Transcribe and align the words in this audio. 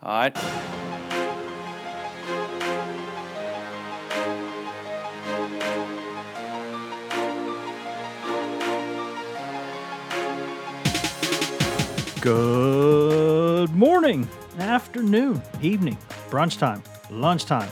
All 0.00 0.12
right. 0.12 0.34
Good 12.20 13.74
morning, 13.74 14.28
afternoon, 14.58 15.42
evening, 15.60 15.98
brunch 16.30 16.58
time, 16.58 16.82
lunchtime. 17.10 17.70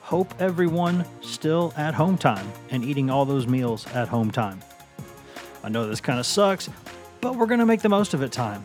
Hope 0.00 0.32
everyone 0.38 1.04
still 1.22 1.72
at 1.76 1.94
home 1.94 2.18
time 2.18 2.46
and 2.70 2.84
eating 2.84 3.10
all 3.10 3.24
those 3.24 3.48
meals 3.48 3.86
at 3.88 4.06
home 4.06 4.30
time. 4.30 4.60
I 5.64 5.70
know 5.70 5.88
this 5.88 6.00
kind 6.00 6.20
of 6.20 6.26
sucks, 6.26 6.68
but 7.20 7.34
we're 7.34 7.46
going 7.46 7.60
to 7.60 7.66
make 7.66 7.82
the 7.82 7.88
most 7.88 8.14
of 8.14 8.22
it 8.22 8.30
time. 8.30 8.64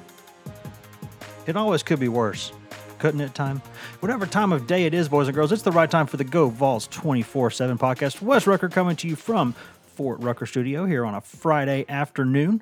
It 1.48 1.56
always 1.56 1.82
could 1.82 2.00
be 2.00 2.10
worse, 2.10 2.52
couldn't 3.00 3.22
it? 3.22 3.34
Time? 3.34 3.62
Whatever 4.02 4.26
time 4.26 4.52
of 4.52 4.68
day 4.68 4.86
it 4.86 4.94
is, 4.94 5.10
boys 5.10 5.28
and 5.28 5.36
girls, 5.36 5.52
it's 5.52 5.64
the 5.64 5.72
right 5.72 5.90
time 5.90 6.06
for 6.06 6.18
the 6.18 6.24
Go 6.24 6.50
Vols 6.50 6.88
24 6.88 7.52
7 7.52 7.78
podcast. 7.78 8.22
Wes 8.22 8.46
Rucker 8.46 8.70
coming 8.70 8.96
to 8.98 9.08
you 9.08 9.16
from 9.16 9.56
Fort 9.96 10.20
Rucker 10.22 10.46
Studio 10.46 10.86
here 10.86 11.06
on 11.06 11.16
a 11.16 11.22
Friday 11.22 11.86
afternoon. 11.90 12.62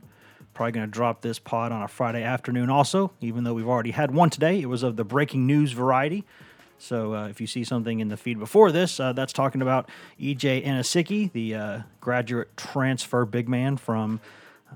Probably 0.54 0.72
going 0.72 0.88
to 0.88 0.92
drop 0.92 1.22
this 1.22 1.40
pod 1.40 1.72
on 1.72 1.84
a 1.84 1.88
Friday 1.88 2.24
afternoon 2.24 2.70
also, 2.70 3.12
even 3.22 3.44
though 3.44 3.54
we've 3.54 3.68
already 3.68 3.92
had 3.92 4.12
one 4.12 4.30
today. 4.30 4.62
It 4.62 4.68
was 4.68 4.84
of 4.84 4.96
the 4.96 5.04
breaking 5.04 5.46
news 5.46 5.72
variety. 5.72 6.24
So 6.80 7.14
uh, 7.14 7.28
if 7.28 7.42
you 7.42 7.48
see 7.48 7.64
something 7.64 8.00
in 8.00 8.08
the 8.08 8.18
feed 8.18 8.40
before 8.40 8.72
this, 8.72 9.00
uh, 9.00 9.14
that's 9.14 9.34
talking 9.34 9.62
about 9.62 9.90
EJ 10.20 10.66
Anosike, 10.66 11.32
the 11.32 11.56
uh, 11.56 11.82
graduate 12.00 12.56
transfer 12.56 13.26
big 13.26 13.50
man 13.50 13.78
from 13.78 14.20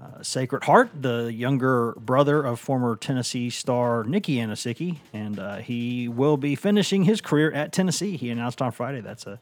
uh, 0.02 0.24
Sacred 0.24 0.64
Heart, 0.64 1.02
the 1.02 1.32
younger 1.32 1.94
brother 1.94 2.42
of 2.42 2.60
former 2.60 2.96
Tennessee 2.96 3.50
star 3.50 4.04
Nicky 4.04 4.38
Anosike, 4.38 4.98
and 5.14 5.38
uh, 5.38 5.58
he 5.58 6.08
will 6.08 6.38
be 6.38 6.56
finishing 6.56 7.04
his 7.04 7.22
career 7.22 7.52
at 7.52 7.72
Tennessee. 7.72 8.18
He 8.18 8.30
announced 8.30 8.62
on 8.62 8.72
Friday. 8.72 9.02
That's 9.02 9.28
a 9.28 9.40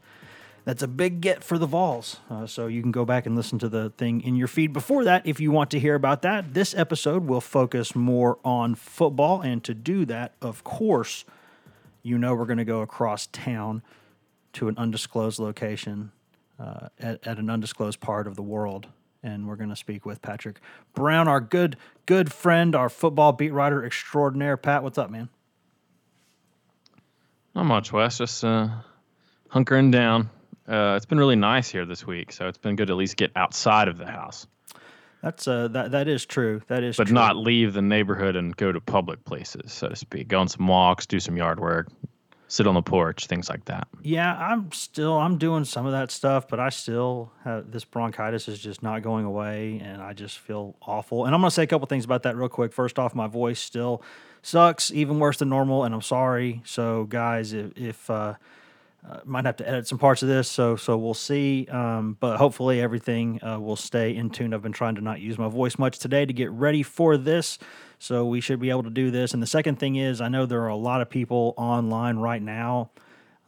that's 0.66 0.84
a 0.84 0.88
big 0.88 1.22
get 1.22 1.44
for 1.44 1.58
the 1.58 1.66
Vols. 1.66 2.18
Uh, 2.30 2.46
so 2.46 2.68
you 2.68 2.82
can 2.82 2.92
go 2.92 3.06
back 3.06 3.26
and 3.26 3.36
listen 3.36 3.58
to 3.60 3.70
the 3.70 3.92
thing 3.92 4.22
in 4.22 4.36
your 4.36 4.48
feed 4.48 4.74
before 4.74 5.06
that 5.06 5.26
if 5.26 5.40
you 5.40 5.52
want 5.52 5.72
to 5.72 5.80
hear 5.80 5.96
about 5.96 6.22
that. 6.24 6.54
This 6.54 6.76
episode 6.76 7.26
will 7.26 7.42
focus 7.42 7.96
more 7.96 8.38
on 8.44 8.76
football, 8.76 9.42
and 9.42 9.64
to 9.64 9.74
do 9.74 10.06
that, 10.06 10.34
of 10.42 10.64
course, 10.64 11.24
you 12.04 12.18
know 12.18 12.36
we're 12.36 12.46
going 12.46 12.58
to 12.58 12.66
go 12.66 12.82
across 12.82 13.28
town 13.28 13.82
to 14.54 14.68
an 14.68 14.78
undisclosed 14.78 15.40
location 15.40 16.12
uh, 16.60 16.90
at, 17.00 17.26
at 17.26 17.38
an 17.38 17.50
undisclosed 17.50 18.02
part 18.02 18.28
of 18.28 18.36
the 18.36 18.42
world. 18.42 18.88
And 19.22 19.48
we're 19.48 19.58
going 19.58 19.70
to 19.70 19.76
speak 19.76 20.06
with 20.06 20.22
Patrick 20.22 20.62
Brown, 20.94 21.28
our 21.28 21.42
good 21.42 21.76
good 22.06 22.32
friend, 22.32 22.76
our 22.76 22.88
football 22.90 23.34
beat 23.34 23.52
writer 23.52 23.84
extraordinaire. 23.86 24.56
Pat, 24.58 24.82
what's 24.84 24.98
up, 24.98 25.10
man? 25.10 25.30
Not 27.54 27.64
much, 27.66 27.92
Wes. 27.92 28.18
Just 28.20 28.44
uh, 28.44 28.70
hunkering 29.52 29.92
down. 29.92 30.30
Uh, 30.68 30.94
it's 30.96 31.06
been 31.06 31.18
really 31.18 31.36
nice 31.36 31.70
here 31.70 31.86
this 31.86 32.06
week, 32.06 32.32
so 32.32 32.48
it's 32.48 32.58
been 32.60 32.76
good 32.76 32.88
to 32.88 32.94
at 32.94 32.98
least 32.98 33.18
get 33.18 33.32
outside 33.36 33.88
of 33.88 33.98
the 33.98 34.06
house, 34.06 34.46
That's 35.24 35.48
uh 35.48 35.68
that 35.70 35.92
that 35.92 36.08
is 36.08 36.26
true. 36.26 36.62
That 36.68 36.84
is 36.84 36.96
but 36.96 37.08
true. 37.08 37.14
not 37.16 37.36
leave 37.36 37.74
the 37.74 37.82
neighborhood 37.82 38.36
and 38.36 38.56
go 38.56 38.72
to 38.72 38.80
public 38.80 39.26
places, 39.26 39.74
so 39.74 39.90
to 39.90 39.96
speak. 39.96 40.28
Go 40.28 40.40
on 40.40 40.48
some 40.48 40.68
walks, 40.68 41.08
do 41.08 41.20
some 41.20 41.36
yard 41.36 41.60
work, 41.60 41.88
sit 42.50 42.68
on 42.68 42.74
the 42.74 42.82
porch, 42.82 43.28
things 43.28 43.48
like 43.48 43.64
that. 43.66 43.88
Yeah, 44.02 44.36
I'm 44.36 44.72
still 44.74 45.14
I'm 45.14 45.38
doing 45.38 45.64
some 45.64 45.86
of 45.86 45.94
that 45.94 46.12
stuff, 46.12 46.48
but 46.50 46.60
I 46.60 46.70
still 46.70 47.32
have 47.46 47.72
this 47.72 47.86
bronchitis 47.86 48.50
is 48.50 48.60
just 48.60 48.84
not 48.84 49.02
going 49.04 49.24
away, 49.24 49.80
and 49.82 50.02
I 50.02 50.14
just 50.14 50.40
feel 50.40 50.76
awful. 50.82 51.26
And 51.26 51.34
I'm 51.34 51.40
gonna 51.40 51.52
say 51.52 51.64
a 51.64 51.68
couple 51.68 51.88
things 51.88 52.04
about 52.04 52.24
that 52.24 52.36
real 52.36 52.50
quick. 52.50 52.74
First 52.74 53.00
off, 53.00 53.16
my 53.16 53.28
voice 53.28 53.60
still 53.60 54.02
sucks, 54.42 54.92
even 54.92 55.20
worse 55.20 55.38
than 55.38 55.50
normal, 55.50 55.84
and 55.84 55.94
I'm 55.94 56.02
sorry. 56.02 56.62
So, 56.66 57.06
guys, 57.06 57.54
if, 57.54 57.72
if 57.78 58.10
uh, 58.10 58.34
uh, 59.08 59.20
might 59.26 59.46
have 59.46 59.56
to 59.58 59.68
edit 59.68 59.88
some 59.88 59.98
parts 59.98 60.22
of 60.24 60.30
this, 60.30 60.50
so 60.50 60.76
so 60.76 60.98
we'll 60.98 61.14
see. 61.14 61.68
Um, 61.72 62.18
but 62.20 62.38
hopefully 62.38 62.82
everything 62.82 63.40
uh, 63.44 63.60
will 63.60 63.76
stay 63.76 64.16
in 64.16 64.30
tune. 64.30 64.54
I've 64.54 64.62
been 64.62 64.72
trying 64.72 64.96
to 64.96 65.02
not 65.02 65.20
use 65.20 65.38
my 65.38 65.48
voice 65.48 65.78
much 65.78 66.00
today 66.00 66.26
to 66.26 66.34
get 66.34 66.52
ready 66.52 66.84
for 66.84 67.18
this, 67.18 67.60
so 67.98 68.26
we 68.26 68.42
should 68.42 68.60
be 68.60 68.70
able 68.70 68.84
to 68.84 68.90
do 68.90 69.10
this. 69.10 69.34
And 69.34 69.42
the 69.42 69.48
second 69.48 69.80
thing 69.80 69.96
is, 69.96 70.22
I 70.22 70.28
know 70.28 70.46
there 70.46 70.62
are 70.64 70.68
a 70.68 70.76
lot 70.76 71.02
of 71.02 71.10
people 71.10 71.54
online 71.58 72.18
right 72.18 72.42
now. 72.42 72.92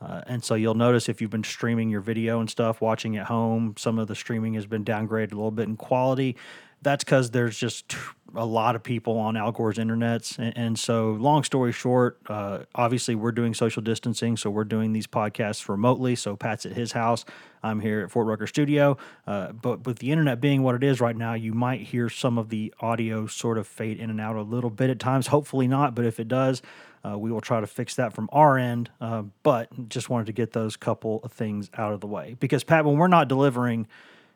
Uh, 0.01 0.21
and 0.25 0.43
so 0.43 0.55
you'll 0.55 0.73
notice 0.73 1.09
if 1.09 1.21
you've 1.21 1.29
been 1.29 1.43
streaming 1.43 1.87
your 1.87 2.01
video 2.01 2.39
and 2.39 2.49
stuff, 2.49 2.81
watching 2.81 3.17
at 3.17 3.27
home, 3.27 3.75
some 3.77 3.99
of 3.99 4.07
the 4.07 4.15
streaming 4.15 4.55
has 4.55 4.65
been 4.65 4.83
downgraded 4.83 5.31
a 5.31 5.35
little 5.35 5.51
bit 5.51 5.67
in 5.67 5.77
quality. 5.77 6.35
That's 6.81 7.03
because 7.03 7.31
there's 7.31 7.57
just 7.57 7.95
a 8.35 8.45
lot 8.45 8.75
of 8.75 8.83
people 8.83 9.17
on 9.17 9.35
Al 9.35 9.51
Gore's 9.51 9.77
internets. 9.77 10.37
And, 10.37 10.57
and 10.57 10.79
so, 10.79 11.11
long 11.11 11.43
story 11.43 11.71
short, 11.71 12.19
uh, 12.27 12.59
obviously 12.73 13.15
we're 13.15 13.31
doing 13.31 13.53
social 13.53 13.81
distancing, 13.81 14.37
so 14.37 14.49
we're 14.49 14.63
doing 14.63 14.93
these 14.93 15.07
podcasts 15.07 15.67
remotely. 15.67 16.15
So 16.15 16.35
Pat's 16.35 16.65
at 16.65 16.73
his 16.73 16.93
house, 16.93 17.25
I'm 17.63 17.79
here 17.79 18.01
at 18.01 18.11
Fort 18.11 18.27
Rucker 18.27 18.47
Studio. 18.47 18.97
Uh, 19.27 19.51
but 19.51 19.85
with 19.85 19.99
the 19.99 20.11
internet 20.11 20.41
being 20.41 20.63
what 20.63 20.75
it 20.75 20.83
is 20.83 21.01
right 21.01 21.15
now, 21.15 21.33
you 21.33 21.53
might 21.53 21.81
hear 21.81 22.09
some 22.09 22.37
of 22.37 22.49
the 22.49 22.73
audio 22.79 23.27
sort 23.27 23.57
of 23.57 23.67
fade 23.67 23.99
in 23.99 24.09
and 24.09 24.21
out 24.21 24.35
a 24.35 24.41
little 24.41 24.69
bit 24.69 24.89
at 24.89 24.99
times. 24.99 25.27
Hopefully 25.27 25.67
not, 25.67 25.95
but 25.95 26.05
if 26.05 26.19
it 26.19 26.27
does, 26.27 26.61
uh, 27.03 27.17
we 27.17 27.31
will 27.31 27.41
try 27.41 27.59
to 27.59 27.67
fix 27.67 27.95
that 27.95 28.13
from 28.13 28.29
our 28.31 28.57
end. 28.57 28.89
Uh, 28.99 29.23
but 29.43 29.89
just 29.89 30.09
wanted 30.09 30.25
to 30.27 30.33
get 30.33 30.53
those 30.53 30.77
couple 30.77 31.19
of 31.23 31.31
things 31.31 31.69
out 31.77 31.93
of 31.93 31.99
the 31.99 32.07
way 32.07 32.35
because 32.39 32.63
Pat, 32.63 32.85
when 32.85 32.97
we're 32.97 33.07
not 33.07 33.27
delivering 33.27 33.87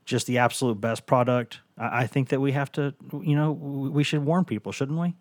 just 0.06 0.28
the 0.28 0.38
absolute 0.38 0.80
best 0.80 1.06
product, 1.06 1.60
I, 1.78 2.02
I 2.04 2.08
think 2.08 2.30
that 2.30 2.40
we 2.40 2.52
have 2.54 2.72
to, 2.74 2.94
you 3.22 3.36
know, 3.36 3.52
we 3.52 4.04
should 4.04 4.24
warn 4.24 4.46
people, 4.46 4.72
shouldn't 4.72 5.00
we? 5.00 5.16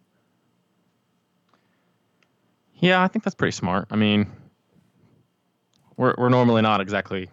Yeah, 2.77 3.03
I 3.03 3.09
think 3.09 3.25
that's 3.25 3.35
pretty 3.35 3.53
smart. 3.53 3.89
I 3.91 3.97
mean, 3.97 4.31
we're 5.97 6.15
we're 6.19 6.29
normally 6.29 6.63
not 6.63 6.81
exactly 6.81 7.31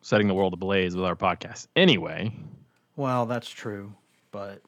setting 0.00 0.28
the 0.28 0.34
world 0.34 0.52
ablaze 0.52 0.94
with 0.94 1.04
our 1.04 1.16
podcast, 1.16 1.66
anyway. 1.74 2.32
Well, 2.94 3.26
that's 3.26 3.48
true, 3.48 3.94
but 4.30 4.62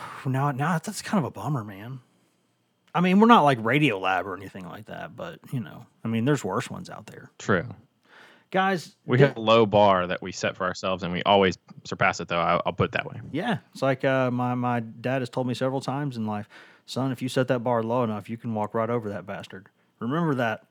now, 0.26 0.52
now 0.52 0.78
that's 0.78 1.02
kind 1.02 1.18
of 1.18 1.24
a 1.24 1.30
bummer, 1.30 1.64
man. 1.64 2.00
I 2.94 3.00
mean, 3.00 3.20
we're 3.20 3.26
not 3.26 3.42
like 3.42 3.62
Radio 3.62 3.98
Lab 3.98 4.26
or 4.26 4.36
anything 4.36 4.66
like 4.66 4.86
that, 4.86 5.16
but 5.16 5.40
you 5.52 5.60
know, 5.60 5.86
I 6.04 6.08
mean, 6.08 6.24
there's 6.24 6.44
worse 6.44 6.70
ones 6.70 6.88
out 6.88 7.06
there, 7.06 7.30
True. 7.38 7.66
Guys. 8.50 8.96
We 9.04 9.18
have 9.20 9.36
a 9.36 9.40
low 9.40 9.66
bar 9.66 10.06
that 10.06 10.22
we 10.22 10.32
set 10.32 10.56
for 10.56 10.64
ourselves, 10.64 11.02
and 11.02 11.12
we 11.12 11.22
always 11.24 11.58
surpass 11.84 12.20
it. 12.20 12.28
Though 12.28 12.40
I, 12.40 12.60
I'll 12.66 12.72
put 12.72 12.86
it 12.86 12.92
that 12.92 13.06
way. 13.06 13.20
Yeah, 13.32 13.58
it's 13.72 13.82
like 13.82 14.04
uh, 14.04 14.30
my 14.30 14.54
my 14.54 14.80
dad 14.80 15.22
has 15.22 15.30
told 15.30 15.46
me 15.46 15.54
several 15.54 15.80
times 15.80 16.16
in 16.16 16.26
life, 16.26 16.48
son. 16.86 17.12
If 17.12 17.22
you 17.22 17.28
set 17.28 17.48
that 17.48 17.60
bar 17.60 17.82
low 17.82 18.04
enough, 18.04 18.28
you 18.30 18.36
can 18.36 18.54
walk 18.54 18.74
right 18.74 18.90
over 18.90 19.08
that 19.10 19.26
bastard. 19.26 19.68
Remember 20.00 20.34
that. 20.34 20.64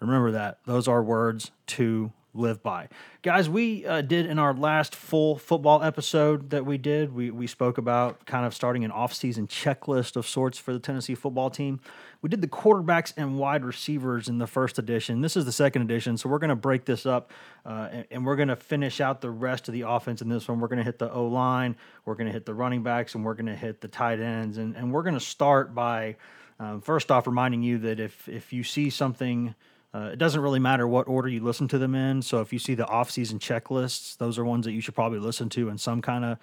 Remember 0.00 0.30
that. 0.30 0.58
Those 0.64 0.86
are 0.86 1.02
words 1.02 1.50
to 1.68 2.12
live 2.38 2.62
by, 2.62 2.88
guys. 3.22 3.48
We 3.48 3.84
uh, 3.84 4.00
did 4.00 4.26
in 4.26 4.38
our 4.38 4.54
last 4.54 4.94
full 4.94 5.36
football 5.36 5.82
episode 5.82 6.50
that 6.50 6.64
we 6.64 6.78
did. 6.78 7.14
We 7.14 7.30
we 7.30 7.46
spoke 7.46 7.78
about 7.78 8.24
kind 8.26 8.46
of 8.46 8.54
starting 8.54 8.84
an 8.84 8.90
off-season 8.90 9.48
checklist 9.48 10.16
of 10.16 10.26
sorts 10.26 10.58
for 10.58 10.72
the 10.72 10.78
Tennessee 10.78 11.14
football 11.14 11.50
team. 11.50 11.80
We 12.22 12.28
did 12.28 12.40
the 12.40 12.48
quarterbacks 12.48 13.12
and 13.16 13.38
wide 13.38 13.64
receivers 13.64 14.28
in 14.28 14.38
the 14.38 14.46
first 14.46 14.78
edition. 14.78 15.20
This 15.20 15.36
is 15.36 15.44
the 15.44 15.52
second 15.52 15.82
edition, 15.82 16.16
so 16.16 16.28
we're 16.28 16.38
going 16.38 16.48
to 16.50 16.56
break 16.56 16.84
this 16.84 17.06
up 17.06 17.30
uh, 17.64 17.88
and, 17.92 18.06
and 18.10 18.26
we're 18.26 18.36
going 18.36 18.48
to 18.48 18.56
finish 18.56 19.00
out 19.00 19.20
the 19.20 19.30
rest 19.30 19.68
of 19.68 19.74
the 19.74 19.82
offense 19.82 20.22
in 20.22 20.28
this 20.28 20.48
one. 20.48 20.58
We're 20.58 20.68
going 20.68 20.78
to 20.78 20.84
hit 20.84 20.98
the 20.98 21.12
O 21.12 21.26
line, 21.26 21.76
we're 22.04 22.14
going 22.14 22.26
to 22.26 22.32
hit 22.32 22.46
the 22.46 22.54
running 22.54 22.82
backs, 22.82 23.14
and 23.14 23.24
we're 23.24 23.34
going 23.34 23.46
to 23.46 23.56
hit 23.56 23.80
the 23.80 23.88
tight 23.88 24.20
ends. 24.20 24.58
And, 24.58 24.74
and 24.76 24.92
we're 24.92 25.02
going 25.02 25.14
to 25.14 25.20
start 25.20 25.74
by 25.74 26.16
um, 26.60 26.80
first 26.80 27.10
off 27.10 27.26
reminding 27.26 27.62
you 27.62 27.78
that 27.78 28.00
if 28.00 28.28
if 28.28 28.52
you 28.52 28.64
see 28.64 28.90
something. 28.90 29.54
Uh, 29.94 30.10
it 30.12 30.18
doesn't 30.18 30.40
really 30.40 30.58
matter 30.58 30.86
what 30.86 31.08
order 31.08 31.28
you 31.28 31.42
listen 31.42 31.66
to 31.68 31.78
them 31.78 31.94
in. 31.94 32.20
So 32.22 32.40
if 32.40 32.52
you 32.52 32.58
see 32.58 32.74
the 32.74 32.86
off-season 32.86 33.38
checklists, 33.38 34.16
those 34.18 34.38
are 34.38 34.44
ones 34.44 34.66
that 34.66 34.72
you 34.72 34.80
should 34.80 34.94
probably 34.94 35.18
listen 35.18 35.48
to 35.50 35.70
in 35.70 35.78
some 35.78 36.02
kind 36.02 36.24
of 36.24 36.38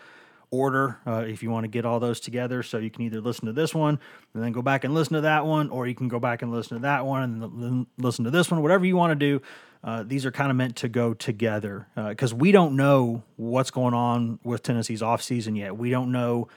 order 0.52 1.00
uh, 1.06 1.26
if 1.28 1.44
you 1.44 1.52
want 1.52 1.64
to 1.64 1.68
get 1.68 1.86
all 1.86 2.00
those 2.00 2.20
together. 2.20 2.64
So 2.64 2.78
you 2.78 2.90
can 2.90 3.04
either 3.04 3.22
listen 3.22 3.46
to 3.46 3.54
this 3.54 3.76
one 3.76 4.00
and 4.34 4.44
then 4.44 4.52
go 4.52 4.62
back 4.62 4.84
and 4.84 4.94
listen 4.94 5.14
to 5.14 5.22
that 5.22 5.46
one, 5.46 5.70
or 5.70 5.86
you 5.88 5.96
can 5.96 6.08
go 6.08 6.20
back 6.20 6.42
and 6.42 6.52
listen 6.52 6.78
to 6.78 6.82
that 6.84 7.06
one 7.06 7.24
and 7.24 7.42
then 7.62 7.88
listen 7.98 8.26
to 8.26 8.32
this 8.32 8.50
one, 8.50 8.62
whatever 8.62 8.86
you 8.86 8.96
want 8.96 9.12
to 9.12 9.16
do. 9.16 9.42
Uh, 9.84 10.02
these 10.02 10.26
are 10.26 10.32
kind 10.32 10.50
of 10.50 10.58
meant 10.58 10.76
to 10.78 10.90
go 10.90 11.14
together 11.14 11.88
because 11.96 12.34
we 12.34 12.52
don't 12.52 12.76
know 12.76 13.22
what's 13.36 13.70
going 13.70 13.94
on 13.94 14.40
with 14.44 14.64
Tennessee's 14.64 15.02
offseason 15.02 15.56
yet. 15.56 15.78
We 15.78 15.92
don't 15.92 16.12
know 16.12 16.48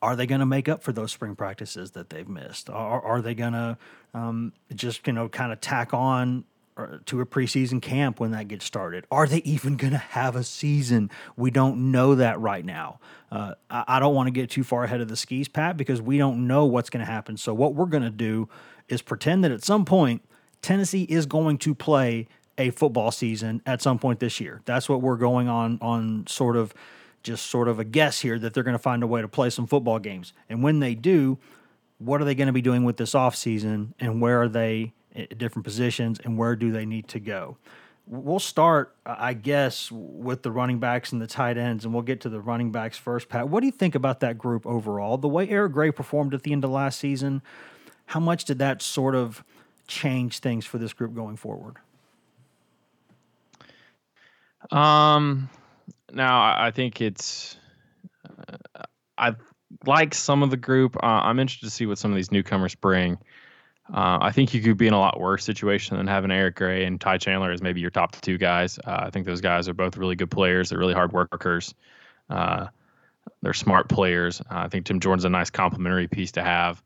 are 0.00 0.16
they 0.16 0.26
going 0.26 0.40
to 0.40 0.46
make 0.46 0.68
up 0.68 0.82
for 0.82 0.92
those 0.92 1.12
spring 1.12 1.34
practices 1.34 1.92
that 1.92 2.10
they've 2.10 2.28
missed? 2.28 2.70
Are, 2.70 3.02
are 3.02 3.20
they 3.20 3.34
going 3.34 3.52
to 3.52 3.76
um, 4.14 4.52
just 4.74 5.06
you 5.06 5.12
know 5.12 5.28
kind 5.28 5.52
of 5.52 5.60
tack 5.60 5.92
on 5.92 6.44
uh, 6.76 6.98
to 7.06 7.20
a 7.20 7.26
preseason 7.26 7.82
camp 7.82 8.20
when 8.20 8.30
that 8.30 8.48
gets 8.48 8.64
started? 8.64 9.04
Are 9.10 9.26
they 9.26 9.38
even 9.38 9.76
going 9.76 9.92
to 9.92 9.98
have 9.98 10.36
a 10.36 10.44
season? 10.44 11.10
We 11.36 11.50
don't 11.50 11.90
know 11.90 12.14
that 12.14 12.38
right 12.38 12.64
now. 12.64 13.00
Uh, 13.32 13.54
I, 13.68 13.84
I, 13.88 13.98
don't 13.98 14.14
want 14.14 14.28
to 14.28 14.30
get 14.30 14.50
too 14.50 14.62
far 14.62 14.84
ahead 14.84 15.00
of 15.00 15.08
the 15.08 15.16
skis, 15.16 15.48
Pat, 15.48 15.76
because 15.76 16.00
we 16.00 16.18
don't 16.18 16.46
know 16.46 16.64
what's 16.64 16.90
going 16.90 17.04
to 17.04 17.10
happen. 17.10 17.36
So, 17.36 17.52
what 17.52 17.74
we're 17.74 17.86
going 17.86 18.04
to 18.04 18.10
do 18.10 18.48
is 18.88 19.02
pretend 19.02 19.44
that 19.44 19.50
at 19.50 19.64
some 19.64 19.84
point, 19.84 20.22
Tennessee 20.62 21.02
is 21.04 21.26
going 21.26 21.58
to 21.58 21.74
play 21.74 22.28
a 22.56 22.70
football 22.70 23.10
season 23.10 23.62
at 23.66 23.80
some 23.80 23.98
point 23.98 24.20
this 24.20 24.40
year. 24.40 24.60
That's 24.64 24.88
what 24.88 25.00
we're 25.00 25.16
going 25.16 25.48
on 25.48 25.78
on 25.80 26.26
sort 26.26 26.56
of 26.56 26.74
just 27.22 27.46
sort 27.46 27.68
of 27.68 27.78
a 27.78 27.84
guess 27.84 28.20
here 28.20 28.38
that 28.38 28.54
they're 28.54 28.62
going 28.62 28.76
to 28.76 28.78
find 28.78 29.02
a 29.02 29.06
way 29.06 29.20
to 29.20 29.28
play 29.28 29.50
some 29.50 29.66
football 29.66 29.98
games. 29.98 30.32
And 30.48 30.62
when 30.62 30.80
they 30.80 30.94
do, 30.94 31.38
what 31.98 32.20
are 32.20 32.24
they 32.24 32.34
going 32.34 32.46
to 32.46 32.52
be 32.52 32.62
doing 32.62 32.84
with 32.84 32.96
this 32.96 33.12
offseason 33.12 33.92
and 33.98 34.20
where 34.20 34.42
are 34.42 34.48
they 34.48 34.92
at 35.14 35.36
different 35.38 35.64
positions 35.64 36.20
and 36.24 36.38
where 36.38 36.56
do 36.56 36.70
they 36.70 36.86
need 36.86 37.08
to 37.08 37.20
go? 37.20 37.56
We'll 38.06 38.38
start, 38.38 38.94
I 39.04 39.34
guess, 39.34 39.90
with 39.92 40.42
the 40.42 40.50
running 40.50 40.78
backs 40.78 41.12
and 41.12 41.20
the 41.20 41.26
tight 41.26 41.58
ends, 41.58 41.84
and 41.84 41.92
we'll 41.92 42.02
get 42.02 42.22
to 42.22 42.30
the 42.30 42.40
running 42.40 42.72
backs 42.72 42.96
first. 42.96 43.28
Pat, 43.28 43.50
what 43.50 43.60
do 43.60 43.66
you 43.66 43.72
think 43.72 43.94
about 43.94 44.20
that 44.20 44.38
group 44.38 44.66
overall? 44.66 45.18
The 45.18 45.28
way 45.28 45.46
Eric 45.46 45.72
Gray 45.72 45.90
performed 45.90 46.32
at 46.32 46.42
the 46.42 46.52
end 46.52 46.64
of 46.64 46.70
last 46.70 46.98
season, 46.98 47.42
how 48.06 48.20
much 48.20 48.46
did 48.46 48.58
that 48.60 48.80
sort 48.80 49.14
of 49.14 49.44
change 49.86 50.38
things 50.38 50.64
for 50.64 50.78
this 50.78 50.94
group 50.94 51.14
going 51.14 51.36
forward? 51.36 51.76
Um, 54.70 55.50
now 56.12 56.40
I 56.40 56.70
think 56.70 57.00
it's 57.00 57.56
uh, 58.74 58.82
I 59.16 59.34
like 59.86 60.14
some 60.14 60.42
of 60.42 60.50
the 60.50 60.56
group. 60.56 60.96
Uh, 60.96 61.06
I'm 61.06 61.38
interested 61.38 61.66
to 61.66 61.70
see 61.70 61.86
what 61.86 61.98
some 61.98 62.10
of 62.10 62.16
these 62.16 62.32
newcomers 62.32 62.74
bring. 62.74 63.18
Uh, 63.92 64.18
I 64.20 64.32
think 64.32 64.52
you 64.52 64.60
could 64.60 64.76
be 64.76 64.86
in 64.86 64.92
a 64.92 64.98
lot 64.98 65.18
worse 65.18 65.44
situation 65.44 65.96
than 65.96 66.06
having 66.06 66.30
Eric 66.30 66.56
Gray 66.56 66.84
and 66.84 67.00
Ty 67.00 67.18
Chandler 67.18 67.52
as 67.52 67.62
maybe 67.62 67.80
your 67.80 67.90
top 67.90 68.20
two 68.20 68.36
guys. 68.36 68.78
Uh, 68.78 69.04
I 69.06 69.10
think 69.10 69.24
those 69.24 69.40
guys 69.40 69.68
are 69.68 69.74
both 69.74 69.96
really 69.96 70.14
good 70.14 70.30
players. 70.30 70.68
They're 70.68 70.78
really 70.78 70.94
hard 70.94 71.12
workers. 71.12 71.74
Uh, 72.28 72.66
they're 73.40 73.54
smart 73.54 73.88
players. 73.88 74.40
Uh, 74.42 74.58
I 74.58 74.68
think 74.68 74.86
Tim 74.86 75.00
Jordan's 75.00 75.24
a 75.24 75.30
nice 75.30 75.50
complementary 75.50 76.06
piece 76.06 76.32
to 76.32 76.42
have. 76.42 76.82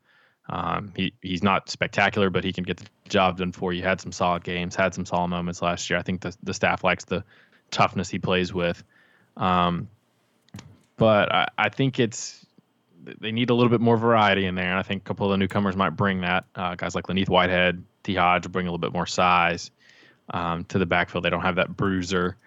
Um, 0.49 0.93
he 0.95 1.13
he's 1.21 1.43
not 1.43 1.69
spectacular, 1.69 2.29
but 2.29 2.43
he 2.43 2.53
can 2.53 2.63
get 2.63 2.77
the 2.77 2.87
job 3.09 3.37
done 3.37 3.51
for 3.51 3.73
you. 3.73 3.81
Had 3.83 4.01
some 4.01 4.11
solid 4.11 4.43
games, 4.43 4.75
had 4.75 4.93
some 4.93 5.05
solid 5.05 5.29
moments 5.29 5.61
last 5.61 5.89
year. 5.89 5.99
I 5.99 6.03
think 6.03 6.21
the 6.21 6.35
the 6.43 6.53
staff 6.53 6.83
likes 6.83 7.05
the 7.05 7.23
toughness 7.71 8.09
he 8.09 8.19
plays 8.19 8.53
with. 8.53 8.83
Um, 9.37 9.87
but 10.97 11.33
I, 11.33 11.47
I 11.57 11.69
think 11.69 11.99
it's 11.99 12.45
they 13.19 13.31
need 13.31 13.49
a 13.49 13.53
little 13.53 13.69
bit 13.69 13.81
more 13.81 13.97
variety 13.97 14.45
in 14.45 14.55
there. 14.55 14.69
And 14.69 14.79
I 14.79 14.83
think 14.83 15.01
a 15.01 15.05
couple 15.05 15.25
of 15.25 15.31
the 15.31 15.37
newcomers 15.37 15.75
might 15.75 15.91
bring 15.91 16.21
that. 16.21 16.45
Uh, 16.55 16.75
guys 16.75 16.95
like 16.95 17.07
Len'Neth 17.07 17.29
Whitehead, 17.29 17.83
T. 18.03 18.15
Hodge 18.15 18.49
bring 18.51 18.67
a 18.67 18.69
little 18.69 18.77
bit 18.77 18.93
more 18.93 19.05
size 19.05 19.71
um, 20.29 20.63
to 20.65 20.79
the 20.79 20.85
backfield. 20.85 21.25
They 21.25 21.29
don't 21.29 21.41
have 21.41 21.55
that 21.55 21.75
bruiser, 21.75 22.37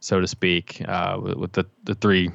so 0.00 0.20
to 0.20 0.26
speak, 0.26 0.82
uh, 0.88 1.18
with, 1.20 1.34
with, 1.34 1.52
the, 1.52 1.66
the 1.84 1.94
three 1.94 2.30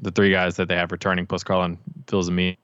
the 0.00 0.10
three 0.10 0.30
guys 0.30 0.56
that 0.56 0.68
they 0.68 0.76
have 0.76 0.92
returning 0.92 1.26
plus 1.26 1.44
Carlin 1.44 1.78
Fields 2.08 2.28
and 2.28 2.36
me. 2.36 2.56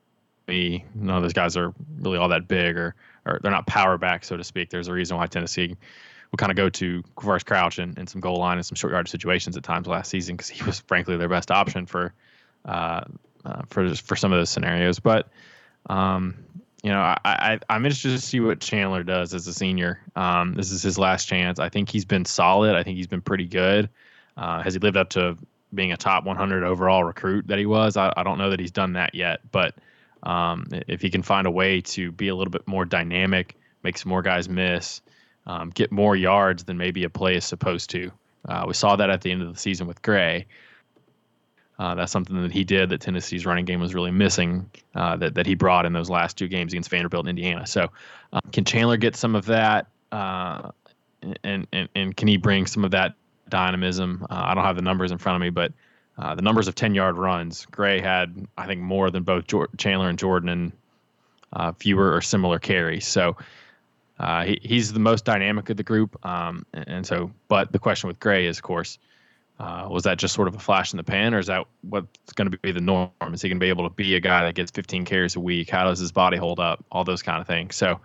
None 0.47 1.15
of 1.15 1.21
those 1.21 1.33
guys 1.33 1.55
are 1.55 1.73
really 1.99 2.17
all 2.17 2.29
that 2.29 2.47
big, 2.47 2.75
or 2.75 2.95
or 3.25 3.39
they're 3.43 3.51
not 3.51 3.67
power 3.67 3.97
back, 3.97 4.25
so 4.25 4.35
to 4.35 4.43
speak. 4.43 4.69
There's 4.69 4.87
a 4.87 4.93
reason 4.93 5.15
why 5.15 5.27
Tennessee 5.27 5.77
will 6.31 6.37
kind 6.37 6.51
of 6.51 6.55
go 6.55 6.69
to 6.69 7.03
Quavaris 7.15 7.45
Crouch 7.45 7.79
and, 7.79 7.97
in 7.97 8.07
some 8.07 8.21
goal 8.21 8.37
line 8.37 8.57
and 8.57 8.65
some 8.65 8.75
short 8.75 8.93
yard 8.93 9.07
situations 9.07 9.57
at 9.57 9.63
times 9.63 9.87
last 9.87 10.09
season 10.09 10.35
because 10.35 10.49
he 10.49 10.63
was 10.63 10.79
frankly 10.87 11.17
their 11.17 11.29
best 11.29 11.51
option 11.51 11.85
for 11.85 12.13
uh, 12.65 13.01
uh, 13.45 13.61
for 13.69 13.93
for 13.95 14.15
some 14.15 14.31
of 14.31 14.39
those 14.39 14.49
scenarios. 14.49 14.99
But 14.99 15.29
um, 15.89 16.35
you 16.83 16.91
know, 16.91 16.99
I, 16.99 17.17
I 17.25 17.59
I'm 17.69 17.85
interested 17.85 18.11
to 18.11 18.19
see 18.19 18.39
what 18.39 18.59
Chandler 18.59 19.03
does 19.03 19.33
as 19.33 19.47
a 19.47 19.53
senior. 19.53 20.01
Um, 20.15 20.53
this 20.53 20.71
is 20.71 20.81
his 20.81 20.97
last 20.97 21.25
chance. 21.25 21.59
I 21.59 21.69
think 21.69 21.89
he's 21.89 22.05
been 22.05 22.25
solid. 22.25 22.75
I 22.75 22.83
think 22.83 22.97
he's 22.97 23.07
been 23.07 23.21
pretty 23.21 23.45
good. 23.45 23.89
Uh, 24.37 24.61
has 24.61 24.73
he 24.73 24.79
lived 24.79 24.97
up 24.97 25.09
to 25.09 25.37
being 25.73 25.91
a 25.91 25.97
top 25.97 26.23
100 26.23 26.63
overall 26.63 27.03
recruit 27.03 27.47
that 27.47 27.59
he 27.59 27.65
was? 27.65 27.97
I, 27.97 28.13
I 28.15 28.23
don't 28.23 28.37
know 28.37 28.49
that 28.49 28.59
he's 28.59 28.71
done 28.71 28.93
that 28.93 29.13
yet, 29.13 29.41
but 29.51 29.75
um, 30.23 30.67
if 30.87 31.01
he 31.01 31.09
can 31.09 31.21
find 31.21 31.45
a 31.45 31.51
way 31.51 31.81
to 31.81 32.11
be 32.11 32.29
a 32.29 32.35
little 32.35 32.51
bit 32.51 32.67
more 32.67 32.85
dynamic, 32.85 33.55
make 33.83 33.97
some 33.97 34.09
more 34.09 34.21
guys 34.21 34.47
miss, 34.47 35.01
um, 35.49 35.71
get 35.71 35.91
more 35.91 36.15
yards 36.15 36.63
than 36.63 36.77
maybe 36.77 37.03
a 37.03 37.09
play 37.09 37.35
is 37.35 37.43
supposed 37.43 37.89
to. 37.89 38.11
Uh, 38.47 38.65
we 38.67 38.73
saw 38.73 38.95
that 38.95 39.09
at 39.09 39.21
the 39.21 39.31
end 39.31 39.41
of 39.41 39.51
the 39.51 39.59
season 39.59 39.87
with 39.87 39.99
Gray. 40.03 40.45
Uh, 41.79 41.95
that's 41.95 42.11
something 42.11 42.39
that 42.43 42.51
he 42.51 42.63
did 42.63 42.89
that 42.89 43.01
Tennessee's 43.01 43.47
running 43.47 43.65
game 43.65 43.79
was 43.79 43.95
really 43.95 44.11
missing 44.11 44.69
uh, 44.93 45.15
that, 45.15 45.33
that 45.33 45.47
he 45.47 45.55
brought 45.55 45.87
in 45.87 45.93
those 45.93 46.09
last 46.09 46.37
two 46.37 46.47
games 46.47 46.71
against 46.71 46.91
Vanderbilt 46.91 47.21
and 47.21 47.29
Indiana. 47.29 47.65
So, 47.65 47.87
um, 48.31 48.41
can 48.51 48.63
Chandler 48.63 48.97
get 48.97 49.15
some 49.15 49.33
of 49.33 49.45
that? 49.47 49.87
Uh, 50.11 50.69
and, 51.43 51.65
and, 51.73 51.89
and 51.95 52.15
can 52.15 52.27
he 52.27 52.37
bring 52.37 52.67
some 52.67 52.85
of 52.85 52.91
that 52.91 53.15
dynamism? 53.49 54.27
Uh, 54.29 54.41
I 54.45 54.53
don't 54.53 54.63
have 54.63 54.75
the 54.75 54.83
numbers 54.83 55.11
in 55.11 55.17
front 55.17 55.37
of 55.37 55.41
me, 55.41 55.49
but 55.49 55.73
uh, 56.19 56.35
the 56.35 56.43
numbers 56.43 56.67
of 56.67 56.75
10 56.75 56.93
yard 56.93 57.17
runs, 57.17 57.65
Gray 57.65 57.99
had, 58.01 58.45
I 58.55 58.67
think, 58.67 58.81
more 58.81 59.09
than 59.09 59.23
both 59.23 59.45
Chandler 59.77 60.09
and 60.09 60.19
Jordan 60.19 60.71
and 61.57 61.75
fewer 61.79 62.13
or 62.13 62.21
similar 62.21 62.59
carries. 62.59 63.07
So, 63.07 63.35
uh, 64.19 64.43
he, 64.43 64.59
he's 64.61 64.91
the 64.91 64.99
most 64.99 65.25
dynamic 65.25 65.69
of 65.69 65.77
the 65.77 65.83
group. 65.83 66.23
Um, 66.25 66.65
and, 66.73 66.87
and, 66.87 67.07
so, 67.07 67.31
but 67.47 67.71
the 67.71 67.79
question 67.79 68.07
with 68.07 68.19
Gray 68.19 68.45
is, 68.45 68.57
of 68.57 68.63
course, 68.63 68.99
uh, 69.59 69.87
was 69.89 70.03
that 70.03 70.17
just 70.17 70.33
sort 70.33 70.47
of 70.47 70.55
a 70.55 70.59
flash 70.59 70.93
in 70.93 70.97
the 70.97 71.03
pan, 71.03 71.33
or 71.33 71.39
is 71.39 71.47
that 71.47 71.65
what's 71.81 72.33
going 72.33 72.49
to 72.49 72.57
be 72.57 72.71
the 72.71 72.81
norm? 72.81 73.11
Is 73.33 73.41
he 73.41 73.49
going 73.49 73.59
to 73.59 73.63
be 73.63 73.69
able 73.69 73.87
to 73.87 73.93
be 73.93 74.15
a 74.15 74.19
guy 74.19 74.43
that 74.43 74.55
gets 74.55 74.71
15 74.71 75.05
carries 75.05 75.35
a 75.35 75.39
week? 75.39 75.69
How 75.69 75.85
does 75.85 75.99
his 75.99 76.11
body 76.11 76.37
hold 76.37 76.59
up? 76.59 76.83
All 76.91 77.03
those 77.03 77.21
kind 77.21 77.41
of 77.41 77.47
things. 77.47 77.75
So, 77.75 77.99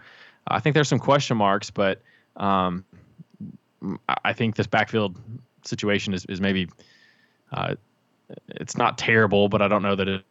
I 0.47 0.61
think 0.61 0.75
there's 0.75 0.89
some 0.89 0.99
question 0.99 1.37
marks, 1.37 1.71
but 1.71 2.03
um, 2.37 2.85
I 4.25 4.33
think 4.33 4.57
this 4.57 4.67
backfield 4.67 5.19
situation 5.65 6.15
is, 6.15 6.25
is 6.27 6.41
maybe 6.41 6.69
uh, 7.53 7.77
it's 8.49 8.77
not 8.77 8.99
terrible, 8.99 9.49
but 9.49 9.63
I 9.63 9.69
don't 9.69 9.83
know 9.83 9.95
that 9.95 10.09
it 10.09 10.25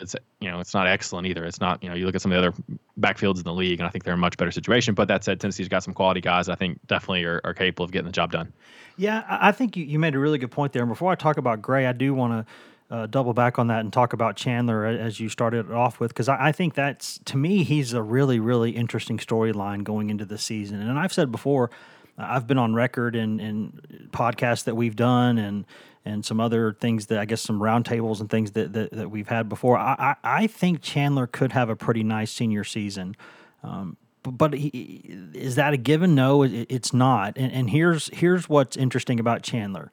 it's 0.00 0.14
you 0.40 0.50
know 0.50 0.60
it's 0.60 0.74
not 0.74 0.86
excellent 0.86 1.26
either. 1.26 1.44
It's 1.44 1.60
not 1.60 1.82
you 1.82 1.88
know 1.88 1.94
you 1.94 2.06
look 2.06 2.14
at 2.14 2.22
some 2.22 2.32
of 2.32 2.40
the 2.40 2.48
other 2.48 2.56
backfields 3.00 3.38
in 3.38 3.44
the 3.44 3.52
league, 3.52 3.80
and 3.80 3.86
I 3.86 3.90
think 3.90 4.04
they're 4.04 4.14
in 4.14 4.18
a 4.18 4.20
much 4.20 4.36
better 4.36 4.50
situation. 4.50 4.94
But 4.94 5.08
that 5.08 5.24
said, 5.24 5.40
Tennessee's 5.40 5.68
got 5.68 5.82
some 5.82 5.94
quality 5.94 6.20
guys. 6.20 6.48
I 6.48 6.54
think 6.54 6.78
definitely 6.86 7.24
are, 7.24 7.40
are 7.44 7.54
capable 7.54 7.84
of 7.84 7.90
getting 7.90 8.06
the 8.06 8.12
job 8.12 8.32
done. 8.32 8.52
Yeah, 8.96 9.24
I 9.28 9.52
think 9.52 9.76
you, 9.76 9.84
you 9.84 9.98
made 9.98 10.14
a 10.14 10.18
really 10.18 10.38
good 10.38 10.50
point 10.50 10.72
there. 10.72 10.82
And 10.82 10.90
before 10.90 11.12
I 11.12 11.14
talk 11.14 11.36
about 11.36 11.62
Gray, 11.62 11.86
I 11.86 11.92
do 11.92 12.14
want 12.14 12.46
to 12.46 12.94
uh, 12.94 13.06
double 13.06 13.34
back 13.34 13.58
on 13.58 13.68
that 13.68 13.80
and 13.80 13.92
talk 13.92 14.12
about 14.12 14.36
Chandler 14.36 14.84
as 14.84 15.20
you 15.20 15.28
started 15.28 15.70
off 15.70 16.00
with, 16.00 16.10
because 16.10 16.28
I, 16.28 16.48
I, 16.48 16.52
think 16.52 16.74
that's 16.74 17.18
to 17.26 17.36
me 17.36 17.62
he's 17.62 17.92
a 17.92 18.02
really 18.02 18.40
really 18.40 18.70
interesting 18.70 19.18
storyline 19.18 19.84
going 19.84 20.10
into 20.10 20.24
the 20.24 20.38
season. 20.38 20.80
And 20.80 20.98
I've 20.98 21.12
said 21.12 21.30
before, 21.30 21.70
I've 22.16 22.46
been 22.46 22.58
on 22.58 22.74
record 22.74 23.14
in, 23.14 23.40
in 23.40 24.08
podcasts 24.10 24.64
that 24.64 24.74
we've 24.74 24.96
done 24.96 25.38
and 25.38 25.66
and 26.08 26.24
some 26.24 26.40
other 26.40 26.72
things 26.72 27.06
that 27.06 27.18
I 27.18 27.24
guess 27.26 27.40
some 27.40 27.60
roundtables 27.60 28.20
and 28.20 28.30
things 28.30 28.52
that, 28.52 28.72
that, 28.72 28.90
that 28.92 29.10
we've 29.10 29.28
had 29.28 29.48
before. 29.48 29.76
I, 29.76 29.94
I, 29.98 30.42
I, 30.42 30.46
think 30.46 30.80
Chandler 30.80 31.26
could 31.26 31.52
have 31.52 31.68
a 31.68 31.76
pretty 31.76 32.02
nice 32.02 32.32
senior 32.32 32.64
season. 32.64 33.14
Um, 33.62 33.96
but, 34.22 34.54
he, 34.54 35.02
is 35.34 35.54
that 35.56 35.74
a 35.74 35.76
given? 35.76 36.14
No, 36.14 36.42
it, 36.42 36.66
it's 36.68 36.92
not. 36.92 37.36
And, 37.36 37.52
and 37.52 37.70
here's 37.70 38.08
here's 38.12 38.48
what's 38.48 38.76
interesting 38.76 39.20
about 39.20 39.42
Chandler. 39.42 39.92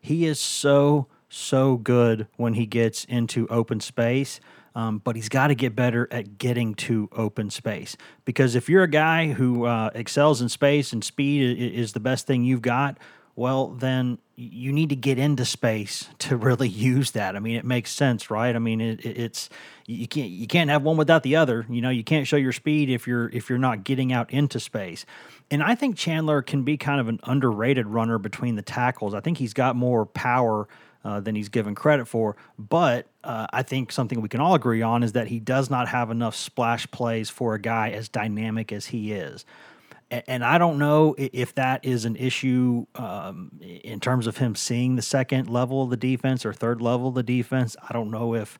He 0.00 0.26
is 0.26 0.38
so 0.40 1.06
so 1.28 1.76
good 1.76 2.26
when 2.36 2.54
he 2.54 2.66
gets 2.66 3.04
into 3.06 3.46
open 3.48 3.80
space. 3.80 4.40
Um, 4.74 5.02
but 5.04 5.16
he's 5.16 5.28
got 5.28 5.48
to 5.48 5.54
get 5.54 5.76
better 5.76 6.08
at 6.10 6.38
getting 6.38 6.74
to 6.76 7.08
open 7.12 7.50
space. 7.50 7.94
Because 8.24 8.54
if 8.54 8.70
you're 8.70 8.82
a 8.82 8.88
guy 8.88 9.32
who 9.32 9.66
uh, 9.66 9.90
excels 9.94 10.40
in 10.40 10.48
space 10.48 10.94
and 10.94 11.04
speed 11.04 11.58
is 11.58 11.92
the 11.92 12.00
best 12.00 12.26
thing 12.26 12.42
you've 12.42 12.62
got, 12.62 12.96
well, 13.36 13.68
then 13.68 14.18
you 14.50 14.72
need 14.72 14.88
to 14.88 14.96
get 14.96 15.18
into 15.18 15.44
space 15.44 16.08
to 16.18 16.36
really 16.36 16.68
use 16.68 17.12
that. 17.12 17.36
I 17.36 17.38
mean, 17.38 17.56
it 17.56 17.64
makes 17.64 17.90
sense, 17.90 18.30
right? 18.30 18.54
I 18.54 18.58
mean, 18.58 18.80
it, 18.80 19.04
it, 19.04 19.18
it's 19.18 19.48
you 19.86 20.08
can't 20.08 20.30
you 20.30 20.46
can't 20.46 20.70
have 20.70 20.82
one 20.82 20.96
without 20.96 21.22
the 21.22 21.36
other. 21.36 21.66
You 21.68 21.80
know, 21.80 21.90
you 21.90 22.04
can't 22.04 22.26
show 22.26 22.36
your 22.36 22.52
speed 22.52 22.90
if 22.90 23.06
you're 23.06 23.28
if 23.30 23.48
you're 23.48 23.58
not 23.58 23.84
getting 23.84 24.12
out 24.12 24.30
into 24.30 24.58
space. 24.58 25.06
And 25.50 25.62
I 25.62 25.74
think 25.74 25.96
Chandler 25.96 26.42
can 26.42 26.62
be 26.62 26.76
kind 26.76 27.00
of 27.00 27.08
an 27.08 27.20
underrated 27.24 27.86
runner 27.86 28.18
between 28.18 28.56
the 28.56 28.62
tackles. 28.62 29.14
I 29.14 29.20
think 29.20 29.38
he's 29.38 29.54
got 29.54 29.76
more 29.76 30.06
power 30.06 30.66
uh, 31.04 31.20
than 31.20 31.34
he's 31.34 31.48
given 31.48 31.74
credit 31.74 32.06
for. 32.06 32.36
But 32.58 33.06
uh, 33.24 33.46
I 33.52 33.62
think 33.62 33.92
something 33.92 34.20
we 34.20 34.28
can 34.28 34.40
all 34.40 34.54
agree 34.54 34.82
on 34.82 35.02
is 35.02 35.12
that 35.12 35.28
he 35.28 35.40
does 35.40 35.70
not 35.70 35.88
have 35.88 36.10
enough 36.10 36.34
splash 36.34 36.90
plays 36.90 37.30
for 37.30 37.54
a 37.54 37.60
guy 37.60 37.90
as 37.90 38.08
dynamic 38.08 38.72
as 38.72 38.86
he 38.86 39.12
is 39.12 39.44
and 40.26 40.44
I 40.44 40.58
don't 40.58 40.78
know 40.78 41.14
if 41.16 41.54
that 41.54 41.84
is 41.84 42.04
an 42.04 42.16
issue 42.16 42.86
um, 42.94 43.50
in 43.60 43.98
terms 43.98 44.26
of 44.26 44.36
him 44.36 44.54
seeing 44.54 44.96
the 44.96 45.02
second 45.02 45.48
level 45.48 45.82
of 45.82 45.90
the 45.90 45.96
defense 45.96 46.44
or 46.44 46.52
third 46.52 46.82
level 46.82 47.08
of 47.08 47.14
the 47.14 47.22
defense. 47.22 47.76
I 47.88 47.92
don't 47.92 48.10
know 48.10 48.34
if 48.34 48.58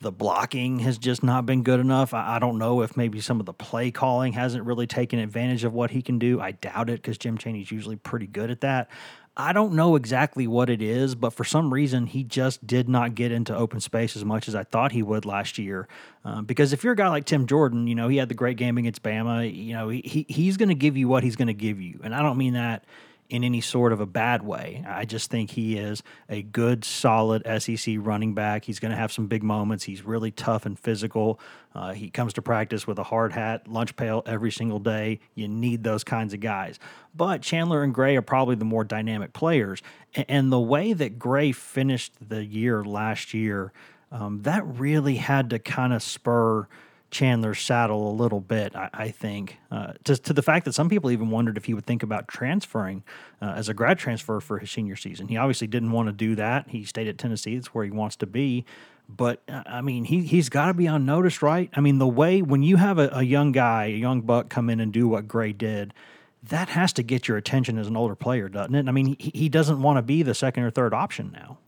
the 0.00 0.10
blocking 0.10 0.80
has 0.80 0.98
just 0.98 1.22
not 1.22 1.46
been 1.46 1.62
good 1.62 1.80
enough. 1.80 2.12
I, 2.14 2.38
don't 2.38 2.58
know 2.58 2.82
if 2.82 2.96
maybe 2.96 3.20
some 3.20 3.40
of 3.40 3.46
the 3.46 3.52
play 3.52 3.90
calling 3.90 4.32
hasn't 4.32 4.64
really 4.64 4.86
taken 4.86 5.18
advantage 5.18 5.64
of 5.64 5.72
what 5.72 5.90
he 5.90 6.02
can 6.02 6.18
do. 6.18 6.40
I 6.40 6.52
doubt 6.52 6.90
it 6.90 7.00
because 7.00 7.16
Jim 7.16 7.38
Chaney's 7.38 7.70
usually 7.70 7.96
pretty 7.96 8.26
good 8.26 8.50
at 8.50 8.60
that. 8.62 8.90
I 9.36 9.52
don't 9.52 9.72
know 9.72 9.96
exactly 9.96 10.46
what 10.46 10.70
it 10.70 10.80
is, 10.80 11.16
but 11.16 11.30
for 11.30 11.42
some 11.42 11.74
reason, 11.74 12.06
he 12.06 12.22
just 12.22 12.64
did 12.64 12.88
not 12.88 13.16
get 13.16 13.32
into 13.32 13.54
open 13.54 13.80
space 13.80 14.16
as 14.16 14.24
much 14.24 14.46
as 14.46 14.54
I 14.54 14.62
thought 14.62 14.92
he 14.92 15.02
would 15.02 15.24
last 15.24 15.58
year. 15.58 15.88
Uh, 16.24 16.40
because 16.42 16.72
if 16.72 16.84
you're 16.84 16.92
a 16.92 16.96
guy 16.96 17.08
like 17.08 17.24
Tim 17.24 17.46
Jordan, 17.46 17.88
you 17.88 17.96
know, 17.96 18.06
he 18.06 18.16
had 18.16 18.28
the 18.28 18.34
great 18.34 18.56
game 18.56 18.78
against 18.78 19.02
Bama, 19.02 19.52
you 19.52 19.74
know, 19.74 19.88
he, 19.88 20.24
he's 20.28 20.56
going 20.56 20.68
to 20.68 20.74
give 20.76 20.96
you 20.96 21.08
what 21.08 21.24
he's 21.24 21.34
going 21.34 21.48
to 21.48 21.54
give 21.54 21.80
you. 21.80 21.98
And 22.04 22.14
I 22.14 22.22
don't 22.22 22.38
mean 22.38 22.54
that 22.54 22.84
in 23.30 23.42
any 23.42 23.60
sort 23.60 23.92
of 23.92 24.00
a 24.00 24.06
bad 24.06 24.42
way. 24.42 24.84
I 24.86 25.04
just 25.04 25.30
think 25.30 25.50
he 25.50 25.78
is 25.78 26.02
a 26.28 26.42
good, 26.42 26.84
solid 26.84 27.42
SEC 27.60 27.96
running 27.98 28.34
back. 28.34 28.64
He's 28.64 28.78
going 28.78 28.90
to 28.90 28.96
have 28.96 29.10
some 29.12 29.26
big 29.26 29.42
moments. 29.42 29.84
He's 29.84 30.02
really 30.02 30.30
tough 30.30 30.66
and 30.66 30.78
physical. 30.78 31.40
Uh, 31.74 31.92
he 31.92 32.10
comes 32.10 32.34
to 32.34 32.42
practice 32.42 32.86
with 32.86 32.98
a 32.98 33.02
hard 33.02 33.32
hat, 33.32 33.66
lunch 33.66 33.96
pail 33.96 34.22
every 34.26 34.52
single 34.52 34.78
day. 34.78 35.20
You 35.34 35.48
need 35.48 35.84
those 35.84 36.04
kinds 36.04 36.34
of 36.34 36.40
guys. 36.40 36.78
But 37.14 37.42
Chandler 37.42 37.82
and 37.82 37.94
Gray 37.94 38.16
are 38.16 38.22
probably 38.22 38.56
the 38.56 38.64
more 38.64 38.84
dynamic 38.84 39.32
players. 39.32 39.82
And 40.28 40.52
the 40.52 40.60
way 40.60 40.92
that 40.92 41.18
Gray 41.18 41.52
finished 41.52 42.12
the 42.20 42.44
year 42.44 42.84
last 42.84 43.34
year, 43.34 43.72
um, 44.12 44.42
that 44.42 44.64
really 44.66 45.16
had 45.16 45.50
to 45.50 45.58
kind 45.58 45.92
of 45.92 46.02
spur– 46.02 46.68
Chandler's 47.14 47.60
saddle 47.60 48.10
a 48.10 48.12
little 48.12 48.40
bit, 48.40 48.74
I, 48.74 48.90
I 48.92 49.08
think, 49.10 49.58
uh, 49.70 49.92
to, 50.02 50.16
to 50.16 50.32
the 50.32 50.42
fact 50.42 50.64
that 50.64 50.74
some 50.74 50.88
people 50.88 51.12
even 51.12 51.30
wondered 51.30 51.56
if 51.56 51.64
he 51.64 51.72
would 51.72 51.86
think 51.86 52.02
about 52.02 52.26
transferring 52.26 53.04
uh, 53.40 53.54
as 53.56 53.68
a 53.68 53.74
grad 53.74 53.98
transfer 53.98 54.40
for 54.40 54.58
his 54.58 54.70
senior 54.70 54.96
season. 54.96 55.28
He 55.28 55.36
obviously 55.36 55.68
didn't 55.68 55.92
want 55.92 56.08
to 56.08 56.12
do 56.12 56.34
that. 56.34 56.68
He 56.68 56.84
stayed 56.84 57.06
at 57.06 57.16
Tennessee, 57.16 57.54
it's 57.54 57.68
where 57.68 57.84
he 57.84 57.92
wants 57.92 58.16
to 58.16 58.26
be. 58.26 58.64
But 59.08 59.42
uh, 59.48 59.62
I 59.66 59.80
mean, 59.80 60.04
he 60.04 60.22
he's 60.22 60.48
got 60.48 60.66
to 60.66 60.74
be 60.74 60.88
on 60.88 61.06
notice, 61.06 61.40
right? 61.40 61.70
I 61.74 61.80
mean, 61.80 61.98
the 61.98 62.08
way 62.08 62.42
when 62.42 62.62
you 62.62 62.76
have 62.76 62.98
a, 62.98 63.08
a 63.12 63.22
young 63.22 63.52
guy, 63.52 63.84
a 63.84 63.96
young 63.96 64.22
buck, 64.22 64.48
come 64.48 64.68
in 64.68 64.80
and 64.80 64.92
do 64.92 65.06
what 65.06 65.28
Gray 65.28 65.52
did, 65.52 65.94
that 66.42 66.70
has 66.70 66.92
to 66.94 67.02
get 67.02 67.28
your 67.28 67.36
attention 67.36 67.78
as 67.78 67.86
an 67.86 67.96
older 67.96 68.16
player, 68.16 68.48
doesn't 68.48 68.74
it? 68.74 68.88
I 68.88 68.92
mean, 68.92 69.16
he, 69.18 69.30
he 69.34 69.48
doesn't 69.48 69.80
want 69.80 69.98
to 69.98 70.02
be 70.02 70.22
the 70.22 70.34
second 70.34 70.64
or 70.64 70.70
third 70.70 70.92
option 70.92 71.30
now. 71.32 71.58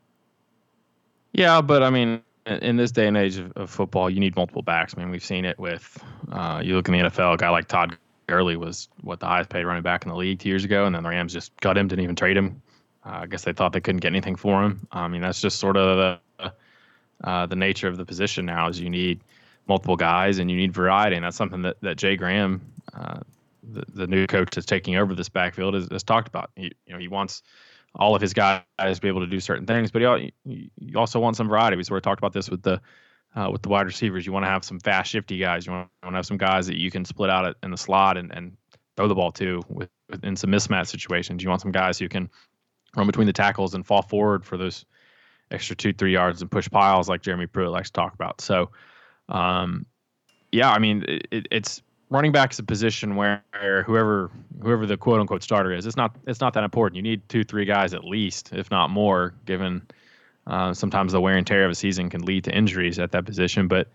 Yeah, 1.32 1.60
but 1.60 1.82
I 1.82 1.90
mean, 1.90 2.22
in 2.46 2.76
this 2.76 2.92
day 2.92 3.06
and 3.06 3.16
age 3.16 3.38
of, 3.38 3.52
of, 3.56 3.70
football, 3.70 4.08
you 4.08 4.20
need 4.20 4.36
multiple 4.36 4.62
backs. 4.62 4.94
I 4.96 5.00
mean, 5.00 5.10
we've 5.10 5.24
seen 5.24 5.44
it 5.44 5.58
with 5.58 6.02
uh, 6.30 6.60
you 6.64 6.76
look 6.76 6.88
in 6.88 6.92
the 6.92 7.00
NFL, 7.00 7.34
a 7.34 7.36
guy 7.36 7.50
like 7.50 7.68
Todd 7.68 7.96
Gurley 8.28 8.56
was 8.56 8.88
what 9.02 9.20
the 9.20 9.26
highest 9.26 9.50
paid 9.50 9.64
running 9.64 9.82
back 9.82 10.04
in 10.04 10.10
the 10.10 10.16
league 10.16 10.38
two 10.38 10.48
years 10.48 10.64
ago, 10.64 10.86
and 10.86 10.94
then 10.94 11.02
the 11.02 11.08
Rams 11.08 11.32
just 11.32 11.58
cut 11.60 11.76
him, 11.76 11.88
didn't 11.88 12.04
even 12.04 12.16
trade 12.16 12.36
him. 12.36 12.62
Uh, 13.04 13.20
I 13.22 13.26
guess 13.26 13.42
they 13.44 13.52
thought 13.52 13.72
they 13.72 13.80
couldn't 13.80 14.00
get 14.00 14.08
anything 14.08 14.36
for 14.36 14.62
him. 14.62 14.86
I 14.92 15.08
mean, 15.08 15.20
that's 15.20 15.40
just 15.40 15.58
sort 15.58 15.76
of 15.76 16.20
the 16.38 16.52
uh, 17.24 17.46
the 17.46 17.56
nature 17.56 17.88
of 17.88 17.96
the 17.96 18.04
position 18.04 18.46
now. 18.46 18.68
Is 18.68 18.80
you 18.80 18.90
need 18.90 19.20
multiple 19.68 19.96
guys 19.96 20.38
and 20.38 20.50
you 20.50 20.56
need 20.56 20.72
variety, 20.72 21.16
and 21.16 21.24
that's 21.24 21.36
something 21.36 21.62
that 21.62 21.80
that 21.82 21.96
Jay 21.96 22.16
Graham, 22.16 22.60
uh, 22.94 23.20
the, 23.62 23.84
the 23.92 24.06
new 24.06 24.26
coach 24.26 24.54
that's 24.54 24.66
taking 24.66 24.96
over 24.96 25.14
this 25.14 25.28
backfield, 25.28 25.74
has, 25.74 25.88
has 25.90 26.02
talked 26.02 26.28
about. 26.28 26.50
He, 26.56 26.72
you 26.86 26.92
know, 26.92 26.98
he 26.98 27.08
wants 27.08 27.42
all 27.96 28.14
of 28.14 28.20
his 28.20 28.34
guys 28.34 28.62
be 29.00 29.08
able 29.08 29.20
to 29.20 29.26
do 29.26 29.40
certain 29.40 29.66
things. 29.66 29.90
But 29.90 30.02
you, 30.44 30.70
also 30.94 31.18
want 31.18 31.36
some 31.36 31.48
variety. 31.48 31.76
We 31.76 31.84
sort 31.84 31.98
of 31.98 32.02
talked 32.02 32.20
about 32.20 32.32
this 32.32 32.50
with 32.50 32.62
the 32.62 32.80
uh, 33.34 33.50
with 33.50 33.62
the 33.62 33.68
wide 33.68 33.86
receivers. 33.86 34.24
You 34.24 34.32
want 34.32 34.44
to 34.44 34.50
have 34.50 34.64
some 34.64 34.80
fast, 34.80 35.10
shifty 35.10 35.38
guys. 35.38 35.66
You 35.66 35.72
want, 35.72 35.88
to 36.02 36.10
have 36.10 36.26
some 36.26 36.38
guys 36.38 36.66
that 36.66 36.78
you 36.78 36.90
can 36.90 37.04
split 37.04 37.28
out 37.28 37.54
in 37.62 37.70
the 37.70 37.76
slot 37.76 38.16
and, 38.16 38.32
and 38.32 38.56
throw 38.96 39.08
the 39.08 39.14
ball 39.14 39.32
to 39.32 39.62
with, 39.68 39.90
in 40.22 40.36
some 40.36 40.50
mismatch 40.50 40.86
situations. 40.86 41.42
You 41.42 41.48
want 41.48 41.60
some 41.60 41.72
guys 41.72 41.98
who 41.98 42.08
can 42.08 42.30
run 42.96 43.06
between 43.06 43.26
the 43.26 43.32
tackles 43.32 43.74
and 43.74 43.86
fall 43.86 44.02
forward 44.02 44.44
for 44.44 44.56
those 44.56 44.86
extra 45.50 45.76
two, 45.76 45.92
three 45.92 46.12
yards 46.12 46.40
and 46.40 46.50
push 46.50 46.68
piles 46.70 47.08
like 47.08 47.22
Jeremy 47.22 47.46
Pruitt 47.46 47.70
likes 47.70 47.90
to 47.90 47.92
talk 47.92 48.14
about. 48.14 48.40
So, 48.40 48.70
um, 49.28 49.86
yeah, 50.50 50.70
I 50.70 50.78
mean, 50.78 51.04
it, 51.06 51.46
it's 51.50 51.82
running 52.10 52.32
back 52.32 52.52
is 52.52 52.58
a 52.58 52.62
position 52.62 53.16
where 53.16 53.42
whoever 53.86 54.30
whoever 54.62 54.86
the 54.86 54.96
quote 54.96 55.20
unquote 55.20 55.42
starter 55.42 55.72
is, 55.72 55.86
it's 55.86 55.96
not 55.96 56.14
it's 56.26 56.40
not 56.40 56.54
that 56.54 56.64
important. 56.64 56.96
You 56.96 57.02
need 57.02 57.28
two 57.28 57.44
three 57.44 57.64
guys 57.64 57.94
at 57.94 58.04
least, 58.04 58.52
if 58.52 58.70
not 58.70 58.90
more, 58.90 59.34
given 59.44 59.82
uh, 60.46 60.72
sometimes 60.72 61.12
the 61.12 61.20
wear 61.20 61.36
and 61.36 61.46
tear 61.46 61.64
of 61.64 61.70
a 61.70 61.74
season 61.74 62.08
can 62.08 62.24
lead 62.24 62.44
to 62.44 62.54
injuries 62.54 62.98
at 62.98 63.12
that 63.12 63.24
position. 63.24 63.68
But 63.68 63.88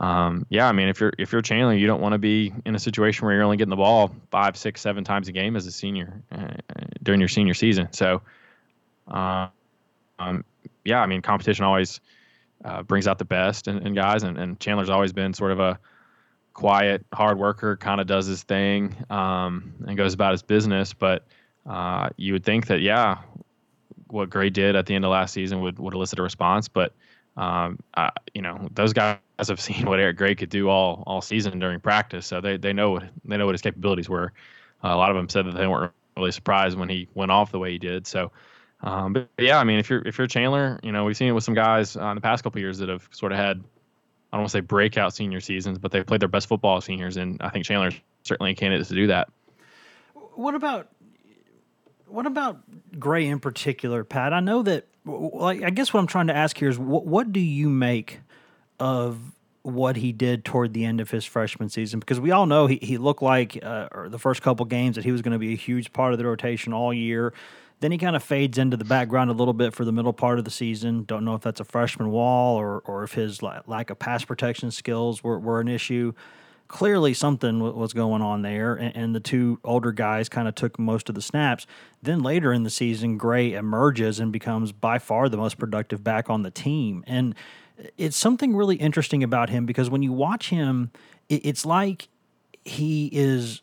um, 0.00 0.44
yeah, 0.48 0.68
I 0.68 0.72
mean, 0.72 0.88
if 0.88 1.00
you're 1.00 1.12
if 1.18 1.30
you're 1.32 1.42
Chandler, 1.42 1.74
you 1.74 1.86
don't 1.86 2.00
want 2.00 2.14
to 2.14 2.18
be 2.18 2.52
in 2.66 2.74
a 2.74 2.78
situation 2.80 3.24
where 3.24 3.34
you're 3.34 3.44
only 3.44 3.56
getting 3.56 3.70
the 3.70 3.76
ball 3.76 4.12
five, 4.30 4.56
six, 4.56 4.80
seven 4.80 5.04
times 5.04 5.28
a 5.28 5.32
game 5.32 5.54
as 5.54 5.66
a 5.66 5.72
senior 5.72 6.20
uh, 6.32 6.54
during 7.02 7.20
your 7.20 7.28
senior 7.28 7.54
season. 7.54 7.88
So, 7.92 8.20
uh, 9.08 9.48
um, 10.18 10.44
yeah, 10.84 11.00
I 11.00 11.06
mean, 11.06 11.22
competition 11.22 11.64
always 11.64 12.00
uh, 12.64 12.82
brings 12.82 13.06
out 13.06 13.18
the 13.18 13.24
best 13.24 13.68
in, 13.68 13.86
in 13.86 13.94
guys, 13.94 14.24
and, 14.24 14.36
and 14.36 14.58
Chandler's 14.58 14.90
always 14.90 15.12
been 15.12 15.32
sort 15.32 15.52
of 15.52 15.60
a 15.60 15.78
quiet, 16.54 17.04
hard 17.12 17.38
worker, 17.38 17.76
kind 17.76 18.00
of 18.00 18.06
does 18.06 18.26
his 18.26 18.42
thing 18.42 18.96
um, 19.10 19.74
and 19.86 19.96
goes 19.96 20.14
about 20.14 20.32
his 20.32 20.42
business. 20.42 20.94
But 20.94 21.26
uh, 21.66 22.10
you 22.16 22.32
would 22.32 22.44
think 22.44 22.68
that, 22.68 22.80
yeah, 22.80 23.18
what 24.08 24.30
Gray 24.30 24.50
did 24.50 24.76
at 24.76 24.86
the 24.86 24.94
end 24.94 25.04
of 25.04 25.10
last 25.10 25.34
season 25.34 25.60
would, 25.60 25.78
would 25.78 25.92
elicit 25.92 26.18
a 26.18 26.22
response. 26.22 26.68
But, 26.68 26.94
um, 27.36 27.80
you 28.32 28.40
know, 28.40 28.68
those 28.72 28.92
guys 28.92 29.18
have 29.38 29.60
seen 29.60 29.84
what 29.86 30.00
Eric 30.00 30.16
Gray 30.16 30.34
could 30.34 30.50
do 30.50 30.68
all 30.68 31.02
all 31.06 31.20
season 31.20 31.58
during 31.58 31.80
practice, 31.80 32.26
so 32.26 32.40
they, 32.40 32.56
they 32.56 32.72
know 32.72 32.92
what 32.92 33.04
they 33.24 33.36
know 33.36 33.46
what 33.46 33.54
his 33.54 33.62
capabilities 33.62 34.08
were. 34.08 34.32
Uh, 34.82 34.88
a 34.88 34.96
lot 34.96 35.10
of 35.10 35.16
them 35.16 35.28
said 35.28 35.46
that 35.46 35.56
they 35.56 35.66
weren't 35.66 35.92
really 36.16 36.30
surprised 36.30 36.78
when 36.78 36.88
he 36.88 37.08
went 37.14 37.30
off 37.30 37.52
the 37.52 37.58
way 37.58 37.72
he 37.72 37.78
did. 37.78 38.06
So. 38.06 38.32
Um, 38.82 39.14
but 39.14 39.28
yeah, 39.38 39.58
I 39.58 39.64
mean, 39.64 39.78
if 39.78 39.88
you're 39.88 40.06
if 40.06 40.18
you're 40.18 40.26
Chandler, 40.26 40.78
you 40.82 40.92
know 40.92 41.06
we've 41.06 41.16
seen 41.16 41.28
it 41.28 41.32
with 41.32 41.42
some 41.42 41.54
guys 41.54 41.96
uh, 41.96 42.04
in 42.08 42.16
the 42.16 42.20
past 42.20 42.44
couple 42.44 42.60
years 42.60 42.76
that 42.78 42.90
have 42.90 43.08
sort 43.12 43.32
of 43.32 43.38
had 43.38 43.64
I 44.34 44.36
don't 44.36 44.42
want 44.42 44.50
to 44.50 44.58
say 44.58 44.62
breakout 44.62 45.14
senior 45.14 45.38
seasons, 45.38 45.78
but 45.78 45.92
they 45.92 46.02
played 46.02 46.20
their 46.20 46.28
best 46.28 46.48
football 46.48 46.80
seniors, 46.80 47.16
and 47.16 47.40
I 47.40 47.50
think 47.50 47.64
Chandler's 47.64 47.94
certainly 48.24 48.50
a 48.50 48.54
candidate 48.56 48.88
to 48.88 48.94
do 48.94 49.06
that. 49.06 49.28
What 50.34 50.56
about 50.56 50.88
what 52.08 52.26
about 52.26 52.58
Gray 52.98 53.26
in 53.28 53.38
particular, 53.38 54.02
Pat? 54.02 54.32
I 54.32 54.40
know 54.40 54.62
that. 54.64 54.88
Like, 55.04 55.62
I 55.62 55.70
guess 55.70 55.94
what 55.94 56.00
I'm 56.00 56.08
trying 56.08 56.26
to 56.26 56.34
ask 56.34 56.58
here 56.58 56.68
is, 56.68 56.76
what, 56.80 57.06
what 57.06 57.32
do 57.32 57.38
you 57.38 57.68
make 57.68 58.22
of 58.80 59.20
what 59.62 59.94
he 59.96 60.10
did 60.10 60.44
toward 60.44 60.72
the 60.72 60.84
end 60.84 61.00
of 61.00 61.12
his 61.12 61.24
freshman 61.24 61.68
season? 61.68 62.00
Because 62.00 62.18
we 62.18 62.32
all 62.32 62.46
know 62.46 62.66
he, 62.66 62.80
he 62.82 62.98
looked 62.98 63.22
like 63.22 63.56
uh, 63.62 64.08
the 64.08 64.18
first 64.18 64.42
couple 64.42 64.66
games 64.66 64.96
that 64.96 65.04
he 65.04 65.12
was 65.12 65.22
going 65.22 65.34
to 65.34 65.38
be 65.38 65.52
a 65.52 65.56
huge 65.56 65.92
part 65.92 66.12
of 66.12 66.18
the 66.18 66.26
rotation 66.26 66.72
all 66.72 66.92
year. 66.92 67.34
Then 67.80 67.92
he 67.92 67.98
kind 67.98 68.16
of 68.16 68.22
fades 68.22 68.56
into 68.56 68.76
the 68.76 68.84
background 68.84 69.30
a 69.30 69.34
little 69.34 69.52
bit 69.52 69.74
for 69.74 69.84
the 69.84 69.92
middle 69.92 70.12
part 70.12 70.38
of 70.38 70.44
the 70.44 70.50
season. 70.50 71.04
Don't 71.04 71.24
know 71.24 71.34
if 71.34 71.42
that's 71.42 71.60
a 71.60 71.64
freshman 71.64 72.10
wall 72.10 72.56
or, 72.56 72.80
or 72.80 73.04
if 73.04 73.12
his 73.12 73.42
lack 73.42 73.90
of 73.90 73.98
pass 73.98 74.24
protection 74.24 74.70
skills 74.70 75.22
were, 75.22 75.38
were 75.38 75.60
an 75.60 75.68
issue. 75.68 76.12
Clearly, 76.66 77.12
something 77.12 77.60
was 77.60 77.92
going 77.92 78.22
on 78.22 78.40
there, 78.40 78.74
and, 78.74 78.96
and 78.96 79.14
the 79.14 79.20
two 79.20 79.60
older 79.64 79.92
guys 79.92 80.30
kind 80.30 80.48
of 80.48 80.54
took 80.54 80.78
most 80.78 81.10
of 81.10 81.14
the 81.14 81.20
snaps. 81.20 81.66
Then 82.02 82.22
later 82.22 82.54
in 82.54 82.62
the 82.62 82.70
season, 82.70 83.18
Gray 83.18 83.52
emerges 83.52 84.18
and 84.18 84.32
becomes 84.32 84.72
by 84.72 84.98
far 84.98 85.28
the 85.28 85.36
most 85.36 85.58
productive 85.58 86.02
back 86.02 86.30
on 86.30 86.42
the 86.42 86.50
team. 86.50 87.04
And 87.06 87.34
it's 87.98 88.16
something 88.16 88.56
really 88.56 88.76
interesting 88.76 89.22
about 89.22 89.50
him 89.50 89.66
because 89.66 89.90
when 89.90 90.02
you 90.02 90.12
watch 90.12 90.48
him, 90.48 90.90
it's 91.28 91.66
like 91.66 92.08
he 92.64 93.10
is 93.12 93.60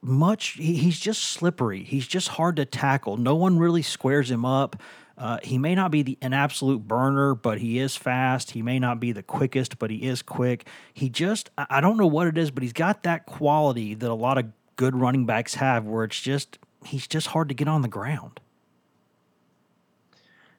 much. 0.00 0.50
He, 0.50 0.74
he's 0.74 0.98
just 0.98 1.22
slippery. 1.22 1.82
He's 1.82 2.06
just 2.06 2.28
hard 2.28 2.56
to 2.56 2.64
tackle. 2.64 3.16
No 3.16 3.34
one 3.34 3.58
really 3.58 3.82
squares 3.82 4.30
him 4.30 4.44
up. 4.44 4.80
Uh, 5.16 5.38
he 5.42 5.58
may 5.58 5.74
not 5.74 5.90
be 5.90 6.02
the, 6.02 6.18
an 6.22 6.32
absolute 6.32 6.86
burner, 6.86 7.34
but 7.34 7.58
he 7.58 7.80
is 7.80 7.96
fast. 7.96 8.52
He 8.52 8.62
may 8.62 8.78
not 8.78 9.00
be 9.00 9.10
the 9.10 9.22
quickest, 9.22 9.78
but 9.78 9.90
he 9.90 10.04
is 10.04 10.22
quick. 10.22 10.66
He 10.94 11.08
just, 11.08 11.50
I 11.58 11.80
don't 11.80 11.96
know 11.96 12.06
what 12.06 12.28
it 12.28 12.38
is, 12.38 12.52
but 12.52 12.62
he's 12.62 12.72
got 12.72 13.02
that 13.02 13.26
quality 13.26 13.94
that 13.94 14.08
a 14.08 14.14
lot 14.14 14.38
of 14.38 14.46
good 14.76 14.94
running 14.94 15.26
backs 15.26 15.54
have 15.54 15.86
where 15.86 16.04
it's 16.04 16.20
just, 16.20 16.58
he's 16.84 17.08
just 17.08 17.26
hard 17.26 17.48
to 17.48 17.54
get 17.54 17.66
on 17.66 17.82
the 17.82 17.88
ground. 17.88 18.38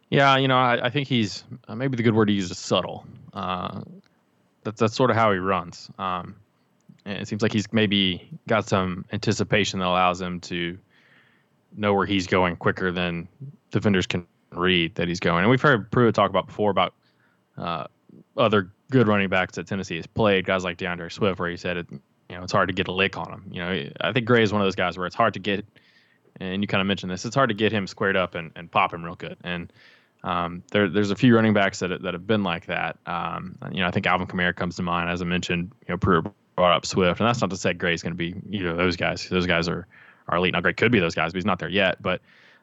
Yeah, 0.10 0.38
you 0.38 0.48
know, 0.48 0.58
I, 0.58 0.88
I 0.88 0.89
think 0.89 1.08
he's 1.08 1.43
uh, 1.67 1.75
maybe 1.75 1.96
the 1.96 2.03
good 2.03 2.15
word 2.15 2.25
to 2.25 2.34
use 2.34 2.50
is 2.50 2.58
subtle. 2.58 3.05
Uh, 3.31 3.81
that's 4.63 4.79
that's 4.79 4.96
sort 4.96 5.12
of 5.12 5.15
how 5.15 5.31
he 5.31 5.38
runs. 5.38 5.89
Um, 6.00 6.36
it 7.10 7.28
seems 7.28 7.42
like 7.42 7.54
he's 7.54 7.72
maybe 7.72 8.30
got 8.48 8.68
some 8.68 9.06
anticipation 9.12 9.80
that 9.80 9.88
allows 9.88 10.22
him 10.22 10.39
to 10.42 10.78
know 11.75 11.94
where 11.94 12.06
he's 12.06 12.28
going 12.28 12.56
quicker 12.56 12.92
than 12.92 13.28
defenders 13.72 14.08
can 14.08 14.25
read 14.51 14.96
that 14.96 15.08
he's 15.08 15.20
going. 15.20 15.42
And 15.42 15.50
we've 15.50 15.62
heard 15.62 15.92
Pruitt 15.92 16.16
talk 16.16 16.30
about 16.30 16.48
before 16.48 16.72
about 16.72 16.94
uh, 17.58 17.86
other 18.38 18.72
good 18.92 19.08
running 19.08 19.30
backs 19.30 19.56
that 19.56 19.68
Tennessee 19.68 19.98
has 19.98 20.08
played, 20.08 20.46
guys 20.46 20.63
like 20.63 20.78
D'Andre 20.78 21.10
Swift, 21.10 21.39
where 21.39 21.50
he 21.50 21.58
said 21.58 21.78
it, 21.78 21.88
you 21.92 22.36
know, 22.36 22.44
it's 22.44 22.51
hard 22.51 22.70
to 22.70 22.74
get 22.74 22.88
a 22.88 22.92
lick 22.92 23.18
on 23.18 23.32
him. 23.32 23.46
You 23.51 23.62
know, 23.62 23.89
I 24.01 24.12
think 24.12 24.25
Gray 24.25 24.44
is 24.44 24.51
one 24.51 24.62
of 24.62 24.66
those 24.66 24.75
guys 24.75 24.98
where 24.98 25.06
it's 25.06 25.16
hard 25.16 25.34
to 25.36 25.39
get, 25.39 25.66
and 26.39 26.63
you 26.63 26.68
kind 26.68 26.82
of 26.82 26.88
mentioned 26.88 27.12
this, 27.12 27.25
it's 27.25 27.36
hard 27.36 27.50
to 27.50 27.56
get 27.56 27.72
him 27.72 27.86
squared 27.88 28.16
up 28.16 28.36
and, 28.36 28.51
and 28.56 28.72
pop 28.72 28.94
him 28.94 29.04
real 29.04 29.16
good. 29.16 29.38
And 29.44 29.72
um, 30.24 30.63
there, 30.72 30.89
there's 30.89 31.12
a 31.12 31.16
few 31.16 31.36
running 31.36 31.54
backs 31.54 31.80
that 31.80 32.01
that 32.01 32.13
have 32.13 32.28
been 32.28 32.44
like 32.44 32.66
that. 32.66 32.98
Um, 33.06 33.58
you 33.72 33.80
know, 33.80 33.88
I 33.88 33.92
think 33.92 34.06
Alvin 34.06 34.28
Kamara 34.28 34.56
comes 34.56 34.75
to 34.75 34.84
mind. 34.84 35.10
As 35.10 35.22
I 35.22 35.25
mentioned, 35.25 35.72
you 35.88 35.94
know, 35.94 35.98
Pruitt 35.98 36.25
brought 36.60 36.75
up 36.75 36.86
Swift, 36.86 37.22
and 37.22 37.28
that's 37.28 37.39
not 37.39 37.51
to 37.51 37.56
say 37.56 37.72
Gray's 37.72 38.04
going 38.04 38.12
to 38.12 38.18
be 38.18 38.36
either 38.50 38.72
of 38.72 38.78
those 38.78 38.98
guys. 38.98 39.25
Those 39.30 39.48
guys 39.48 39.70
are 39.70 39.88
are 40.28 40.38
elite. 40.38 40.51
Now, 40.51 40.60
Gray 40.60 40.74
could 40.74 40.92
be 40.92 41.00
those 41.00 41.16
guys, 41.16 41.32
but 41.32 41.38
he's 41.38 41.46
not 41.46 41.58
there 41.58 41.70
yet. 41.70 42.01
But 42.01 42.20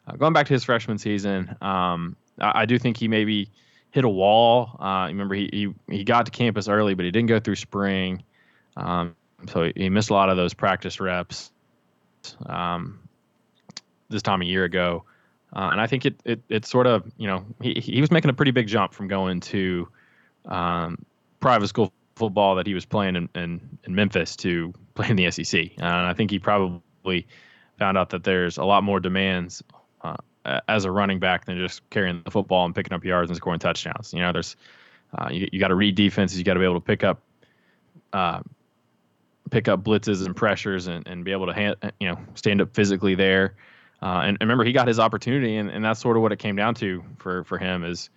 uh, 0.07 0.17
going 0.17 0.35
back 0.35 0.47
to 0.49 0.53
his 0.53 0.65
freshman 0.65 0.99
season, 0.99 1.57
um, 1.63 2.15
I, 2.39 2.61
I, 2.61 2.67
do 2.67 2.79
think 2.79 2.99
he 2.99 3.09
maybe 3.09 3.49
hit 3.93 4.05
a 4.05 4.09
wall. 4.09 4.77
Uh, 4.79 5.07
remember, 5.07 5.35
he, 5.35 5.49
he 5.89 5.97
he 5.97 6.05
got 6.05 6.27
to 6.27 6.31
campus 6.31 6.69
early, 6.69 6.93
but 6.93 7.07
he 7.07 7.11
didn't 7.11 7.29
go 7.29 7.41
through 7.41 7.57
spring, 7.57 8.23
um, 8.77 9.17
so 9.49 9.73
he 9.75 9.89
missed 9.89 10.11
a 10.11 10.13
lot 10.13 10.29
of 10.29 10.37
those 10.37 10.53
practice 10.53 11.01
reps. 11.01 11.51
Um, 12.45 13.01
this 14.11 14.21
time 14.21 14.43
a 14.43 14.45
year 14.45 14.65
ago, 14.65 15.05
Uh, 15.55 15.71
and 15.73 15.81
I 15.81 15.87
think 15.87 16.05
it, 16.05 16.21
it 16.27 16.43
it 16.51 16.67
sort 16.67 16.87
of 16.87 17.11
you 17.17 17.29
know 17.29 17.47
he 17.63 17.81
he 17.81 18.03
was 18.03 18.11
making 18.11 18.29
a 18.29 18.35
pretty 18.35 18.53
big 18.53 18.67
jump 18.67 18.93
from 18.93 19.09
going 19.09 19.41
to 19.41 19.89
um, 20.45 21.03
private 21.41 21.69
school 21.69 21.95
football 22.17 22.57
that 22.57 22.67
he 22.67 22.75
was 22.75 22.85
playing 22.85 23.15
in, 23.15 23.29
in, 23.35 23.79
in 23.85 23.95
Memphis 23.95 24.35
to 24.37 24.73
playing 24.95 25.17
the 25.17 25.31
SEC. 25.31 25.71
And 25.77 25.87
I 25.87 26.15
think 26.15 26.31
he 26.31 26.39
probably 26.39 27.27
found 27.79 27.97
out 27.97 28.11
that 28.11 28.25
there's 28.25 28.57
a 28.57 28.65
lot 28.65 28.83
more 28.83 28.99
demands 28.99 29.63
uh, 30.03 30.17
as 30.67 30.85
a 30.85 30.91
running 30.91 31.19
back 31.19 31.45
than 31.45 31.59
just 31.59 31.89
carrying 31.91 32.23
the 32.25 32.31
football 32.31 32.65
and 32.65 32.75
picking 32.75 32.93
up 32.93 33.05
yards 33.05 33.31
and 33.31 33.37
scoring 33.37 33.61
touchdowns. 33.61 34.13
You 34.13 34.21
know, 34.21 34.33
there's 34.33 34.57
uh, 35.17 35.29
you, 35.31 35.49
you 35.53 35.61
got 35.61 35.69
to 35.69 35.75
read 35.75 35.95
defenses, 35.95 36.39
you 36.39 36.45
got 36.45 36.55
to 36.55 36.61
be 36.61 36.65
able 36.65 36.75
to 36.75 36.81
pick 36.81 37.05
up 37.05 37.23
uh, 38.13 38.41
pick 39.51 39.69
up 39.69 39.85
blitzes 39.85 40.25
and 40.25 40.35
pressures 40.35 40.87
and, 40.87 41.07
and 41.07 41.25
be 41.25 41.33
able 41.33 41.47
to 41.47 41.53
hand, 41.53 41.77
you 42.01 42.09
know 42.09 42.19
stand 42.35 42.61
up 42.61 42.75
physically 42.75 43.15
there. 43.15 43.55
Uh, 44.03 44.21
and, 44.21 44.29
and, 44.29 44.41
remember, 44.41 44.63
he 44.63 44.73
got 44.73 44.87
his 44.87 44.99
opportunity, 44.99 45.57
and, 45.57 45.71
and 45.71 45.83
that's 45.83 46.01
sort 46.01 46.17
of 46.17 46.23
what 46.23 46.31
it 46.31 46.39
came 46.39 46.55
down 46.55 46.75
to 46.75 47.03
for 47.19 47.45
for 47.45 47.59
him. 47.59 47.85
Is 47.85 48.11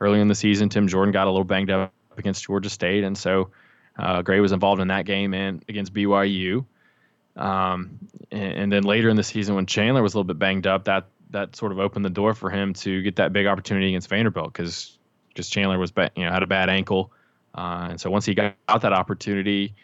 early 0.00 0.20
in 0.20 0.28
the 0.28 0.34
season, 0.34 0.68
Tim 0.68 0.88
Jordan 0.88 1.12
got 1.12 1.26
a 1.26 1.30
little 1.30 1.44
banged 1.44 1.70
up 1.70 1.92
against 2.18 2.44
Georgia 2.44 2.70
State, 2.70 3.04
and 3.04 3.16
so 3.16 3.50
uh, 3.98 4.22
Gray 4.22 4.40
was 4.40 4.52
involved 4.52 4.80
in 4.80 4.88
that 4.88 5.06
game 5.06 5.34
and 5.34 5.64
against 5.68 5.92
BYU. 5.92 6.64
Um, 7.36 7.98
and, 8.30 8.52
and, 8.52 8.72
then 8.72 8.84
later 8.84 9.08
in 9.08 9.16
the 9.16 9.24
season, 9.24 9.56
when 9.56 9.66
Chandler 9.66 10.02
was 10.02 10.14
a 10.14 10.16
little 10.16 10.26
bit 10.26 10.38
banged 10.38 10.68
up, 10.68 10.84
that 10.84 11.06
that 11.30 11.56
sort 11.56 11.72
of 11.72 11.80
opened 11.80 12.04
the 12.04 12.10
door 12.10 12.32
for 12.32 12.48
him 12.48 12.74
to 12.74 13.02
get 13.02 13.16
that 13.16 13.32
big 13.32 13.46
opportunity 13.46 13.88
against 13.88 14.08
Vanderbilt 14.08 14.52
because 14.52 14.96
because 15.28 15.48
Chandler 15.48 15.78
was 15.78 15.92
you 16.14 16.24
know 16.24 16.30
had 16.30 16.44
a 16.44 16.46
bad 16.46 16.70
ankle, 16.70 17.12
uh, 17.54 17.88
and 17.90 18.00
so 18.00 18.08
once 18.08 18.24
he 18.24 18.34
got 18.34 18.54
that 18.68 18.92
opportunity, 18.92 19.74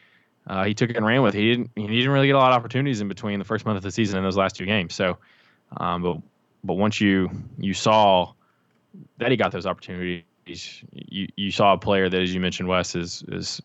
uh, 0.46 0.64
he 0.64 0.74
took 0.74 0.90
it 0.90 0.96
and 0.96 1.04
ran 1.04 1.22
with. 1.22 1.34
It. 1.34 1.38
He 1.38 1.50
didn't 1.50 1.70
he 1.74 1.86
didn't 1.88 2.12
really 2.12 2.28
get 2.28 2.36
a 2.36 2.38
lot 2.38 2.52
of 2.52 2.56
opportunities 2.56 3.00
in 3.00 3.08
between 3.08 3.40
the 3.40 3.44
first 3.44 3.66
month 3.66 3.76
of 3.78 3.82
the 3.82 3.90
season 3.90 4.18
and 4.18 4.24
those 4.24 4.36
last 4.36 4.54
two 4.54 4.66
games. 4.66 4.94
So, 4.94 5.18
um, 5.76 6.02
but 6.02 6.18
but 6.62 6.74
once 6.74 7.00
you 7.00 7.30
you 7.58 7.74
saw 7.74 8.32
that 9.18 9.32
he 9.32 9.36
got 9.36 9.50
those 9.50 9.66
opportunities, 9.66 10.22
you 10.46 11.28
you 11.36 11.50
saw 11.50 11.74
a 11.74 11.78
player 11.78 12.08
that, 12.08 12.20
as 12.20 12.34
you 12.34 12.40
mentioned, 12.40 12.68
Wes 12.68 12.94
is 12.94 13.22
is 13.28 13.62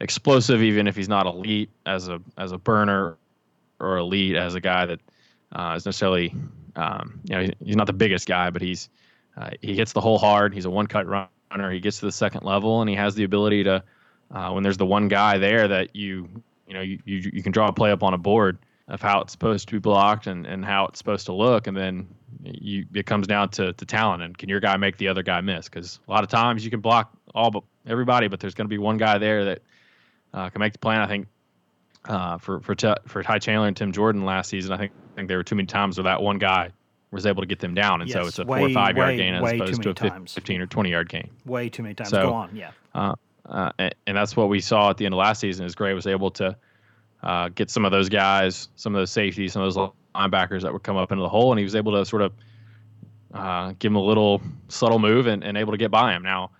explosive, 0.00 0.62
even 0.62 0.86
if 0.86 0.96
he's 0.96 1.08
not 1.08 1.26
elite 1.26 1.70
as 1.84 2.08
a 2.08 2.20
as 2.36 2.52
a 2.52 2.58
burner 2.58 3.16
or 3.80 3.96
elite 3.98 4.36
as 4.36 4.54
a 4.54 4.60
guy 4.60 4.86
that 4.86 5.00
uh, 5.52 5.74
is 5.76 5.86
necessarily 5.86 6.34
um, 6.76 7.20
you 7.24 7.36
know 7.36 7.50
he's 7.64 7.76
not 7.76 7.86
the 7.86 7.92
biggest 7.92 8.26
guy, 8.26 8.50
but 8.50 8.62
he's 8.62 8.88
uh, 9.36 9.50
he 9.62 9.74
hits 9.74 9.92
the 9.92 10.00
hole 10.00 10.18
hard. 10.18 10.54
He's 10.54 10.64
a 10.64 10.70
one 10.70 10.86
cut 10.86 11.06
runner. 11.06 11.70
He 11.70 11.80
gets 11.80 12.00
to 12.00 12.06
the 12.06 12.12
second 12.12 12.44
level, 12.44 12.80
and 12.80 12.90
he 12.90 12.96
has 12.96 13.14
the 13.14 13.24
ability 13.24 13.64
to 13.64 13.82
uh, 14.30 14.50
when 14.50 14.62
there's 14.62 14.76
the 14.78 14.86
one 14.86 15.08
guy 15.08 15.38
there 15.38 15.68
that 15.68 15.94
you 15.94 16.28
you 16.66 16.74
know 16.74 16.80
you, 16.80 16.98
you 17.04 17.30
you 17.32 17.42
can 17.42 17.52
draw 17.52 17.68
a 17.68 17.72
play 17.72 17.90
up 17.90 18.02
on 18.02 18.14
a 18.14 18.18
board 18.18 18.58
of 18.88 19.02
how 19.02 19.20
it's 19.20 19.32
supposed 19.32 19.68
to 19.68 19.74
be 19.74 19.78
blocked 19.78 20.26
and, 20.26 20.46
and 20.46 20.64
how 20.64 20.86
it's 20.86 20.98
supposed 20.98 21.26
to 21.26 21.32
look, 21.32 21.66
and 21.66 21.76
then 21.76 22.08
you 22.42 22.86
it 22.94 23.06
comes 23.06 23.26
down 23.26 23.48
to, 23.48 23.72
to 23.72 23.84
talent 23.84 24.22
and 24.22 24.36
can 24.36 24.48
your 24.48 24.60
guy 24.60 24.76
make 24.76 24.96
the 24.96 25.08
other 25.08 25.22
guy 25.22 25.40
miss? 25.40 25.68
Because 25.68 25.98
a 26.06 26.10
lot 26.10 26.22
of 26.22 26.30
times 26.30 26.64
you 26.64 26.70
can 26.70 26.80
block 26.80 27.12
all 27.34 27.50
but 27.50 27.64
everybody, 27.86 28.28
but 28.28 28.40
there's 28.40 28.54
going 28.54 28.66
to 28.66 28.70
be 28.70 28.78
one 28.78 28.96
guy 28.96 29.18
there 29.18 29.44
that 29.46 29.62
uh, 30.32 30.50
can 30.50 30.60
make 30.60 30.72
the 30.72 30.78
play. 30.78 30.94
And 30.94 31.02
I 31.02 31.06
think 31.06 31.28
uh, 32.04 32.38
for 32.38 32.60
for 32.60 32.74
T- 32.74 32.94
for 33.06 33.22
Ty 33.22 33.38
Chandler 33.40 33.68
and 33.68 33.76
Tim 33.76 33.92
Jordan 33.92 34.24
last 34.24 34.50
season, 34.50 34.72
I 34.72 34.78
think 34.78 34.92
I 35.12 35.16
think 35.16 35.28
there 35.28 35.38
were 35.38 35.44
too 35.44 35.56
many 35.56 35.66
times 35.66 35.98
where 35.98 36.04
that 36.04 36.22
one 36.22 36.38
guy 36.38 36.70
was 37.10 37.26
able 37.26 37.42
to 37.42 37.46
get 37.46 37.58
them 37.60 37.74
down, 37.74 38.00
and 38.00 38.10
yes, 38.10 38.20
so 38.20 38.26
it's 38.26 38.38
a 38.38 38.44
way, 38.44 38.60
four 38.60 38.68
or 38.68 38.72
five 38.72 38.96
yard 38.96 39.16
gain 39.16 39.34
as 39.34 39.52
opposed 39.52 39.82
to 39.82 39.90
a 39.90 39.94
times. 39.94 40.34
fifteen 40.34 40.60
or 40.60 40.66
twenty 40.66 40.90
yard 40.90 41.08
gain. 41.08 41.30
Way 41.44 41.68
too 41.68 41.82
many 41.82 41.94
times. 41.94 42.10
So, 42.10 42.28
Go 42.28 42.34
on, 42.34 42.54
yeah. 42.54 42.70
Uh, 42.94 43.14
uh, 43.46 43.70
and, 43.78 43.94
and, 44.08 44.16
that's 44.16 44.36
what 44.36 44.48
we 44.48 44.60
saw 44.60 44.90
at 44.90 44.96
the 44.96 45.06
end 45.06 45.14
of 45.14 45.18
last 45.18 45.40
season. 45.40 45.66
Is 45.66 45.74
Gray 45.76 45.94
was 45.94 46.06
able 46.06 46.32
to 46.32 46.56
uh, 47.22 47.48
get 47.48 47.70
some 47.70 47.84
of 47.84 47.92
those 47.92 48.08
guys, 48.08 48.68
some 48.76 48.94
of 48.94 49.00
those 49.00 49.10
safeties, 49.10 49.52
some 49.52 49.62
of 49.62 49.72
those 49.72 49.90
linebackers 50.14 50.62
that 50.62 50.72
would 50.72 50.82
come 50.82 50.96
up 50.96 51.12
into 51.12 51.22
the 51.22 51.28
hole, 51.28 51.52
and 51.52 51.58
he 51.58 51.64
was 51.64 51.74
able 51.74 51.92
to 51.92 52.04
sort 52.04 52.22
of 52.22 52.32
uh, 53.34 53.72
give 53.78 53.90
him 53.90 53.96
a 53.96 54.02
little 54.02 54.40
subtle 54.68 54.98
move 54.98 55.26
and, 55.26 55.44
and 55.44 55.56
able 55.56 55.72
to 55.72 55.78
get 55.78 55.90
by 55.90 56.12
him. 56.12 56.22
Now, 56.22 56.50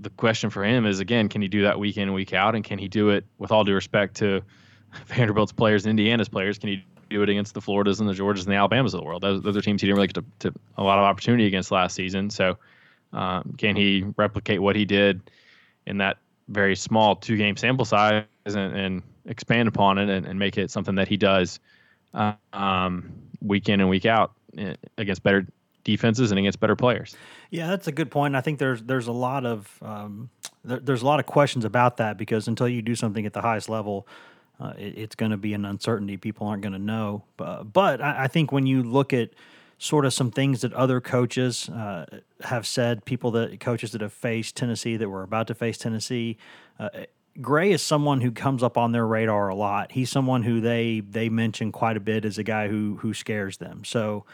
the 0.00 0.10
question 0.10 0.50
for 0.50 0.64
him 0.64 0.86
is 0.86 1.00
again, 1.00 1.28
can 1.28 1.42
he 1.42 1.48
do 1.48 1.62
that 1.62 1.78
week 1.78 1.96
in 1.96 2.12
week 2.12 2.32
out, 2.32 2.54
and 2.54 2.64
can 2.64 2.78
he 2.78 2.88
do 2.88 3.10
it 3.10 3.24
with 3.38 3.50
all 3.50 3.64
due 3.64 3.74
respect 3.74 4.16
to 4.16 4.42
Vanderbilt's 5.06 5.52
players, 5.52 5.84
and 5.84 5.90
Indiana's 5.90 6.28
players? 6.28 6.58
Can 6.58 6.68
he 6.68 6.84
do 7.08 7.22
it 7.22 7.28
against 7.28 7.54
the 7.54 7.60
Floridas 7.60 8.00
and 8.00 8.08
the 8.08 8.12
Georgias 8.12 8.44
and 8.44 8.52
the 8.52 8.56
Alabamas 8.56 8.94
of 8.94 9.00
the 9.00 9.06
world? 9.06 9.22
Those, 9.22 9.42
those 9.42 9.56
are 9.56 9.62
teams 9.62 9.80
he 9.80 9.86
didn't 9.86 9.96
really 9.96 10.08
get 10.08 10.24
to, 10.40 10.50
to 10.50 10.58
a 10.76 10.82
lot 10.82 10.98
of 10.98 11.04
opportunity 11.04 11.46
against 11.46 11.70
last 11.70 11.94
season. 11.94 12.30
So, 12.30 12.58
um, 13.12 13.54
can 13.56 13.76
he 13.76 14.04
replicate 14.16 14.60
what 14.60 14.76
he 14.76 14.84
did 14.84 15.20
in 15.86 15.98
that 15.98 16.18
very 16.48 16.76
small 16.76 17.16
two 17.16 17.36
game 17.36 17.56
sample 17.56 17.84
size 17.84 18.24
and, 18.44 18.56
and 18.56 19.02
expand 19.26 19.68
upon 19.68 19.98
it 19.98 20.08
and, 20.08 20.26
and, 20.26 20.38
make 20.38 20.56
it 20.56 20.70
something 20.70 20.94
that 20.94 21.08
he 21.08 21.16
does 21.16 21.60
uh, 22.14 22.32
um, 22.52 23.12
week 23.40 23.68
in 23.68 23.80
and 23.80 23.88
week 23.88 24.06
out 24.06 24.32
eh, 24.56 24.74
against 24.98 25.22
better 25.22 25.46
defenses 25.84 26.30
and 26.30 26.38
against 26.38 26.60
better 26.60 26.76
players. 26.76 27.16
Yeah, 27.50 27.68
that's 27.68 27.86
a 27.86 27.92
good 27.92 28.10
point. 28.10 28.34
I 28.34 28.40
think 28.40 28.58
there's 28.58 28.82
there's 28.82 29.06
a 29.06 29.12
lot 29.12 29.46
of 29.46 29.78
um, 29.82 30.30
there, 30.64 30.80
there's 30.80 31.02
a 31.02 31.06
lot 31.06 31.20
of 31.20 31.26
questions 31.26 31.64
about 31.64 31.96
that 31.98 32.16
because 32.16 32.48
until 32.48 32.68
you 32.68 32.82
do 32.82 32.94
something 32.94 33.24
at 33.24 33.32
the 33.32 33.42
highest 33.42 33.68
level, 33.68 34.06
uh, 34.60 34.72
it, 34.76 34.98
it's 34.98 35.14
going 35.14 35.30
to 35.30 35.36
be 35.36 35.54
an 35.54 35.64
uncertainty. 35.64 36.16
People 36.16 36.46
aren't 36.46 36.62
going 36.62 36.72
to 36.72 36.78
know. 36.78 37.24
But, 37.36 37.72
but 37.72 38.00
I, 38.00 38.24
I, 38.24 38.28
think 38.28 38.52
when 38.52 38.66
you 38.66 38.82
look 38.82 39.12
at 39.12 39.30
sort 39.78 40.06
of 40.06 40.12
some 40.12 40.30
things 40.30 40.62
that 40.62 40.72
other 40.72 41.00
coaches 41.00 41.68
uh, 41.68 42.06
have 42.42 42.66
said, 42.66 43.04
people 43.04 43.30
that 43.32 43.60
coaches 43.60 43.92
that 43.92 44.00
have 44.00 44.12
faced 44.12 44.56
Tennessee 44.56 44.96
that 44.96 45.08
were 45.08 45.22
about 45.22 45.46
to 45.48 45.54
face 45.54 45.78
Tennessee. 45.78 46.38
Uh, 46.78 46.88
Gray 47.40 47.72
is 47.72 47.82
someone 47.82 48.20
who 48.20 48.30
comes 48.30 48.62
up 48.62 48.76
on 48.76 48.92
their 48.92 49.06
radar 49.06 49.48
a 49.48 49.54
lot. 49.54 49.92
He's 49.92 50.10
someone 50.10 50.42
who 50.42 50.60
they 50.60 51.00
they 51.00 51.28
mention 51.28 51.72
quite 51.72 51.96
a 51.96 52.00
bit 52.00 52.24
as 52.24 52.38
a 52.38 52.42
guy 52.42 52.68
who 52.68 52.96
who 52.96 53.14
scares 53.14 53.58
them. 53.58 53.84
So 53.84 54.24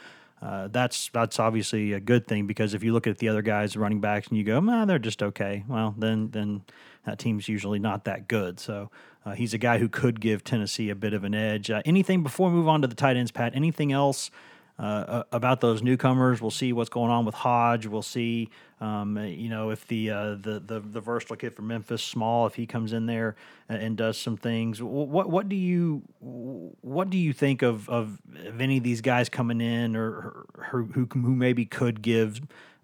uh, 0.41 0.69
that's 0.69 1.09
that's 1.13 1.39
obviously 1.39 1.93
a 1.93 2.01
good 2.01 2.27
thing 2.27 2.47
because 2.47 2.75
if 2.75 2.83
you 2.83 2.93
look 2.93 3.07
at 3.07 3.19
the 3.19 3.29
other 3.29 3.43
guys 3.43 3.77
running 3.77 4.01
backs 4.01 4.29
and 4.29 4.37
you 4.37 4.45
go, 4.45 4.59
nah, 4.61 4.85
they're 4.85 4.99
just 4.99 5.23
okay. 5.23 5.65
Well, 5.69 5.95
then 5.97 6.31
then 6.31 6.63
that 7.05 7.19
team's 7.19 7.49
usually 7.49 7.79
not 7.79 8.05
that 8.05 8.29
good. 8.29 8.59
So 8.59 8.91
uh, 9.25 9.33
he's 9.33 9.55
a 9.55 9.59
guy 9.59 9.79
who 9.79 9.89
could 9.89 10.21
give 10.21 10.43
Tennessee 10.43 10.91
a 10.91 10.97
bit 10.97 11.15
of 11.15 11.25
an 11.25 11.35
edge. 11.35 11.71
Uh, 11.71 11.83
anything 11.85 12.23
before 12.23 12.51
we 12.51 12.57
move 12.57 12.69
on 12.69 12.83
to 12.83 12.89
the 12.89 12.95
tight 12.95 13.17
ends, 13.17 13.31
Pat? 13.31 13.55
Anything 13.55 13.93
else? 13.93 14.31
Uh, 14.79 15.23
about 15.31 15.61
those 15.61 15.83
newcomers. 15.83 16.41
We'll 16.41 16.51
see 16.51 16.73
what's 16.73 16.89
going 16.89 17.11
on 17.11 17.25
with 17.25 17.35
Hodge. 17.35 17.87
We'll 17.87 18.03
see, 18.03 18.49
um, 18.81 19.19
you 19.19 19.49
know, 19.49 19.71
if 19.71 19.87
the, 19.87 20.11
uh, 20.11 20.31
the 20.35 20.63
the 20.65 20.81
the 20.81 21.01
versatile 21.01 21.37
kid 21.37 21.55
from 21.55 21.69
Memphis, 21.69 22.03
Small, 22.03 22.47
if 22.47 22.55
he 22.55 22.67
comes 22.67 22.93
in 22.93 23.07
there 23.07 23.37
and 23.69 23.97
does 23.97 24.19
some 24.19 24.37
things. 24.37 24.83
What 24.83 25.31
what 25.31 25.49
do 25.49 25.57
you 25.57 26.03
what 26.21 27.11
do 27.11 27.19
you 27.19 27.33
think 27.33 27.63
of 27.63 27.89
of, 27.89 28.19
of 28.45 28.61
any 28.61 28.79
of 28.79 28.83
these 28.83 29.03
guys 29.03 29.29
coming 29.29 29.61
in 29.61 29.95
or, 29.95 30.47
or 30.55 30.83
who 30.95 31.07
who 31.13 31.35
maybe 31.35 31.67
could 31.67 32.03
give 32.03 32.41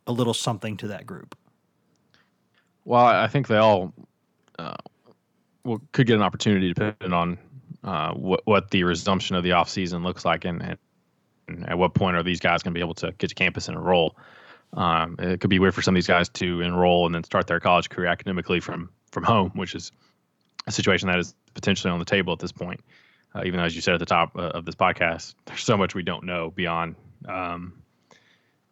a 0.07 0.13
little 0.13 0.35
something 0.35 0.77
to 0.77 0.89
that 0.89 1.07
group? 1.07 1.37
Well, 2.85 3.05
I 3.05 3.29
think 3.29 3.49
they 3.49 3.57
all 3.57 3.93
uh, 4.59 4.77
could 5.93 6.07
get 6.07 6.17
an 6.17 6.23
opportunity 6.23 6.73
depending 6.73 7.13
on 7.13 7.39
uh, 7.83 8.13
what 8.13 8.43
what 8.45 8.71
the 8.71 8.85
resumption 8.85 9.37
of 9.37 9.43
the 9.43 9.51
offseason 9.51 10.05
looks 10.05 10.25
like 10.25 10.45
and, 10.45 10.63
and 10.63 10.79
at 11.67 11.79
what 11.79 11.95
point 11.95 12.17
are 12.17 12.23
these 12.23 12.41
guys 12.41 12.63
going 12.63 12.73
to 12.73 12.79
be 12.79 12.83
able 12.83 12.95
to 12.95 13.13
get 13.19 13.29
to 13.29 13.35
campus 13.35 13.69
and 13.69 13.77
enroll? 13.77 14.17
Um, 14.75 15.17
it 15.19 15.41
could 15.41 15.51
be 15.51 15.59
weird 15.59 15.75
for 15.75 15.83
some 15.83 15.95
of 15.95 15.97
these 15.97 16.07
guys 16.07 16.29
to 16.31 16.61
enroll 16.61 17.07
and 17.07 17.15
then 17.15 17.25
start 17.25 17.47
their 17.47 17.61
college 17.61 17.89
career 17.89 18.09
academically 18.09 18.61
from 18.61 18.91
from 19.11 19.25
home, 19.25 19.51
which 19.55 19.75
is 19.75 19.91
a 20.67 20.73
situation 20.73 21.09
that 21.09 21.19
is 21.19 21.35
potentially 21.55 21.91
on 21.91 21.99
the 21.99 22.05
table 22.05 22.33
at 22.33 22.39
this 22.39 22.53
point. 22.53 22.81
Uh, 23.35 23.43
even 23.45 23.59
though, 23.59 23.65
as 23.65 23.75
you 23.75 23.81
said 23.81 23.95
at 23.95 24.01
the 24.01 24.07
top 24.07 24.37
uh, 24.37 24.43
of 24.43 24.65
this 24.65 24.75
podcast, 24.75 25.35
there's 25.47 25.65
so 25.65 25.77
much 25.77 25.95
we 25.95 26.03
don't 26.03 26.25
know 26.25 26.51
beyond 26.51 26.97
um, 27.27 27.83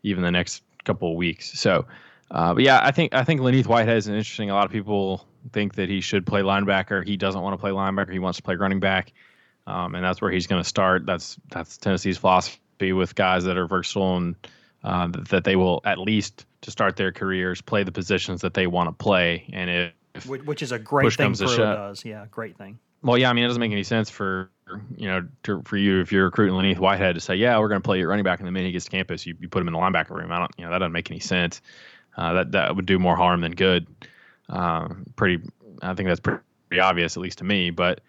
even 0.03 0.23
the 0.23 0.31
next 0.31 0.63
couple 0.85 1.11
of 1.11 1.17
weeks. 1.17 1.59
So, 1.59 1.87
uh, 2.31 2.55
but 2.55 2.63
yeah, 2.63 2.81
I 2.83 2.91
think 2.91 3.15
I 3.15 3.25
think 3.25 3.41
Len'Neth 3.41 3.67
Whitehead 3.67 3.97
is 3.97 4.09
interesting. 4.09 4.51
A 4.51 4.55
lot 4.55 4.67
of 4.67 4.73
people 4.73 5.27
think 5.53 5.77
that 5.77 5.89
he 5.89 6.01
should 6.01 6.27
play 6.27 6.43
linebacker. 6.43 7.07
He 7.07 7.17
doesn't 7.17 7.41
want 7.41 7.55
to 7.55 7.59
play 7.59 7.71
linebacker. 7.71 8.13
He 8.13 8.19
wants 8.19 8.37
to 8.37 8.43
play 8.43 8.57
running 8.57 8.81
back, 8.81 9.13
um, 9.67 9.95
and 9.95 10.05
that's 10.05 10.21
where 10.21 10.31
he's 10.31 10.47
going 10.47 10.63
to 10.63 10.69
start. 10.69 11.07
That's 11.07 11.39
that's 11.51 11.79
Tennessee's 11.79 12.19
philosophy 12.19 12.59
be 12.79 12.93
with 12.93 13.15
guys 13.15 13.45
that 13.45 13.57
are 13.57 13.67
versatile 13.67 14.17
and 14.17 14.37
uh, 14.85 15.09
that 15.31 15.45
they 15.45 15.57
will 15.57 15.81
at 15.85 15.99
least 15.99 16.47
to 16.63 16.71
start 16.71 16.97
their 16.97 17.13
careers 17.13 17.61
play 17.61 17.83
the 17.83 17.93
positions 17.93 18.41
that 18.43 18.55
they 18.55 18.67
want 18.67 18.89
to 18.89 18.93
play. 18.93 19.49
And 19.53 19.93
if 20.15 20.27
which 20.27 20.63
is 20.63 20.73
a 20.73 20.79
great 20.79 21.13
thing 21.13 21.35
Pruitt 21.35 21.57
does, 21.59 22.05
yeah, 22.05 22.27
great 22.31 22.57
thing. 22.57 22.79
Well, 23.03 23.19
yeah, 23.19 23.31
I 23.31 23.33
mean 23.33 23.45
it 23.45 23.49
doesn't 23.49 23.61
make 23.61 23.73
any 23.73 23.83
sense 23.83 24.11
for 24.11 24.51
you 24.97 25.07
know 25.07 25.27
to, 25.45 25.63
for 25.65 25.77
you 25.77 26.01
if 26.01 26.11
you're 26.11 26.25
recruiting 26.25 26.55
Len'Neth 26.55 26.79
Whitehead 26.79 27.15
to 27.15 27.21
say, 27.21 27.37
yeah, 27.37 27.59
we're 27.59 27.69
going 27.69 27.81
to 27.81 27.87
play 27.87 27.99
your 27.99 28.09
running 28.09 28.25
back, 28.25 28.41
and 28.41 28.47
the 28.47 28.53
minute 28.53 28.67
he 28.67 28.73
gets 28.73 28.87
to 28.87 28.91
campus, 28.91 29.27
you, 29.27 29.35
you 29.41 29.49
put 29.49 29.61
him 29.61 29.69
in 29.69 29.75
the 29.75 29.79
linebacker 29.79 30.11
room. 30.11 30.33
I 30.33 30.39
don't, 30.39 30.51
you 30.57 30.65
know, 30.65 30.71
that 30.71 30.79
doesn't 30.79 30.93
make 30.93 31.11
any 31.11 31.21
sense. 31.21 31.61
Uh, 32.17 32.33
that 32.33 32.53
that 32.53 32.77
would 32.77 32.87
do 32.87 32.99
more 32.99 33.17
harm 33.17 33.43
than 33.43 33.53
good. 33.53 33.87
Um, 34.49 35.05
pretty, 35.17 35.43
I 35.83 35.95
think 35.95 36.09
that's 36.09 36.21
pretty 36.21 36.81
obvious, 36.81 37.17
at 37.17 37.23
least 37.23 37.39
to 37.39 37.45
me. 37.45 37.71
But 37.71 38.01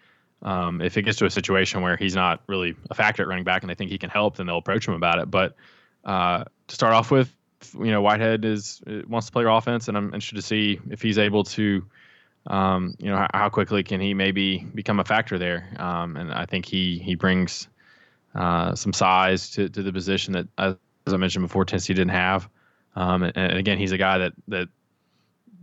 um, 0.42 0.80
if 0.80 0.96
it 0.96 1.02
gets 1.02 1.18
to 1.18 1.26
a 1.26 1.30
situation 1.30 1.82
where 1.82 1.96
he's 1.96 2.14
not 2.14 2.42
really 2.46 2.76
a 2.90 2.94
factor 2.94 3.22
at 3.22 3.28
running 3.28 3.44
back 3.44 3.62
and 3.62 3.70
they 3.70 3.74
think 3.74 3.90
he 3.90 3.98
can 3.98 4.10
help, 4.10 4.36
then 4.36 4.46
they'll 4.46 4.58
approach 4.58 4.86
him 4.86 4.94
about 4.94 5.18
it. 5.18 5.30
But 5.30 5.56
uh, 6.04 6.44
to 6.68 6.74
start 6.74 6.94
off 6.94 7.10
with, 7.10 7.34
you 7.74 7.90
know, 7.90 8.00
Whitehead 8.00 8.44
is 8.44 8.80
uh, 8.86 9.00
wants 9.08 9.26
to 9.26 9.32
play 9.32 9.42
your 9.42 9.50
offense, 9.50 9.88
and 9.88 9.96
I'm 9.96 10.14
interested 10.14 10.36
to 10.36 10.42
see 10.42 10.80
if 10.90 11.02
he's 11.02 11.18
able 11.18 11.44
to, 11.44 11.84
um, 12.46 12.94
you 12.98 13.10
know, 13.10 13.16
how, 13.16 13.28
how, 13.34 13.48
quickly 13.48 13.82
can 13.82 14.00
he 14.00 14.14
maybe 14.14 14.58
become 14.58 15.00
a 15.00 15.04
factor 15.04 15.38
there. 15.38 15.68
Um, 15.76 16.16
and 16.16 16.32
I 16.32 16.46
think 16.46 16.66
he 16.66 16.98
he 16.98 17.16
brings 17.16 17.68
uh, 18.34 18.74
some 18.76 18.92
size 18.92 19.50
to, 19.50 19.68
to 19.68 19.82
the 19.82 19.92
position 19.92 20.34
that, 20.34 20.46
as 20.56 20.76
I 21.06 21.16
mentioned 21.16 21.44
before, 21.44 21.64
Tennessee 21.64 21.94
didn't 21.94 22.10
have. 22.10 22.48
Um, 22.94 23.24
and, 23.24 23.36
and, 23.36 23.58
again, 23.58 23.78
he's 23.78 23.92
a 23.92 23.98
guy 23.98 24.18
that 24.18 24.32
that 24.48 24.68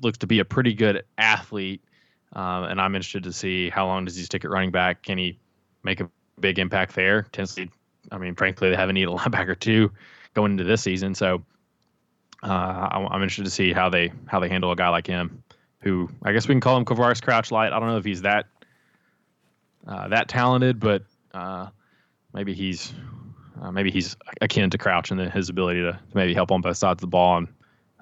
looks 0.02 0.18
to 0.20 0.28
be 0.28 0.40
a 0.40 0.46
pretty 0.46 0.74
good 0.74 1.06
athlete. 1.18 1.82
Um, 2.34 2.66
and 2.66 2.82
I'm 2.82 2.96
interested 2.96 3.24
to 3.24 3.34
see 3.34 3.70
how 3.70 3.88
long 3.88 4.06
does 4.06 4.16
he 4.16 4.24
stick 4.24 4.44
at 4.44 4.52
running 4.52 4.72
back? 4.72 5.04
Can 5.04 5.18
he 5.18 5.40
make 5.84 6.02
a 6.02 6.10
big 6.40 6.60
impact 6.60 6.96
there? 6.96 7.24
Tennessee, 7.32 7.70
I 8.12 8.18
mean, 8.18 8.36
frankly, 8.36 8.70
they 8.70 8.76
haven't 8.76 8.96
needed 8.96 9.10
a 9.10 9.16
linebacker 9.18 9.58
too 9.58 9.92
going 10.34 10.52
into 10.52 10.64
this 10.64 10.82
season. 10.82 11.16
So 11.16 11.44
uh, 12.44 12.48
I'm 12.92 13.22
interested 13.22 13.46
to 13.46 13.52
see 13.52 13.74
how 13.74 13.90
they 13.90 14.12
how 14.28 14.40
they 14.40 14.50
handle 14.50 14.72
a 14.72 14.76
guy 14.76 14.90
like 14.90 15.08
him, 15.08 15.44
who 15.80 16.10
I 16.24 16.34
guess 16.34 16.48
we 16.48 16.54
can 16.54 16.62
call 16.62 16.78
him 16.78 16.86
Quavaris 16.86 17.22
Crouch 17.22 17.52
Light. 17.52 17.74
I 17.74 17.80
don't 17.80 17.90
know 17.90 17.98
if 17.98 18.06
he's 18.06 18.22
that 18.22 18.48
uh, 19.88 20.10
that 20.10 20.28
talented, 20.28 20.80
but 20.80 21.04
uh, 21.34 21.70
maybe 22.34 22.54
he's 22.54 22.94
uh, 23.62 23.72
maybe 23.72 23.90
he's 23.90 24.16
akin 24.42 24.70
to 24.70 24.78
Crouch 24.78 25.10
the, 25.10 25.30
his 25.30 25.50
ability 25.50 25.82
to, 25.82 25.94
to, 25.94 26.00
maybe 26.14 26.34
help 26.34 26.52
on 26.52 26.62
both 26.62 26.78
sides 26.78 26.98
of 26.98 27.02
the 27.02 27.08
ball 27.08 27.38
and 27.38 27.48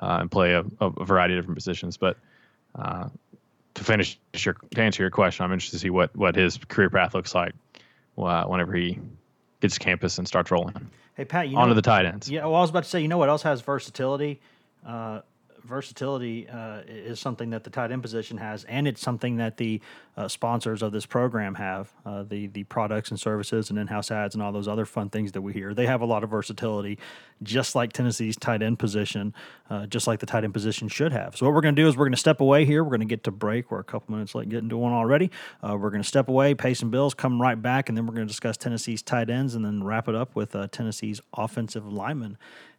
uh, 0.02 0.18
and 0.20 0.32
play 0.32 0.54
a, 0.54 0.66
a, 0.82 1.06
variety 1.06 1.36
of 1.36 1.42
different 1.42 1.58
positions. 1.58 1.96
But 1.98 2.18
uh, 2.76 3.10
to 3.76 3.84
finish 3.84 4.20
your 4.38 4.56
to 4.76 4.82
answer 4.82 5.04
your 5.04 5.10
question, 5.10 5.46
I'm 5.46 5.52
interested 5.52 5.78
to 5.78 5.82
see 5.82 5.90
what 5.90 6.16
what 6.16 6.36
his 6.36 6.58
career 6.68 6.90
path 6.90 7.14
looks 7.14 7.34
like 7.34 7.54
whenever 8.16 8.74
he 8.74 9.00
gets 9.62 9.76
to 9.76 9.80
campus 9.80 10.18
and 10.18 10.28
starts 10.28 10.52
rolling. 10.52 10.90
Hey 11.16 11.26
Pat, 11.26 11.48
you 11.48 11.58
onto 11.58 11.70
know, 11.70 11.76
the 11.76 11.82
tight 11.82 12.06
ends. 12.06 12.30
Yeah, 12.30 12.46
well, 12.46 12.56
I 12.56 12.62
was 12.62 12.70
about 12.70 12.84
to 12.84 12.90
say, 12.90 13.02
you 13.02 13.08
know 13.08 13.18
what 13.18 13.30
else 13.30 13.44
has 13.44 13.62
versatility? 13.62 14.40
Uh, 14.86 15.22
versatility 15.64 16.48
uh, 16.50 16.82
is 16.88 17.20
something 17.20 17.50
that 17.52 17.64
the 17.64 17.70
tight 17.70 17.92
end 17.92 18.02
position 18.02 18.38
has, 18.38 18.64
and 18.66 18.88
it's 18.88 19.02
something 19.02 19.38
that 19.38 19.58
the 19.58 19.82
uh, 20.16 20.28
sponsors 20.28 20.82
of 20.82 20.92
this 20.92 21.06
program 21.06 21.56
have. 21.56 21.92
Uh, 22.06 22.24
the 22.24 22.48
the 22.48 22.64
products 22.66 23.10
and 23.10 23.20
services 23.20 23.70
and 23.70 23.80
in-house 23.80 24.12
ads 24.12 24.36
and 24.36 24.44
all 24.44 24.52
those 24.52 24.68
other 24.68 24.86
fun 24.86 25.10
things 25.10 25.32
that 25.32 25.42
we 25.42 25.54
hear. 25.54 25.74
They 25.74 25.86
have 25.86 26.02
a 26.02 26.06
lot 26.06 26.24
of 26.24 26.30
versatility, 26.30 27.00
just 27.42 27.76
like 27.76 27.94
Tennessee's 27.94 28.38
tight 28.38 28.62
end 28.62 28.80
position, 28.80 29.34
uh, 29.70 29.86
just 29.88 30.08
like 30.08 30.20
the 30.20 30.26
tight 30.26 30.44
end 30.44 30.54
position 30.54 30.88
should 30.88 31.12
have. 31.12 31.36
So 31.36 31.46
what 31.46 31.56
we're 31.56 31.62
going 31.62 31.76
to 31.76 31.82
do 31.82 31.88
is 31.88 31.98
we're 31.98 32.06
going 32.06 32.14
to 32.14 32.18
step 32.18 32.42
away 32.42 32.66
here. 32.66 32.84
We're 32.84 32.92
going 32.92 33.00
to 33.02 33.06
get 33.06 33.24
to 33.24 33.32
break. 33.32 33.72
We're 33.72 33.80
a 33.80 33.84
couple 33.84 34.14
minutes 34.14 34.36
late 34.36 34.50
getting 34.50 34.70
to 34.70 34.78
one 34.78 34.94
already. 34.94 35.32
Uh, 35.62 35.78
we're 35.80 35.90
going 35.90 36.04
to 36.04 36.08
step 36.08 36.28
away, 36.28 36.54
pay 36.54 36.74
some 36.74 36.90
bills, 36.90 37.14
come 37.14 37.42
right 37.42 37.60
back, 37.60 37.90
and 37.90 37.98
then 37.98 38.06
we're 38.06 38.14
going 38.14 38.28
to 38.28 38.32
discuss 38.32 38.58
Tennessee's 38.58 39.02
tight 39.02 39.30
ends, 39.30 39.56
and 39.56 39.66
then 39.66 39.84
wrap 39.84 40.08
it 40.08 40.16
up 40.16 40.36
with 40.36 40.56
uh, 40.56 40.68
Tennessee's 40.72 41.22
offensive 41.36 41.92
lineman. 41.92 42.38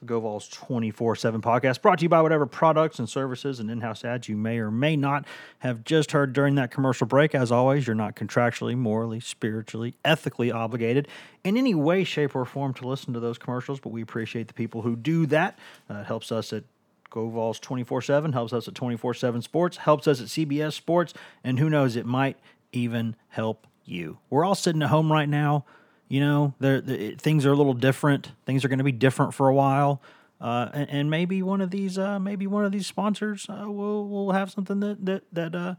the 0.00 0.06
GoVols 0.06 0.50
24 0.50 1.16
7 1.16 1.40
podcast, 1.40 1.82
brought 1.82 1.98
to 1.98 2.04
you 2.04 2.08
by 2.08 2.22
whatever 2.22 2.46
products 2.46 2.98
and 2.98 3.08
services 3.08 3.60
and 3.60 3.70
in 3.70 3.80
house 3.80 4.04
ads 4.04 4.28
you 4.28 4.36
may 4.36 4.58
or 4.58 4.70
may 4.70 4.96
not 4.96 5.26
have 5.60 5.84
just 5.84 6.12
heard 6.12 6.32
during 6.32 6.54
that 6.56 6.70
commercial 6.70 7.06
break. 7.06 7.34
As 7.34 7.50
always, 7.50 7.86
you're 7.86 7.96
not 7.96 8.16
contractually, 8.16 8.76
morally, 8.76 9.20
spiritually, 9.20 9.94
ethically 10.04 10.50
obligated 10.50 11.08
in 11.44 11.56
any 11.56 11.74
way, 11.74 12.04
shape, 12.04 12.34
or 12.34 12.44
form 12.44 12.74
to 12.74 12.86
listen 12.86 13.12
to 13.14 13.20
those 13.20 13.38
commercials, 13.38 13.80
but 13.80 13.90
we 13.90 14.02
appreciate 14.02 14.48
the 14.48 14.54
people 14.54 14.82
who 14.82 14.96
do 14.96 15.26
that. 15.26 15.58
Uh, 15.90 15.94
it 15.94 16.06
helps 16.06 16.30
us 16.30 16.52
at 16.52 16.64
GoVols 17.10 17.60
24 17.60 18.02
7, 18.02 18.32
helps 18.32 18.52
us 18.52 18.68
at 18.68 18.74
24 18.74 19.14
7 19.14 19.42
Sports, 19.42 19.78
helps 19.78 20.06
us 20.06 20.20
at 20.20 20.28
CBS 20.28 20.74
Sports, 20.74 21.14
and 21.42 21.58
who 21.58 21.70
knows, 21.70 21.96
it 21.96 22.06
might 22.06 22.36
even 22.72 23.16
help 23.28 23.66
you. 23.84 24.18
We're 24.30 24.44
all 24.44 24.54
sitting 24.54 24.82
at 24.82 24.90
home 24.90 25.10
right 25.10 25.28
now 25.28 25.64
you 26.08 26.20
know, 26.20 26.54
the, 26.58 27.14
things 27.18 27.44
are 27.44 27.52
a 27.52 27.56
little 27.56 27.74
different. 27.74 28.32
Things 28.46 28.64
are 28.64 28.68
going 28.68 28.78
to 28.78 28.84
be 28.84 28.92
different 28.92 29.34
for 29.34 29.48
a 29.48 29.54
while. 29.54 30.02
Uh, 30.40 30.68
and, 30.72 30.90
and, 30.90 31.10
maybe 31.10 31.42
one 31.42 31.60
of 31.60 31.70
these, 31.70 31.98
uh, 31.98 32.18
maybe 32.18 32.46
one 32.46 32.64
of 32.64 32.70
these 32.70 32.86
sponsors 32.86 33.46
uh, 33.48 33.68
will 33.68 34.08
will 34.08 34.30
have 34.30 34.52
something 34.52 34.78
that 34.78 35.04
that 35.04 35.24
that 35.32 35.54
uh, 35.54 35.74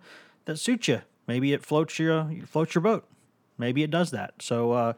that 0.45 0.57
suits 0.57 0.89
you. 0.89 1.01
Maybe 1.27 1.53
it 1.53 1.63
floats 1.63 1.97
your 1.97 2.29
floats 2.45 2.75
your 2.75 2.81
boat. 2.81 3.05
Maybe 3.57 3.83
it 3.83 3.91
does 3.91 4.11
that. 4.11 4.33
So 4.39 4.73
uh, 4.73 4.93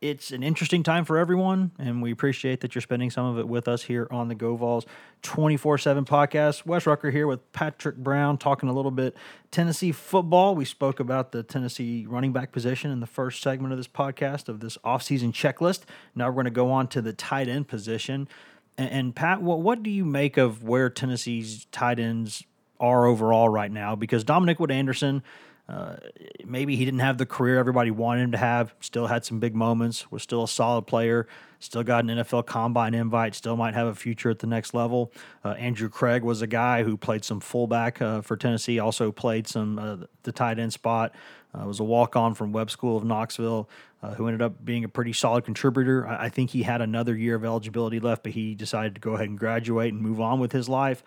it's 0.00 0.32
an 0.32 0.42
interesting 0.42 0.82
time 0.82 1.04
for 1.04 1.16
everyone, 1.16 1.70
and 1.78 2.02
we 2.02 2.12
appreciate 2.12 2.60
that 2.60 2.74
you're 2.74 2.82
spending 2.82 3.10
some 3.10 3.24
of 3.26 3.38
it 3.38 3.48
with 3.48 3.68
us 3.68 3.82
here 3.82 4.06
on 4.10 4.28
the 4.28 4.34
GoVols 4.34 4.84
24 5.22 5.78
7 5.78 6.04
podcast. 6.04 6.66
Wes 6.66 6.86
Rucker 6.86 7.10
here 7.10 7.26
with 7.26 7.50
Patrick 7.52 7.96
Brown 7.96 8.36
talking 8.36 8.68
a 8.68 8.72
little 8.72 8.90
bit 8.90 9.16
Tennessee 9.50 9.92
football. 9.92 10.54
We 10.54 10.64
spoke 10.64 11.00
about 11.00 11.32
the 11.32 11.42
Tennessee 11.42 12.06
running 12.06 12.32
back 12.32 12.52
position 12.52 12.90
in 12.90 13.00
the 13.00 13.06
first 13.06 13.40
segment 13.40 13.72
of 13.72 13.78
this 13.78 13.88
podcast 13.88 14.48
of 14.48 14.60
this 14.60 14.76
offseason 14.84 15.32
checklist. 15.32 15.82
Now 16.14 16.28
we're 16.28 16.34
going 16.34 16.44
to 16.44 16.50
go 16.50 16.70
on 16.70 16.88
to 16.88 17.00
the 17.00 17.12
tight 17.12 17.48
end 17.48 17.68
position. 17.68 18.28
And, 18.76 18.90
and 18.90 19.16
Pat, 19.16 19.40
what, 19.40 19.60
what 19.60 19.82
do 19.82 19.90
you 19.90 20.04
make 20.04 20.36
of 20.36 20.62
where 20.62 20.90
Tennessee's 20.90 21.66
tight 21.72 21.98
ends 21.98 22.44
are 22.78 23.06
overall 23.06 23.48
right 23.48 23.70
now? 23.70 23.96
Because 23.96 24.24
Dominick 24.24 24.60
Wood 24.60 24.70
Anderson 24.70 25.22
uh, 25.66 25.96
maybe 26.44 26.76
he 26.76 26.84
didn't 26.84 27.00
have 27.00 27.16
the 27.16 27.24
career 27.24 27.58
everybody 27.58 27.90
wanted 27.90 28.22
him 28.22 28.32
to 28.32 28.38
have. 28.38 28.74
Still 28.80 29.06
had 29.06 29.24
some 29.24 29.40
big 29.40 29.54
moments. 29.54 30.10
Was 30.10 30.22
still 30.22 30.44
a 30.44 30.48
solid 30.48 30.82
player. 30.82 31.26
Still 31.58 31.82
got 31.82 32.04
an 32.04 32.10
NFL 32.10 32.44
Combine 32.44 32.92
invite. 32.92 33.34
Still 33.34 33.56
might 33.56 33.72
have 33.72 33.86
a 33.86 33.94
future 33.94 34.28
at 34.28 34.40
the 34.40 34.46
next 34.46 34.74
level. 34.74 35.10
Uh, 35.42 35.50
Andrew 35.50 35.88
Craig 35.88 36.22
was 36.22 36.42
a 36.42 36.46
guy 36.46 36.82
who 36.82 36.98
played 36.98 37.24
some 37.24 37.40
fullback 37.40 38.02
uh, 38.02 38.20
for 38.20 38.36
Tennessee. 38.36 38.78
Also 38.78 39.10
played 39.10 39.46
some 39.48 39.78
uh, 39.78 39.96
the 40.24 40.32
tight 40.32 40.58
end 40.58 40.74
spot. 40.74 41.14
Uh, 41.54 41.66
was 41.66 41.80
a 41.80 41.84
walk 41.84 42.14
on 42.14 42.34
from 42.34 42.52
Webb 42.52 42.70
School 42.70 42.98
of 42.98 43.04
Knoxville. 43.04 43.68
who 44.16 44.26
ended 44.26 44.42
up 44.42 44.62
being 44.62 44.84
a 44.84 44.88
pretty 44.88 45.14
solid 45.14 45.44
contributor. 45.44 46.06
I, 46.06 46.26
I 46.26 46.28
think 46.28 46.50
he 46.50 46.64
had 46.64 46.82
another 46.82 47.16
year 47.16 47.36
of 47.36 47.44
eligibility 47.44 48.00
left, 48.00 48.22
but 48.22 48.32
he 48.32 48.54
decided 48.54 48.96
to 48.96 49.00
go 49.00 49.14
ahead 49.14 49.30
and 49.30 49.38
graduate 49.38 49.94
and 49.94 50.02
move 50.02 50.20
on 50.20 50.40
with 50.40 50.52
his 50.52 50.68
life. 50.68 51.02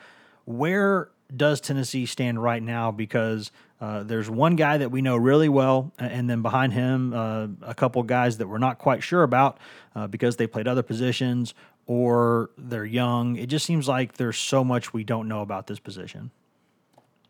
Where 0.45 1.09
does 1.35 1.59
Tennessee 1.59 2.05
stand 2.05 2.41
right 2.41 2.63
now? 2.63 2.91
Because 2.91 3.51
Uh, 3.79 4.03
there's 4.03 4.29
one 4.29 4.55
guy 4.55 4.77
that 4.77 4.89
we 4.89 5.01
know 5.01 5.15
really 5.15 5.49
well, 5.49 5.91
and 5.99 6.29
then 6.29 6.41
behind 6.41 6.73
him, 6.73 7.13
uh, 7.13 7.47
a 7.61 7.75
couple 7.75 8.01
guys 8.03 8.37
that 8.37 8.47
we're 8.47 8.57
not 8.57 8.79
quite 8.79 9.03
sure 9.03 9.23
about 9.23 9.59
uh, 9.95 10.07
because 10.07 10.35
they 10.37 10.47
played 10.47 10.67
other 10.67 10.81
positions 10.81 11.53
or 11.85 12.49
they're 12.57 12.85
young. 12.85 13.35
It 13.35 13.47
just 13.47 13.65
seems 13.65 13.87
like 13.87 14.13
there's 14.13 14.37
so 14.37 14.63
much 14.63 14.93
we 14.93 15.03
don't 15.03 15.27
know 15.27 15.41
about 15.41 15.67
this 15.67 15.79
position. 15.79 16.31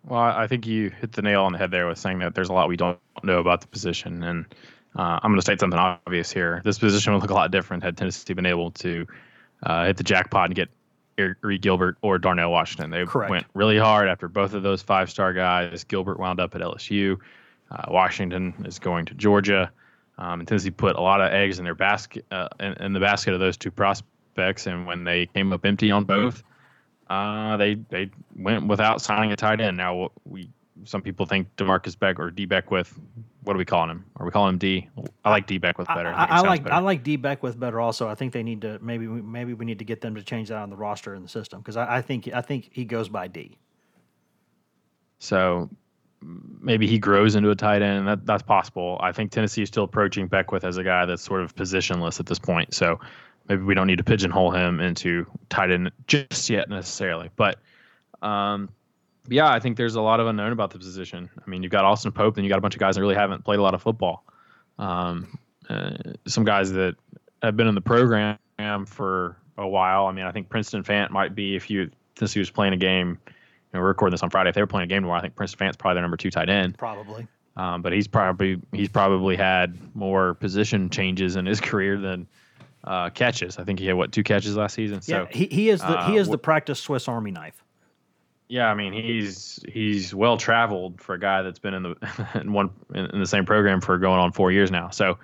Well, 0.05 0.21
I 0.21 0.47
think 0.47 0.65
you 0.65 0.89
hit 0.89 1.11
the 1.11 1.21
nail 1.21 1.43
on 1.43 1.51
the 1.51 1.57
head 1.57 1.71
there 1.71 1.87
with 1.87 1.97
saying 1.97 2.19
that 2.19 2.33
there's 2.33 2.49
a 2.49 2.53
lot 2.53 2.69
we 2.69 2.77
don't 2.77 2.97
know 3.23 3.39
about 3.39 3.59
the 3.59 3.67
position. 3.67 4.23
And 4.23 4.45
uh, 4.95 5.19
I'm 5.21 5.31
going 5.31 5.35
to 5.35 5.41
state 5.41 5.59
something 5.59 5.77
obvious 5.77 6.31
here. 6.31 6.61
This 6.63 6.79
position 6.79 7.13
would 7.13 7.21
look 7.21 7.29
a 7.29 7.33
lot 7.33 7.51
different 7.51 7.83
had 7.83 7.97
Tennessee 7.97 8.33
been 8.33 8.45
able 8.45 8.71
to 8.71 9.05
uh, 9.63 9.85
hit 9.85 9.97
the 9.97 10.03
jackpot 10.03 10.45
and 10.45 10.55
get 10.55 10.69
Arik 11.17 11.61
Gilbert 11.61 11.97
or 12.01 12.17
Darnell 12.17 12.51
Washington. 12.51 12.91
They 12.91 13.05
Correct. 13.05 13.29
went 13.29 13.45
really 13.53 13.77
hard 13.77 14.07
after 14.07 14.27
both 14.27 14.53
of 14.53 14.63
those 14.63 14.81
five 14.81 15.09
star 15.09 15.33
guys. 15.33 15.83
Gilbert 15.83 16.19
wound 16.19 16.39
up 16.39 16.55
at 16.55 16.61
LSU. 16.61 17.17
Uh, 17.69 17.85
Washington 17.89 18.53
is 18.65 18.79
going 18.79 19.05
to 19.05 19.13
Georgia. 19.13 19.71
Um, 20.17 20.39
and 20.39 20.47
Tennessee 20.47 20.71
put 20.71 20.95
a 20.95 21.01
lot 21.01 21.21
of 21.21 21.31
eggs 21.31 21.59
in 21.59 21.65
their 21.65 21.75
basket, 21.75 22.25
uh, 22.31 22.47
in, 22.59 22.73
in, 22.73 22.93
the 22.93 22.99
basket 22.99 23.33
of 23.33 23.39
those 23.39 23.55
two 23.55 23.69
prospects. 23.69 24.65
And 24.65 24.87
when 24.87 25.03
they 25.03 25.27
came 25.27 25.53
up 25.53 25.63
empty 25.63 25.91
on 25.91 26.05
both, 26.05 26.43
uh, 27.09 27.55
they 27.57 27.75
they 27.75 28.09
went 28.35 28.67
without 28.67 29.01
signing 29.01 29.31
a 29.31 29.35
tight 29.35 29.61
end. 29.61 29.77
Now 29.77 30.11
we 30.25 30.49
some 30.85 31.01
people 31.01 31.25
think 31.25 31.55
Demarcus 31.55 31.97
Beck 31.97 32.19
or 32.19 32.31
Dee 32.31 32.45
Beckwith. 32.45 32.99
What 33.47 33.55
are 33.55 33.59
we 33.59 33.65
calling 33.65 33.89
him? 33.89 34.05
Are 34.17 34.25
we 34.25 34.31
calling 34.31 34.55
him 34.55 34.57
D? 34.57 34.89
I 35.23 35.29
like 35.29 35.47
Dee 35.47 35.57
Beckwith 35.57 35.87
better. 35.87 36.09
I, 36.09 36.25
I, 36.25 36.37
I 36.37 36.39
like 36.41 36.63
better. 36.63 36.75
I 36.75 36.79
like 36.79 37.01
Dee 37.01 37.15
Beckwith 37.15 37.57
better. 37.57 37.79
Also, 37.79 38.09
I 38.09 38.13
think 38.13 38.33
they 38.33 38.43
need 38.43 38.59
to 38.61 38.77
maybe 38.81 39.07
maybe 39.07 39.53
we 39.53 39.63
need 39.63 39.79
to 39.79 39.85
get 39.85 40.01
them 40.01 40.15
to 40.15 40.21
change 40.21 40.49
that 40.49 40.57
on 40.57 40.69
the 40.69 40.75
roster 40.75 41.13
and 41.13 41.23
the 41.23 41.29
system 41.29 41.61
because 41.61 41.77
I, 41.77 41.97
I 41.97 42.01
think 42.01 42.29
I 42.33 42.41
think 42.41 42.69
he 42.73 42.83
goes 42.83 43.07
by 43.07 43.29
D. 43.29 43.57
So 45.19 45.69
maybe 46.21 46.87
he 46.87 46.99
grows 46.99 47.35
into 47.35 47.49
a 47.49 47.55
tight 47.55 47.81
end. 47.81 48.05
That 48.05 48.25
that's 48.25 48.43
possible. 48.43 48.97
I 49.01 49.13
think 49.13 49.31
Tennessee 49.31 49.61
is 49.61 49.69
still 49.69 49.85
approaching 49.85 50.27
Beckwith 50.27 50.65
as 50.65 50.75
a 50.75 50.83
guy 50.83 51.05
that's 51.05 51.23
sort 51.23 51.41
of 51.41 51.55
positionless 51.55 52.19
at 52.19 52.25
this 52.25 52.39
point. 52.39 52.73
So 52.73 52.99
maybe 53.47 53.63
we 53.63 53.73
don't 53.73 53.87
need 53.87 53.99
to 53.99 54.03
pigeonhole 54.03 54.51
him 54.51 54.81
into 54.81 55.25
tight 55.47 55.71
end 55.71 55.89
just 56.07 56.49
yet 56.49 56.69
necessarily. 56.69 57.29
But 57.37 57.59
um, 58.21 58.67
yeah, 59.29 59.51
I 59.51 59.59
think 59.59 59.77
there's 59.77 59.95
a 59.95 60.01
lot 60.01 60.19
of 60.19 60.27
unknown 60.27 60.51
about 60.51 60.71
the 60.71 60.79
position. 60.79 61.29
I 61.37 61.49
mean, 61.49 61.63
you've 61.63 61.71
got 61.71 61.85
Austin 61.85 62.11
Pope, 62.11 62.37
and 62.37 62.45
you 62.45 62.49
got 62.49 62.57
a 62.57 62.61
bunch 62.61 62.75
of 62.75 62.79
guys 62.79 62.95
that 62.95 63.01
really 63.01 63.15
haven't 63.15 63.43
played 63.43 63.59
a 63.59 63.61
lot 63.61 63.73
of 63.73 63.81
football. 63.81 64.23
Um, 64.79 65.37
uh, 65.69 65.91
some 66.27 66.45
guys 66.45 66.71
that 66.73 66.95
have 67.41 67.57
been 67.57 67.67
in 67.67 67.75
the 67.75 67.81
program 67.81 68.37
for 68.85 69.37
a 69.57 69.67
while. 69.67 70.07
I 70.07 70.11
mean, 70.11 70.25
I 70.25 70.31
think 70.31 70.49
Princeton 70.49 70.83
Fant 70.83 71.09
might 71.09 71.35
be 71.35 71.55
if 71.55 71.69
you 71.69 71.89
since 72.17 72.33
he 72.33 72.39
was 72.39 72.49
playing 72.49 72.73
a 72.73 72.77
game. 72.77 73.19
You 73.27 73.33
know, 73.73 73.81
we're 73.81 73.89
recording 73.89 74.13
this 74.13 74.23
on 74.23 74.29
Friday. 74.29 74.49
If 74.49 74.55
they 74.55 74.61
were 74.61 74.67
playing 74.67 74.85
a 74.85 74.87
game 74.87 75.01
tomorrow, 75.01 75.19
I 75.19 75.21
think 75.21 75.35
Princeton 75.35 75.59
Fant's 75.59 75.77
probably 75.77 75.95
their 75.95 76.03
number 76.03 76.17
two 76.17 76.31
tight 76.31 76.49
end. 76.49 76.77
Probably. 76.77 77.27
Um, 77.57 77.81
but 77.81 77.91
he's 77.91 78.07
probably 78.07 78.61
he's 78.71 78.89
probably 78.89 79.35
had 79.35 79.77
more 79.95 80.35
position 80.35 80.89
changes 80.89 81.35
in 81.35 81.45
his 81.45 81.59
career 81.61 81.97
than 81.97 82.27
uh, 82.83 83.09
catches. 83.09 83.57
I 83.57 83.63
think 83.63 83.79
he 83.79 83.87
had 83.87 83.95
what 83.95 84.11
two 84.11 84.23
catches 84.23 84.55
last 84.55 84.75
season. 84.75 85.01
So 85.01 85.23
yeah, 85.23 85.27
he, 85.31 85.47
he 85.47 85.69
is 85.69 85.81
the 85.81 85.99
uh, 85.99 86.09
he 86.09 86.17
is 86.17 86.27
the 86.27 86.37
practice 86.37 86.79
Swiss 86.79 87.07
Army 87.07 87.31
knife. 87.31 87.63
Yeah, 88.49 88.67
I 88.67 88.75
mean 88.75 88.93
he's 88.93 89.59
he's 89.67 90.15
well 90.15 90.37
traveled 90.37 91.01
for 91.01 91.15
a 91.15 91.19
guy 91.19 91.41
that's 91.41 91.59
been 91.59 91.73
in 91.73 91.83
the 91.83 92.29
in 92.41 92.53
one 92.53 92.71
in 92.93 93.19
the 93.19 93.25
same 93.25 93.45
program 93.45 93.81
for 93.81 93.97
going 93.97 94.19
on 94.19 94.31
four 94.31 94.51
years 94.51 94.71
now. 94.71 94.89
So 94.89 95.17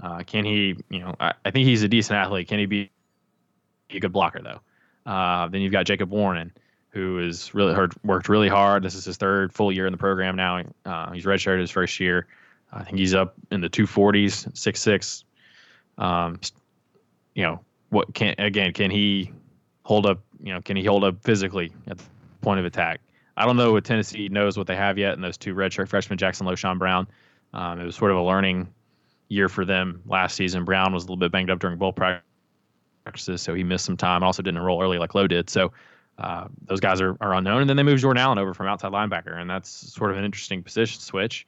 uh, 0.00 0.22
can 0.24 0.44
he? 0.44 0.76
You 0.88 1.00
know, 1.00 1.14
I, 1.20 1.34
I, 1.44 1.50
think 1.50 1.66
he's 1.66 1.82
a 1.82 1.88
decent 1.88 2.16
athlete. 2.16 2.48
Can 2.48 2.58
he 2.58 2.66
be 2.66 2.90
a 3.90 4.00
good 4.00 4.12
blocker 4.12 4.40
though? 4.42 5.10
Uh, 5.10 5.48
then 5.48 5.60
you've 5.60 5.72
got 5.72 5.84
Jacob 5.84 6.10
Warren, 6.10 6.52
who 6.90 7.18
is 7.18 7.54
really 7.54 7.74
hard, 7.74 7.92
worked 8.02 8.28
really 8.28 8.48
hard. 8.48 8.82
This 8.82 8.94
is 8.94 9.04
his 9.04 9.16
third 9.18 9.52
full 9.52 9.70
year 9.70 9.86
in 9.86 9.92
the 9.92 9.98
program 9.98 10.36
now. 10.36 10.62
Uh, 10.84 11.12
he's 11.12 11.24
redshirted 11.24 11.60
his 11.60 11.70
first 11.70 12.00
year. 12.00 12.26
I 12.72 12.82
think 12.82 12.98
he's 12.98 13.14
up 13.14 13.34
in 13.50 13.60
the 13.60 13.68
240s, 13.68 14.56
six 14.56 14.80
six. 14.80 15.24
Um, 15.96 16.40
you 17.34 17.44
know, 17.44 17.60
what 17.90 18.14
can 18.14 18.34
again? 18.38 18.72
Can 18.72 18.90
he 18.90 19.30
hold 19.82 20.06
up? 20.06 20.20
You 20.42 20.54
know, 20.54 20.60
can 20.60 20.76
he 20.76 20.84
hold 20.84 21.04
up 21.04 21.22
physically 21.22 21.72
at 21.86 21.98
the 21.98 22.04
point 22.44 22.60
of 22.60 22.66
attack? 22.66 23.00
I 23.36 23.46
don't 23.46 23.56
know 23.56 23.72
what 23.72 23.84
Tennessee 23.84 24.28
knows 24.28 24.56
what 24.56 24.66
they 24.66 24.76
have 24.76 24.96
yet 24.96 25.14
in 25.14 25.20
those 25.20 25.36
two 25.36 25.54
redshirt 25.54 25.88
freshmen, 25.88 26.18
Jackson 26.18 26.46
Lowe, 26.46 26.54
Sean 26.54 26.78
Brown. 26.78 27.08
Um, 27.52 27.80
it 27.80 27.84
was 27.84 27.96
sort 27.96 28.10
of 28.10 28.16
a 28.16 28.22
learning 28.22 28.72
year 29.28 29.48
for 29.48 29.64
them 29.64 30.02
last 30.06 30.36
season. 30.36 30.64
Brown 30.64 30.92
was 30.92 31.02
a 31.02 31.06
little 31.06 31.16
bit 31.16 31.32
banged 31.32 31.50
up 31.50 31.58
during 31.58 31.78
bowl 31.78 31.92
practices, 31.92 33.42
so 33.42 33.54
he 33.54 33.64
missed 33.64 33.84
some 33.84 33.96
time. 33.96 34.22
Also 34.22 34.42
didn't 34.42 34.58
enroll 34.58 34.82
early 34.82 34.98
like 34.98 35.14
Lowe 35.14 35.26
did. 35.26 35.50
So 35.50 35.72
uh, 36.18 36.46
those 36.66 36.80
guys 36.80 37.00
are, 37.00 37.16
are 37.20 37.34
unknown. 37.34 37.62
And 37.62 37.68
then 37.68 37.76
they 37.76 37.82
moved 37.82 38.02
Jordan 38.02 38.22
Allen 38.22 38.38
over 38.38 38.54
from 38.54 38.66
outside 38.68 38.92
linebacker, 38.92 39.36
and 39.36 39.50
that's 39.50 39.70
sort 39.70 40.10
of 40.10 40.16
an 40.16 40.24
interesting 40.24 40.62
position 40.62 41.00
switch 41.00 41.46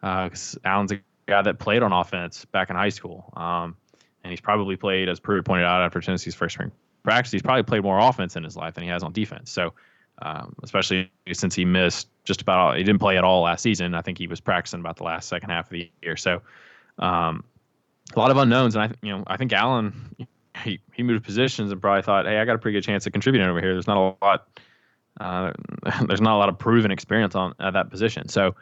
because 0.00 0.56
uh, 0.64 0.68
Allen's 0.68 0.92
a 0.92 1.00
guy 1.26 1.42
that 1.42 1.58
played 1.58 1.82
on 1.82 1.92
offense 1.92 2.44
back 2.46 2.70
in 2.70 2.76
high 2.76 2.88
school. 2.88 3.32
Um, 3.36 3.76
and 4.24 4.30
he's 4.30 4.40
probably 4.40 4.76
played, 4.76 5.08
as 5.08 5.20
Pruitt 5.20 5.44
pointed 5.44 5.64
out 5.64 5.82
after 5.82 6.00
Tennessee's 6.00 6.34
first 6.34 6.54
spring 6.54 6.72
practice, 7.02 7.32
he's 7.32 7.42
probably 7.42 7.62
played 7.62 7.82
more 7.82 7.98
offense 7.98 8.36
in 8.36 8.44
his 8.44 8.56
life 8.56 8.74
than 8.74 8.84
he 8.84 8.90
has 8.90 9.02
on 9.02 9.12
defense. 9.12 9.50
So, 9.50 9.74
um, 10.22 10.54
especially 10.62 11.10
since 11.32 11.54
he 11.54 11.64
missed 11.64 12.08
just 12.24 12.42
about 12.42 12.58
all, 12.58 12.72
he 12.74 12.82
didn't 12.82 13.00
play 13.00 13.16
at 13.16 13.24
all 13.24 13.42
last 13.42 13.62
season. 13.62 13.94
I 13.94 14.02
think 14.02 14.18
he 14.18 14.26
was 14.26 14.40
practicing 14.40 14.80
about 14.80 14.96
the 14.96 15.04
last 15.04 15.28
second 15.28 15.50
half 15.50 15.66
of 15.66 15.70
the 15.70 15.90
year. 16.02 16.16
So, 16.16 16.42
um, 16.98 17.44
a 18.14 18.18
lot 18.18 18.30
of 18.30 18.36
unknowns, 18.36 18.74
and 18.74 18.84
I, 18.84 19.06
you 19.06 19.16
know, 19.16 19.24
I 19.26 19.36
think 19.36 19.52
Allen, 19.52 20.16
he 20.64 20.80
he 20.92 21.02
moved 21.02 21.24
positions 21.24 21.70
and 21.70 21.80
probably 21.80 22.02
thought, 22.02 22.26
hey, 22.26 22.38
I 22.38 22.44
got 22.44 22.56
a 22.56 22.58
pretty 22.58 22.76
good 22.76 22.84
chance 22.84 23.06
of 23.06 23.12
contributing 23.12 23.48
over 23.48 23.60
here. 23.60 23.72
There's 23.74 23.86
not 23.86 23.96
a 23.96 24.24
lot, 24.24 24.48
uh, 25.20 25.52
there's 26.06 26.20
not 26.20 26.34
a 26.34 26.38
lot 26.38 26.48
of 26.48 26.58
proven 26.58 26.90
experience 26.90 27.34
on 27.34 27.54
at 27.60 27.74
that 27.74 27.90
position. 27.90 28.28
So, 28.28 28.56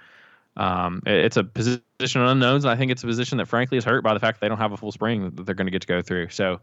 um, 0.57 1.03
it's 1.07 1.37
a 1.37 1.45
position 1.45 2.23
of 2.23 2.29
unknowns, 2.29 2.64
and 2.64 2.71
I 2.71 2.77
think 2.77 2.90
it's 2.90 3.03
a 3.03 3.07
position 3.07 3.38
that 3.38 3.47
frankly 3.47 3.79
is 3.79 3.85
hurt 3.85 4.03
by 4.03 4.14
the 4.14 4.21
fact 4.21 4.38
that 4.38 4.45
they 4.45 4.49
don't 4.49 4.59
have 4.59 4.73
a 4.73 4.77
full 4.77 4.92
spring 4.92 5.31
that 5.37 5.47
they're 5.47 5.55
going 5.55 5.66
to 5.66 5.71
get 5.71 5.83
to 5.83 5.88
go 5.88 6.03
through. 6.03 6.29
So, 6.31 6.61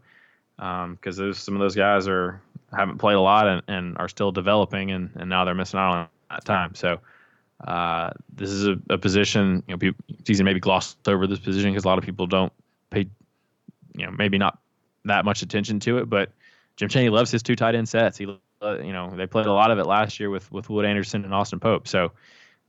because 0.56 1.20
um, 1.20 1.34
some 1.34 1.54
of 1.54 1.60
those 1.60 1.74
guys 1.74 2.06
are 2.06 2.40
haven't 2.76 2.98
played 2.98 3.14
a 3.14 3.20
lot 3.20 3.46
and, 3.46 3.62
and 3.68 3.98
are 3.98 4.08
still 4.08 4.32
developing, 4.32 4.90
and, 4.90 5.10
and 5.16 5.28
now 5.28 5.44
they're 5.44 5.54
missing 5.54 5.80
out 5.80 5.94
on 5.94 6.08
that 6.30 6.44
time. 6.44 6.74
So, 6.74 7.00
uh, 7.66 8.10
this 8.34 8.50
is 8.50 8.66
a, 8.66 8.76
a, 8.90 8.98
position 8.98 9.62
you 9.66 9.74
know 9.74 9.78
people, 9.78 10.04
to 10.24 10.44
maybe 10.44 10.60
glossed 10.60 11.08
over 11.08 11.26
this 11.26 11.38
position 11.38 11.70
because 11.70 11.84
a 11.84 11.88
lot 11.88 11.98
of 11.98 12.04
people 12.04 12.26
don't 12.26 12.52
pay, 12.90 13.06
you 13.96 14.04
know, 14.04 14.10
maybe 14.10 14.38
not 14.38 14.58
that 15.04 15.24
much 15.24 15.42
attention 15.42 15.80
to 15.80 15.98
it. 15.98 16.10
But 16.10 16.32
Jim 16.76 16.88
Chaney 16.88 17.08
loves 17.08 17.30
his 17.30 17.42
two 17.42 17.56
tight 17.56 17.74
end 17.74 17.88
sets. 17.88 18.18
He, 18.18 18.26
uh, 18.60 18.78
you 18.80 18.92
know, 18.92 19.14
they 19.16 19.26
played 19.26 19.46
a 19.46 19.52
lot 19.52 19.70
of 19.70 19.78
it 19.78 19.86
last 19.86 20.18
year 20.18 20.30
with 20.30 20.50
with 20.52 20.68
Wood 20.68 20.84
Anderson 20.84 21.24
and 21.24 21.32
Austin 21.32 21.60
Pope. 21.60 21.88
So 21.88 22.12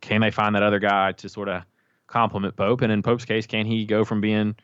can 0.02 0.22
they 0.22 0.32
find 0.32 0.56
that 0.56 0.64
other 0.64 0.80
guy 0.80 1.14
to 1.14 1.30
sort 1.30 1.50
of 1.50 1.64
complement 2.08 2.56
Pope? 2.56 2.82
And 2.82 2.92
in 2.92 3.02
Pope's 3.02 3.26
case, 3.26 3.48
can 3.48 3.66
he 3.66 3.86
go 3.86 4.06
from 4.06 4.22
being 4.22 4.56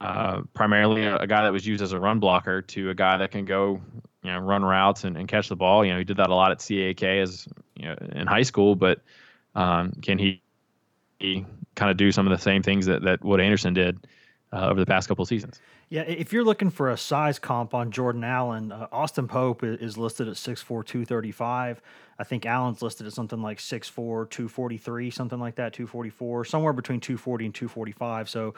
uh, 0.00 0.42
primarily 0.52 1.04
a, 1.04 1.16
a, 1.16 1.26
guy 1.26 1.44
that 1.44 1.52
was 1.52 1.66
used 1.66 1.82
as 1.82 1.92
a 1.92 1.98
run 1.98 2.18
blocker 2.18 2.60
to 2.60 2.90
a 2.90 2.94
guy 2.94 3.16
that 3.16 3.30
can 3.30 3.44
go, 3.44 3.80
you 4.24 4.32
know, 4.32 4.38
run 4.38 4.64
routes 4.64 5.04
and, 5.04 5.16
and 5.16 5.28
catch 5.28 5.48
the 5.48 5.56
ball? 5.56 5.84
You 5.84 5.92
know, 5.92 5.98
he 5.98 6.04
did 6.04 6.16
that 6.16 6.30
a 6.30 6.34
lot 6.34 6.50
at 6.50 6.58
CAK 6.58 7.02
as 7.02 7.46
you 7.76 7.84
know 7.84 7.96
in 8.12 8.26
high 8.26 8.42
school, 8.42 8.74
but 8.74 9.00
um, 9.54 9.92
can 10.02 10.18
he, 10.18 10.42
he 11.20 11.46
kind 11.76 11.90
of 11.90 11.96
do 11.96 12.10
some 12.10 12.26
of 12.26 12.36
the 12.36 12.42
same 12.42 12.62
things 12.62 12.86
that 12.86 13.02
that 13.02 13.24
Wood 13.24 13.40
Anderson 13.40 13.74
did 13.74 14.06
uh, 14.52 14.68
over 14.68 14.80
the 14.80 14.86
past 14.86 15.06
couple 15.06 15.22
of 15.22 15.28
seasons? 15.28 15.60
Yeah, 15.90 16.02
if 16.02 16.32
you're 16.32 16.44
looking 16.44 16.70
for 16.70 16.90
a 16.90 16.96
size 16.96 17.38
comp 17.38 17.74
on 17.74 17.90
Jordan 17.90 18.24
Allen, 18.24 18.72
uh, 18.72 18.88
Austin 18.90 19.28
Pope 19.28 19.62
is 19.62 19.98
listed 19.98 20.28
at 20.28 20.34
6'4", 20.34 20.66
235. 20.84 21.82
I 22.18 22.24
think 22.24 22.46
Allen's 22.46 22.80
listed 22.80 23.06
at 23.06 23.12
something 23.12 23.42
like 23.42 23.58
6'4", 23.58 23.92
243, 23.94 25.10
something 25.10 25.38
like 25.38 25.56
that, 25.56 25.72
244, 25.72 26.46
somewhere 26.46 26.72
between 26.72 27.00
240 27.00 27.44
and 27.44 27.54
245. 27.54 28.28
So 28.30 28.54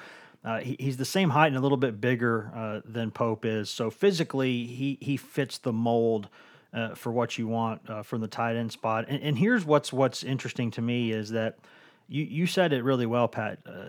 uh, 0.46 0.60
he, 0.60 0.76
he's 0.78 0.96
the 0.96 1.04
same 1.04 1.30
height 1.30 1.48
and 1.48 1.56
a 1.56 1.60
little 1.60 1.76
bit 1.76 2.00
bigger 2.00 2.52
uh, 2.54 2.80
than 2.84 3.10
Pope 3.10 3.44
is. 3.44 3.68
So 3.68 3.90
physically, 3.90 4.64
he 4.64 4.96
he 5.00 5.16
fits 5.16 5.58
the 5.58 5.72
mold 5.72 6.28
uh, 6.72 6.94
for 6.94 7.10
what 7.10 7.36
you 7.36 7.48
want 7.48 7.82
uh, 7.90 8.02
from 8.04 8.20
the 8.20 8.28
tight 8.28 8.54
end 8.54 8.70
spot. 8.70 9.06
And, 9.08 9.20
and, 9.22 9.38
here's 9.38 9.64
what's 9.64 9.92
what's 9.92 10.22
interesting 10.22 10.70
to 10.72 10.82
me 10.82 11.10
is 11.10 11.30
that 11.30 11.58
you 12.08 12.22
you 12.22 12.46
said 12.46 12.72
it 12.72 12.84
really 12.84 13.06
well, 13.06 13.26
Pat 13.26 13.58
uh, 13.66 13.88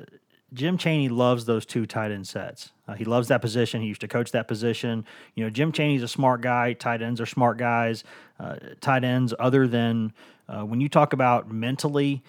Jim 0.52 0.80
Chaney 0.80 1.10
loves 1.10 1.46
those 1.46 1.64
two 1.64 1.86
tight 1.86 2.10
end 2.10 2.28
sets. 2.28 2.72
Uh, 2.88 2.94
he 2.94 3.06
loves 3.06 3.28
that 3.28 3.42
position. 3.42 3.82
He 3.82 3.88
used 3.88 4.02
to 4.02 4.08
coach 4.08 4.32
that 4.32 4.48
position. 4.48 5.06
You 5.36 5.44
know, 5.44 5.52
Jim 5.52 5.72
Chaney's 5.72 6.02
a 6.02 6.08
smart 6.08 6.42
guy. 6.42 6.74
Tight 6.74 7.04
ends 7.04 7.22
are 7.22 7.28
smart 7.28 7.60
guys. 7.60 8.04
Tight 8.82 9.04
ends, 9.04 9.34
other 9.38 9.68
than 9.68 10.14
when 10.48 10.80
you 10.80 10.90
talk 10.90 11.14
about 11.14 11.52
mentally, 11.52 12.24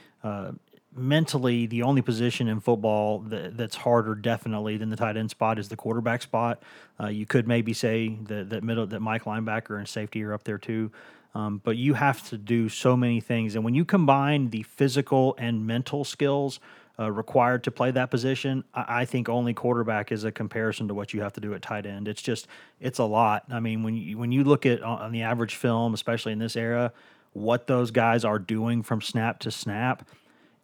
mentally, 0.94 1.66
the 1.66 1.82
only 1.82 2.02
position 2.02 2.48
in 2.48 2.60
football 2.60 3.20
that, 3.20 3.56
that's 3.56 3.76
harder, 3.76 4.14
definitely, 4.14 4.76
than 4.76 4.90
the 4.90 4.96
tight 4.96 5.16
end 5.16 5.30
spot 5.30 5.58
is 5.58 5.68
the 5.68 5.76
quarterback 5.76 6.22
spot. 6.22 6.62
Uh, 7.00 7.08
you 7.08 7.26
could 7.26 7.46
maybe 7.46 7.72
say 7.72 8.16
that 8.22 8.50
that 8.50 8.64
middle, 8.64 8.86
that 8.86 9.00
Mike 9.00 9.24
linebacker 9.24 9.78
and 9.78 9.88
safety 9.88 10.22
are 10.22 10.32
up 10.32 10.44
there 10.44 10.58
too. 10.58 10.90
Um, 11.34 11.60
but 11.62 11.76
you 11.76 11.94
have 11.94 12.26
to 12.30 12.38
do 12.38 12.68
so 12.68 12.96
many 12.96 13.20
things, 13.20 13.54
and 13.54 13.62
when 13.64 13.74
you 13.74 13.84
combine 13.84 14.50
the 14.50 14.62
physical 14.62 15.34
and 15.38 15.66
mental 15.66 16.04
skills 16.04 16.58
uh, 16.98 17.12
required 17.12 17.62
to 17.64 17.70
play 17.70 17.90
that 17.92 18.10
position, 18.10 18.64
I, 18.74 19.02
I, 19.02 19.04
think 19.04 19.28
only 19.28 19.54
quarterback 19.54 20.10
is 20.10 20.24
a 20.24 20.32
comparison 20.32 20.88
to 20.88 20.94
what 20.94 21.14
you 21.14 21.20
have 21.20 21.32
to 21.34 21.40
do 21.40 21.54
at 21.54 21.62
tight 21.62 21.86
end. 21.86 22.08
It's 22.08 22.22
just 22.22 22.48
it's 22.80 22.98
a 22.98 23.04
lot. 23.04 23.44
I 23.50 23.60
mean, 23.60 23.84
when 23.84 23.94
you 23.94 24.18
when 24.18 24.32
you 24.32 24.42
look 24.42 24.66
at 24.66 24.82
uh, 24.82 24.86
on 24.86 25.12
the 25.12 25.22
average 25.22 25.54
film, 25.54 25.94
especially 25.94 26.32
in 26.32 26.40
this 26.40 26.56
era, 26.56 26.92
what 27.34 27.68
those 27.68 27.92
guys 27.92 28.24
are 28.24 28.38
doing 28.40 28.82
from 28.82 29.00
snap 29.00 29.38
to 29.40 29.50
snap, 29.52 30.08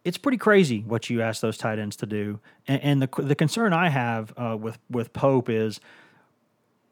it's 0.05 0.19
pretty 0.19 0.37
crazy 0.37 0.81
what 0.87 1.09
you 1.09 1.21
ask 1.21 1.41
those 1.41 1.57
tight 1.57 1.79
ends 1.79 1.95
to 1.97 2.05
do. 2.05 2.39
And, 2.67 2.81
and 2.81 3.01
the 3.01 3.21
the 3.21 3.35
concern 3.35 3.73
I 3.73 3.89
have 3.89 4.33
uh, 4.37 4.55
with 4.55 4.77
with 4.89 5.11
Pope 5.11 5.49
is 5.49 5.81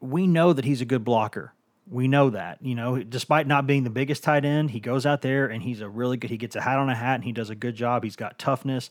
we 0.00 0.26
know 0.26 0.52
that 0.52 0.66
he's 0.66 0.82
a 0.82 0.84
good 0.84 1.04
blocker. 1.04 1.54
We 1.88 2.08
know 2.08 2.30
that, 2.30 2.58
you 2.62 2.74
know, 2.74 3.02
despite 3.02 3.46
not 3.46 3.66
being 3.66 3.84
the 3.84 3.90
biggest 3.90 4.24
tight 4.24 4.44
end, 4.44 4.70
he 4.70 4.80
goes 4.80 5.04
out 5.04 5.20
there 5.20 5.46
and 5.46 5.62
he's 5.62 5.80
a 5.80 5.88
really 5.88 6.16
good. 6.16 6.30
He 6.30 6.36
gets 6.36 6.56
a 6.56 6.60
hat 6.60 6.78
on 6.78 6.90
a 6.90 6.94
hat 6.94 7.16
and 7.16 7.24
he 7.24 7.32
does 7.32 7.50
a 7.50 7.54
good 7.54 7.76
job. 7.76 8.02
He's 8.04 8.16
got 8.16 8.38
toughness, 8.38 8.90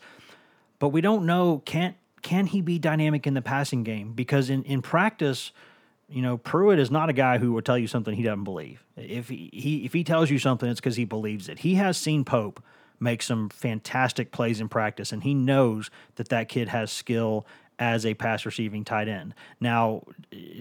but 0.80 0.90
we 0.90 1.02
don't 1.02 1.26
know 1.26 1.62
can 1.66 1.96
can 2.22 2.46
he 2.48 2.62
be 2.62 2.80
dynamic 2.80 3.28
in 3.28 3.34
the 3.34 3.42
passing 3.42 3.84
game 3.84 4.14
because 4.14 4.50
in 4.50 4.64
in 4.64 4.82
practice, 4.82 5.52
you 6.08 6.22
know, 6.22 6.38
Pruitt 6.38 6.80
is 6.80 6.90
not 6.90 7.10
a 7.10 7.14
guy 7.14 7.40
who 7.40 7.52
will 7.52 7.62
tell 7.62 7.78
you 7.78 7.88
something 7.88 8.16
he 8.16 8.24
doesn't 8.24 8.46
believe. 8.46 8.86
If 8.96 9.28
he, 9.28 9.50
he 9.52 9.84
if 9.84 9.92
he 9.92 10.06
tells 10.06 10.30
you 10.30 10.40
something, 10.40 10.70
it's 10.70 10.80
because 10.80 10.96
he 10.96 11.06
believes 11.06 11.50
it. 11.50 11.60
He 11.60 11.76
has 11.76 11.98
seen 11.98 12.24
Pope 12.24 12.64
make 13.00 13.22
some 13.22 13.50
fantastic 13.50 14.32
plays 14.32 14.62
in 14.62 14.70
practice, 14.70 15.12
and 15.12 15.24
he 15.24 15.34
knows 15.34 15.90
that 16.16 16.30
that 16.30 16.50
kid 16.50 16.70
has 16.70 16.92
skill 16.92 17.46
as 17.80 18.06
a 18.06 18.14
pass 18.14 18.46
receiving 18.46 18.86
tight 18.86 19.08
end. 19.08 19.34
Now, 19.60 20.04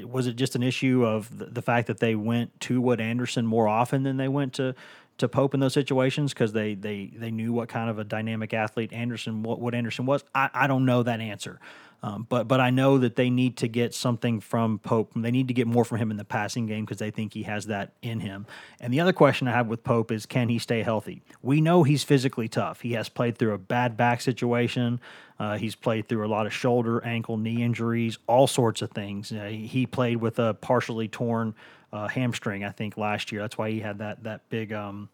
was 0.04 0.26
it 0.26 0.36
just 0.36 0.54
an 0.54 0.62
issue 0.62 1.04
of 1.04 1.54
the, 1.54 1.62
fact 1.62 1.86
that 1.86 2.00
they 2.00 2.14
went 2.14 2.58
to 2.62 2.80
Wood 2.80 3.00
Anderson 3.00 3.46
more 3.46 3.68
often 3.68 4.02
than 4.02 4.16
they 4.16 4.28
went 4.28 4.54
to 4.54 4.74
to 5.18 5.28
Pope 5.28 5.54
in 5.54 5.60
those 5.60 5.74
situations 5.74 6.32
because 6.32 6.52
they 6.52 6.74
they 6.74 7.12
they 7.14 7.30
knew 7.30 7.52
what 7.52 7.68
kind 7.68 7.88
of 7.88 7.98
a 7.98 8.04
dynamic 8.04 8.52
athlete 8.54 8.92
Anderson 8.92 9.42
what, 9.42 9.60
what 9.60 9.74
Anderson 9.74 10.06
was? 10.06 10.24
I, 10.34 10.50
I 10.52 10.66
don't 10.66 10.84
know 10.84 11.02
that 11.02 11.20
answer. 11.20 11.60
Um, 12.04 12.26
but 12.28 12.48
but 12.48 12.60
I 12.60 12.70
know 12.70 12.98
that 12.98 13.14
they 13.14 13.30
need 13.30 13.56
to 13.58 13.68
get 13.68 13.94
something 13.94 14.40
from 14.40 14.80
Pope. 14.80 15.12
They 15.14 15.30
need 15.30 15.48
to 15.48 15.54
get 15.54 15.68
more 15.68 15.84
from 15.84 15.98
him 15.98 16.10
in 16.10 16.16
the 16.16 16.24
passing 16.24 16.66
game 16.66 16.84
because 16.84 16.98
they 16.98 17.12
think 17.12 17.32
he 17.32 17.44
has 17.44 17.66
that 17.66 17.92
in 18.02 18.20
him. 18.20 18.46
And 18.80 18.92
the 18.92 18.98
other 18.98 19.12
question 19.12 19.46
I 19.46 19.52
have 19.52 19.68
with 19.68 19.84
Pope 19.84 20.10
is, 20.10 20.26
can 20.26 20.48
he 20.48 20.58
stay 20.58 20.82
healthy? 20.82 21.22
We 21.42 21.60
know 21.60 21.84
he's 21.84 22.02
physically 22.02 22.48
tough. 22.48 22.80
He 22.80 22.92
has 22.94 23.08
played 23.08 23.38
through 23.38 23.54
a 23.54 23.58
bad 23.58 23.96
back 23.96 24.20
situation. 24.20 25.00
Uh, 25.38 25.56
he's 25.58 25.76
played 25.76 26.08
through 26.08 26.26
a 26.26 26.28
lot 26.28 26.46
of 26.46 26.52
shoulder, 26.52 27.04
ankle, 27.04 27.36
knee 27.36 27.62
injuries, 27.62 28.18
all 28.26 28.46
sorts 28.46 28.82
of 28.82 28.90
things. 28.90 29.30
Uh, 29.30 29.44
he 29.44 29.86
played 29.86 30.16
with 30.16 30.38
a 30.40 30.54
partially 30.54 31.06
torn 31.08 31.54
uh, 31.92 32.08
hamstring, 32.08 32.64
I 32.64 32.70
think, 32.70 32.96
last 32.96 33.30
year. 33.30 33.42
That's 33.42 33.58
why 33.58 33.70
he 33.70 33.80
had 33.80 33.98
that 33.98 34.24
that 34.24 34.48
big. 34.50 34.72
Um, 34.72 35.08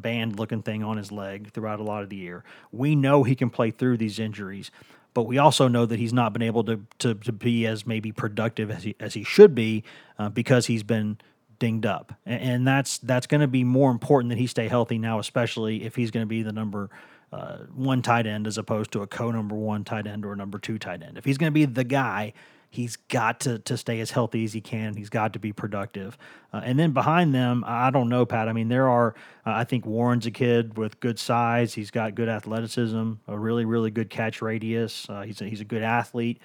band 0.00 0.38
looking 0.38 0.62
thing 0.62 0.84
on 0.84 0.96
his 0.96 1.10
leg 1.10 1.50
throughout 1.52 1.80
a 1.80 1.82
lot 1.82 2.02
of 2.02 2.10
the 2.10 2.16
year. 2.16 2.44
We 2.72 2.94
know 2.94 3.22
he 3.22 3.34
can 3.34 3.50
play 3.50 3.70
through 3.70 3.96
these 3.96 4.18
injuries 4.18 4.70
but 5.16 5.22
we 5.22 5.38
also 5.38 5.66
know 5.66 5.86
that 5.86 5.98
he's 5.98 6.12
not 6.12 6.34
been 6.34 6.42
able 6.42 6.62
to 6.62 6.78
to, 6.98 7.14
to 7.14 7.32
be 7.32 7.66
as 7.66 7.86
maybe 7.86 8.12
productive 8.12 8.70
as 8.70 8.82
he 8.82 8.94
as 9.00 9.14
he 9.14 9.24
should 9.24 9.54
be 9.54 9.82
uh, 10.18 10.28
because 10.28 10.66
he's 10.66 10.82
been 10.82 11.16
dinged 11.58 11.86
up, 11.86 12.12
and, 12.26 12.42
and 12.42 12.68
that's 12.68 12.98
that's 12.98 13.26
going 13.26 13.40
to 13.40 13.46
be 13.46 13.64
more 13.64 13.90
important 13.90 14.28
that 14.28 14.36
he 14.36 14.46
stay 14.46 14.68
healthy 14.68 14.98
now, 14.98 15.18
especially 15.18 15.84
if 15.84 15.96
he's 15.96 16.10
going 16.10 16.22
to 16.22 16.28
be 16.28 16.42
the 16.42 16.52
number. 16.52 16.90
Uh, 17.32 17.64
one 17.74 18.02
tight 18.02 18.24
end 18.24 18.46
as 18.46 18.56
opposed 18.56 18.92
to 18.92 19.02
a 19.02 19.06
co 19.06 19.32
number 19.32 19.56
one 19.56 19.82
tight 19.82 20.06
end 20.06 20.24
or 20.24 20.32
a 20.32 20.36
number 20.36 20.58
two 20.58 20.78
tight 20.78 21.02
end. 21.02 21.18
If 21.18 21.24
he's 21.24 21.36
going 21.36 21.50
to 21.50 21.54
be 21.54 21.64
the 21.64 21.82
guy, 21.82 22.32
he's 22.76 22.96
got 22.96 23.40
to 23.40 23.58
to 23.60 23.76
stay 23.76 24.00
as 24.00 24.10
healthy 24.10 24.44
as 24.44 24.52
he 24.52 24.60
can. 24.60 24.94
He's 24.94 25.10
got 25.10 25.32
to 25.32 25.38
be 25.38 25.52
productive. 25.52 26.16
Uh, 26.52 26.60
and 26.64 26.78
then 26.78 26.92
behind 26.92 27.34
them, 27.34 27.64
I 27.66 27.90
don't 27.90 28.08
know, 28.08 28.26
Pat. 28.26 28.48
I 28.48 28.52
mean, 28.52 28.68
there 28.68 28.88
are. 28.88 29.14
Uh, 29.44 29.52
I 29.52 29.64
think 29.64 29.86
Warren's 29.86 30.26
a 30.26 30.30
kid 30.30 30.76
with 30.76 31.00
good 31.00 31.18
size. 31.18 31.74
He's 31.74 31.90
got 31.90 32.14
good 32.14 32.28
athleticism, 32.28 33.12
a 33.26 33.38
really 33.38 33.64
really 33.64 33.90
good 33.90 34.10
catch 34.10 34.42
radius. 34.42 35.08
Uh, 35.08 35.22
he's 35.22 35.40
a, 35.40 35.44
he's 35.44 35.60
a 35.60 35.64
good 35.64 35.82
athlete. 35.82 36.38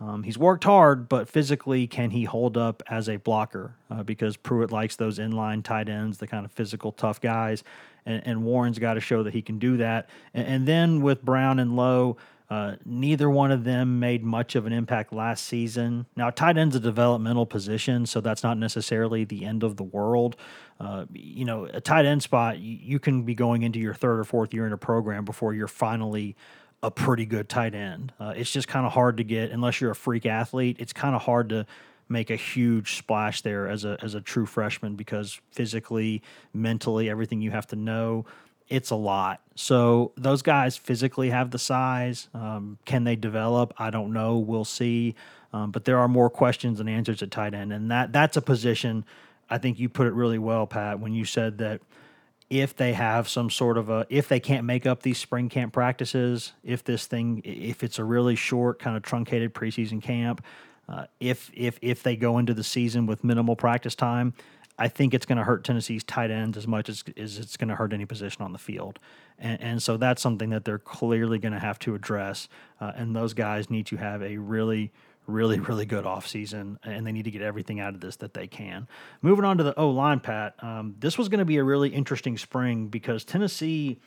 Um, 0.00 0.22
he's 0.22 0.38
worked 0.38 0.64
hard, 0.64 1.10
but 1.10 1.28
physically, 1.28 1.86
can 1.86 2.10
he 2.10 2.24
hold 2.24 2.56
up 2.56 2.82
as 2.88 3.08
a 3.08 3.16
blocker? 3.16 3.74
Uh, 3.90 4.02
because 4.02 4.34
Pruitt 4.36 4.72
likes 4.72 4.96
those 4.96 5.18
inline 5.18 5.62
tight 5.62 5.90
ends, 5.90 6.16
the 6.16 6.26
kind 6.26 6.46
of 6.46 6.52
physical, 6.52 6.90
tough 6.90 7.20
guys, 7.20 7.62
and, 8.06 8.22
and 8.24 8.44
Warren's 8.44 8.78
got 8.78 8.94
to 8.94 9.00
show 9.00 9.22
that 9.24 9.34
he 9.34 9.42
can 9.42 9.58
do 9.58 9.76
that. 9.76 10.08
And, 10.32 10.46
and 10.46 10.66
then 10.66 11.02
with 11.02 11.22
Brown 11.22 11.58
and 11.58 11.76
Lowe, 11.76 12.16
uh, 12.50 12.74
neither 12.84 13.30
one 13.30 13.52
of 13.52 13.62
them 13.62 14.00
made 14.00 14.24
much 14.24 14.56
of 14.56 14.66
an 14.66 14.72
impact 14.72 15.12
last 15.12 15.46
season. 15.46 16.06
Now, 16.16 16.30
tight 16.30 16.58
end's 16.58 16.74
a 16.74 16.80
developmental 16.80 17.46
position, 17.46 18.06
so 18.06 18.20
that's 18.20 18.42
not 18.42 18.58
necessarily 18.58 19.24
the 19.24 19.44
end 19.44 19.62
of 19.62 19.76
the 19.76 19.84
world. 19.84 20.34
Uh, 20.80 21.06
you 21.12 21.44
know, 21.44 21.66
a 21.66 21.80
tight 21.80 22.06
end 22.06 22.24
spot, 22.24 22.58
you, 22.58 22.98
can 22.98 23.22
be 23.22 23.36
going 23.36 23.62
into 23.62 23.78
your 23.78 23.94
third 23.94 24.18
or 24.18 24.24
fourth 24.24 24.52
year 24.52 24.66
in 24.66 24.72
a 24.72 24.78
program 24.78 25.24
before 25.24 25.54
you're 25.54 25.68
finally 25.68 26.34
a 26.82 26.90
pretty 26.90 27.24
good 27.24 27.48
tight 27.48 27.74
end. 27.74 28.12
Uh, 28.18 28.32
it's 28.36 28.50
just 28.50 28.66
kind 28.66 28.84
of 28.84 28.92
hard 28.92 29.18
to 29.18 29.24
get, 29.24 29.52
unless 29.52 29.80
you're 29.80 29.92
a 29.92 29.96
freak 29.96 30.26
athlete, 30.26 30.76
it's 30.80 30.92
kind 30.92 31.14
of 31.14 31.22
hard 31.22 31.50
to 31.50 31.66
make 32.08 32.30
a 32.30 32.36
huge 32.36 32.96
splash 32.96 33.42
there 33.42 33.68
as 33.68 33.84
a 33.84 33.96
as 34.02 34.16
a 34.16 34.20
true 34.20 34.44
freshman 34.44 34.96
because 34.96 35.40
physically, 35.52 36.20
mentally, 36.52 37.08
everything 37.08 37.40
you 37.40 37.52
have 37.52 37.68
to 37.68 37.76
know 37.76 38.24
it's 38.70 38.90
a 38.90 38.96
lot. 38.96 39.42
So 39.56 40.12
those 40.16 40.40
guys 40.40 40.76
physically 40.76 41.30
have 41.30 41.50
the 41.50 41.58
size. 41.58 42.28
Um, 42.32 42.78
can 42.86 43.04
they 43.04 43.16
develop? 43.16 43.74
I 43.76 43.90
don't 43.90 44.12
know. 44.12 44.38
We'll 44.38 44.64
see. 44.64 45.16
Um, 45.52 45.72
but 45.72 45.84
there 45.84 45.98
are 45.98 46.08
more 46.08 46.30
questions 46.30 46.78
than 46.78 46.88
answers 46.88 47.22
at 47.22 47.30
tight 47.30 47.54
end, 47.54 47.72
and 47.72 47.90
that 47.90 48.12
that's 48.12 48.36
a 48.36 48.42
position. 48.42 49.04
I 49.50 49.58
think 49.58 49.80
you 49.80 49.88
put 49.88 50.06
it 50.06 50.12
really 50.12 50.38
well, 50.38 50.66
Pat, 50.66 51.00
when 51.00 51.12
you 51.12 51.24
said 51.24 51.58
that 51.58 51.80
if 52.48 52.76
they 52.76 52.92
have 52.92 53.28
some 53.28 53.50
sort 53.50 53.76
of 53.76 53.90
a 53.90 54.06
if 54.08 54.28
they 54.28 54.38
can't 54.38 54.64
make 54.64 54.86
up 54.86 55.02
these 55.02 55.18
spring 55.18 55.48
camp 55.48 55.72
practices, 55.72 56.52
if 56.62 56.84
this 56.84 57.06
thing 57.06 57.42
if 57.44 57.82
it's 57.82 57.98
a 57.98 58.04
really 58.04 58.36
short 58.36 58.78
kind 58.78 58.96
of 58.96 59.02
truncated 59.02 59.52
preseason 59.52 60.00
camp, 60.00 60.44
uh, 60.88 61.06
if 61.18 61.50
if 61.52 61.78
if 61.82 62.02
they 62.02 62.14
go 62.14 62.38
into 62.38 62.54
the 62.54 62.64
season 62.64 63.06
with 63.06 63.24
minimal 63.24 63.56
practice 63.56 63.96
time, 63.96 64.34
I 64.80 64.88
think 64.88 65.12
it's 65.12 65.26
going 65.26 65.36
to 65.36 65.44
hurt 65.44 65.62
Tennessee's 65.62 66.02
tight 66.02 66.30
ends 66.30 66.56
as 66.56 66.66
much 66.66 66.88
as, 66.88 67.04
as 67.18 67.36
it's 67.36 67.58
going 67.58 67.68
to 67.68 67.76
hurt 67.76 67.92
any 67.92 68.06
position 68.06 68.42
on 68.42 68.52
the 68.52 68.58
field. 68.58 68.98
And, 69.38 69.60
and 69.60 69.82
so 69.82 69.98
that's 69.98 70.22
something 70.22 70.48
that 70.50 70.64
they're 70.64 70.78
clearly 70.78 71.38
going 71.38 71.52
to 71.52 71.58
have 71.58 71.78
to 71.80 71.94
address. 71.94 72.48
Uh, 72.80 72.92
and 72.96 73.14
those 73.14 73.34
guys 73.34 73.68
need 73.68 73.84
to 73.88 73.98
have 73.98 74.22
a 74.22 74.38
really, 74.38 74.90
really, 75.26 75.60
really 75.60 75.84
good 75.84 76.06
offseason, 76.06 76.78
and 76.82 77.06
they 77.06 77.12
need 77.12 77.26
to 77.26 77.30
get 77.30 77.42
everything 77.42 77.78
out 77.78 77.94
of 77.94 78.00
this 78.00 78.16
that 78.16 78.32
they 78.32 78.46
can. 78.46 78.88
Moving 79.20 79.44
on 79.44 79.58
to 79.58 79.64
the 79.64 79.78
O 79.78 79.90
line, 79.90 80.18
Pat, 80.18 80.54
um, 80.64 80.96
this 80.98 81.18
was 81.18 81.28
going 81.28 81.40
to 81.40 81.44
be 81.44 81.58
a 81.58 81.64
really 81.64 81.90
interesting 81.90 82.38
spring 82.38 82.88
because 82.88 83.22
Tennessee 83.22 84.00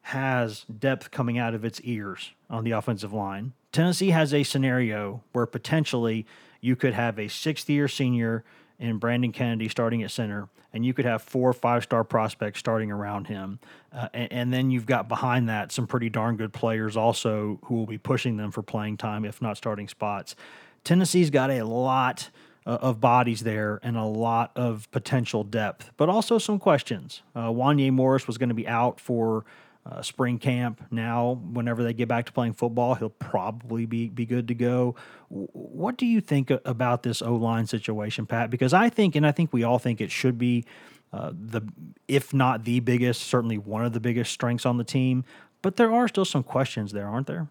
has 0.00 0.64
depth 0.64 1.10
coming 1.10 1.36
out 1.36 1.52
of 1.52 1.62
its 1.62 1.78
ears 1.82 2.30
on 2.48 2.64
the 2.64 2.70
offensive 2.70 3.12
line. 3.12 3.52
Tennessee 3.70 4.10
has 4.10 4.32
a 4.32 4.44
scenario 4.44 5.22
where 5.32 5.44
potentially 5.44 6.26
you 6.62 6.74
could 6.74 6.94
have 6.94 7.18
a 7.18 7.28
sixth 7.28 7.68
year 7.68 7.86
senior 7.86 8.44
and 8.80 8.98
Brandon 8.98 9.30
Kennedy 9.30 9.68
starting 9.68 10.02
at 10.02 10.10
center, 10.10 10.48
and 10.72 10.84
you 10.84 10.94
could 10.94 11.04
have 11.04 11.22
four 11.22 11.52
five 11.52 11.84
star 11.84 12.02
prospects 12.02 12.58
starting 12.58 12.90
around 12.90 13.26
him. 13.26 13.60
Uh, 13.92 14.08
and, 14.14 14.32
and, 14.32 14.52
then 14.52 14.70
you've 14.70 14.86
got 14.86 15.08
behind 15.08 15.48
that 15.48 15.70
some 15.70 15.86
pretty 15.86 16.08
darn 16.08 16.36
good 16.36 16.52
players 16.52 16.96
also 16.96 17.58
who 17.64 17.74
will 17.74 17.86
be 17.86 17.98
pushing 17.98 18.36
them 18.36 18.50
for 18.50 18.62
playing 18.62 18.96
time, 18.96 19.24
if 19.24 19.42
not 19.42 19.56
starting 19.56 19.88
spots. 19.88 20.34
Tennessee's 20.82 21.30
got 21.30 21.50
a 21.50 21.62
lot 21.62 22.30
uh, 22.66 22.78
of 22.80 23.00
bodies 23.00 23.40
there 23.40 23.80
and 23.82 23.96
a 23.96 24.04
lot 24.04 24.52
of 24.56 24.90
potential 24.90 25.44
depth, 25.44 25.90
but 25.96 26.08
also 26.08 26.38
some 26.38 26.58
questions. 26.58 27.22
Uh, 27.34 27.48
Wanya 27.48 27.92
Morris 27.92 28.26
was 28.26 28.38
going 28.38 28.48
to 28.48 28.54
be 28.54 28.66
out 28.68 29.00
for 29.00 29.44
uh, 29.90 30.02
spring 30.02 30.38
camp 30.38 30.80
now. 30.90 31.40
Whenever 31.52 31.82
they 31.82 31.92
get 31.92 32.08
back 32.08 32.26
to 32.26 32.32
playing 32.32 32.52
football, 32.52 32.94
he'll 32.94 33.10
probably 33.10 33.86
be 33.86 34.08
be 34.08 34.26
good 34.26 34.48
to 34.48 34.54
go. 34.54 34.94
What 35.28 35.96
do 35.96 36.06
you 36.06 36.20
think 36.20 36.50
about 36.64 37.02
this 37.02 37.22
O 37.22 37.34
line 37.34 37.66
situation, 37.66 38.26
Pat? 38.26 38.50
Because 38.50 38.72
I 38.72 38.88
think, 38.88 39.16
and 39.16 39.26
I 39.26 39.32
think 39.32 39.52
we 39.52 39.64
all 39.64 39.78
think 39.78 40.00
it 40.00 40.10
should 40.10 40.38
be 40.38 40.64
uh, 41.12 41.32
the, 41.32 41.62
if 42.06 42.32
not 42.32 42.64
the 42.64 42.80
biggest, 42.80 43.22
certainly 43.22 43.58
one 43.58 43.84
of 43.84 43.92
the 43.92 44.00
biggest 44.00 44.32
strengths 44.32 44.64
on 44.64 44.76
the 44.76 44.84
team. 44.84 45.24
But 45.62 45.76
there 45.76 45.92
are 45.92 46.08
still 46.08 46.24
some 46.24 46.42
questions 46.42 46.92
there, 46.92 47.08
aren't 47.08 47.26
there? 47.26 47.48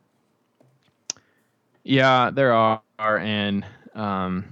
Yeah, 1.83 2.29
there 2.31 2.53
are, 2.53 2.81
and 2.99 3.65
um, 3.95 4.45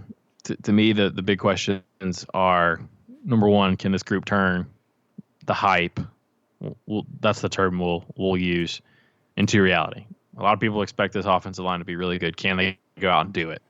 to, 0.43 0.55
to 0.57 0.71
me, 0.71 0.93
the 0.93 1.09
the 1.09 1.21
big 1.21 1.39
questions 1.39 2.25
are 2.33 2.81
number 3.23 3.47
one: 3.47 3.77
Can 3.77 3.91
this 3.91 4.03
group 4.03 4.25
turn 4.25 4.67
the 5.45 5.53
hype 5.53 5.99
we'll, 6.59 7.05
that's 7.19 7.41
the 7.41 7.49
term 7.49 7.79
we'll 7.79 8.05
we'll 8.15 8.37
use 8.37 8.81
into 9.35 9.61
reality. 9.61 10.05
A 10.37 10.43
lot 10.43 10.53
of 10.53 10.59
people 10.59 10.81
expect 10.81 11.13
this 11.13 11.25
offensive 11.25 11.65
line 11.65 11.79
to 11.79 11.85
be 11.85 11.95
really 11.95 12.19
good. 12.19 12.37
Can 12.37 12.57
they 12.57 12.77
go 12.99 13.09
out 13.09 13.25
and 13.25 13.33
do 13.33 13.49
it? 13.49 13.61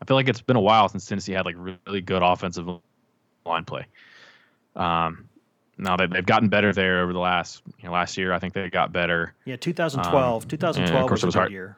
I 0.00 0.04
feel 0.04 0.16
like 0.16 0.28
it's 0.28 0.40
been 0.40 0.56
a 0.56 0.60
while 0.60 0.88
since 0.88 1.06
Tennessee 1.06 1.32
had 1.32 1.44
like 1.44 1.56
really 1.58 2.00
good 2.00 2.22
offensive 2.22 2.68
line 3.44 3.64
play. 3.64 3.86
Um, 4.76 5.28
now 5.78 5.96
they, 5.96 6.06
they've 6.06 6.26
gotten 6.26 6.48
better 6.48 6.72
there 6.72 7.00
over 7.00 7.12
the 7.12 7.18
last 7.18 7.62
you 7.78 7.86
know 7.86 7.92
last 7.92 8.16
year. 8.16 8.32
I 8.32 8.38
think 8.38 8.54
they 8.54 8.68
got 8.70 8.92
better. 8.92 9.34
Yeah, 9.44 9.56
2012. 9.56 10.42
Um, 10.42 10.48
2012 10.48 11.10
was, 11.10 11.24
was 11.24 11.34
a 11.34 11.38
good 11.38 11.52
year. 11.52 11.76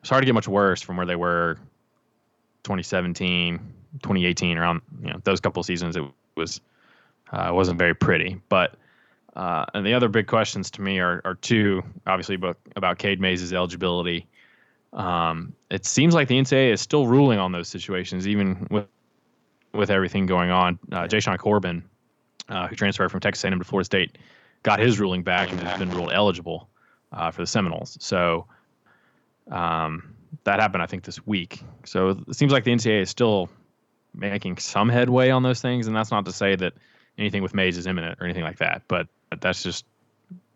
It's 0.00 0.08
hard 0.08 0.22
to 0.22 0.26
get 0.26 0.34
much 0.34 0.48
worse 0.48 0.80
from 0.80 0.96
where 0.96 1.06
they 1.06 1.16
were 1.16 1.58
2017, 2.64 3.58
2018, 4.02 4.58
around 4.58 4.80
you 5.02 5.10
know 5.10 5.20
those 5.24 5.40
couple 5.40 5.62
seasons. 5.62 5.96
It 5.96 6.04
was 6.36 6.60
uh, 7.32 7.48
it 7.48 7.54
wasn't 7.54 7.78
very 7.78 7.94
pretty. 7.94 8.40
But 8.48 8.74
uh, 9.36 9.64
and 9.74 9.86
the 9.86 9.94
other 9.94 10.08
big 10.08 10.26
questions 10.26 10.70
to 10.72 10.82
me 10.82 10.98
are, 10.98 11.20
are 11.24 11.36
two, 11.36 11.82
obviously, 12.06 12.34
about, 12.34 12.58
about 12.74 12.98
Cade 12.98 13.20
Mays' 13.20 13.52
eligibility. 13.52 14.26
Um, 14.92 15.54
it 15.70 15.86
seems 15.86 16.14
like 16.14 16.26
the 16.26 16.34
NCAA 16.34 16.72
is 16.72 16.80
still 16.80 17.06
ruling 17.06 17.38
on 17.38 17.52
those 17.52 17.68
situations, 17.68 18.26
even 18.26 18.66
with 18.70 18.86
with 19.72 19.90
everything 19.90 20.26
going 20.26 20.50
on. 20.50 20.80
Uh, 20.90 21.02
Jashaun 21.04 21.38
Corbin 21.38 21.84
uh, 22.50 22.66
who 22.66 22.76
transferred 22.76 23.10
from 23.10 23.20
Texas 23.20 23.44
A&M 23.44 23.58
to 23.58 23.64
Florida 23.64 23.84
State, 23.84 24.18
got 24.62 24.80
his 24.80 24.98
ruling 24.98 25.22
back 25.22 25.50
and 25.50 25.60
has 25.60 25.78
been 25.78 25.90
ruled 25.90 26.12
eligible 26.12 26.68
uh, 27.12 27.30
for 27.30 27.42
the 27.42 27.46
Seminoles. 27.46 27.96
So 28.00 28.46
um, 29.50 30.14
that 30.44 30.60
happened, 30.60 30.82
I 30.82 30.86
think, 30.86 31.04
this 31.04 31.24
week. 31.26 31.62
So 31.84 32.10
it 32.26 32.34
seems 32.34 32.52
like 32.52 32.64
the 32.64 32.72
NCAA 32.72 33.02
is 33.02 33.10
still 33.10 33.48
making 34.14 34.58
some 34.58 34.88
headway 34.88 35.30
on 35.30 35.42
those 35.42 35.62
things, 35.62 35.86
and 35.86 35.94
that's 35.94 36.10
not 36.10 36.24
to 36.24 36.32
say 36.32 36.56
that 36.56 36.74
anything 37.20 37.42
with 37.42 37.54
Mays 37.54 37.78
is 37.78 37.86
imminent 37.86 38.18
or 38.20 38.24
anything 38.24 38.42
like 38.42 38.58
that, 38.58 38.82
but 38.88 39.06
that's 39.40 39.62
just 39.62 39.84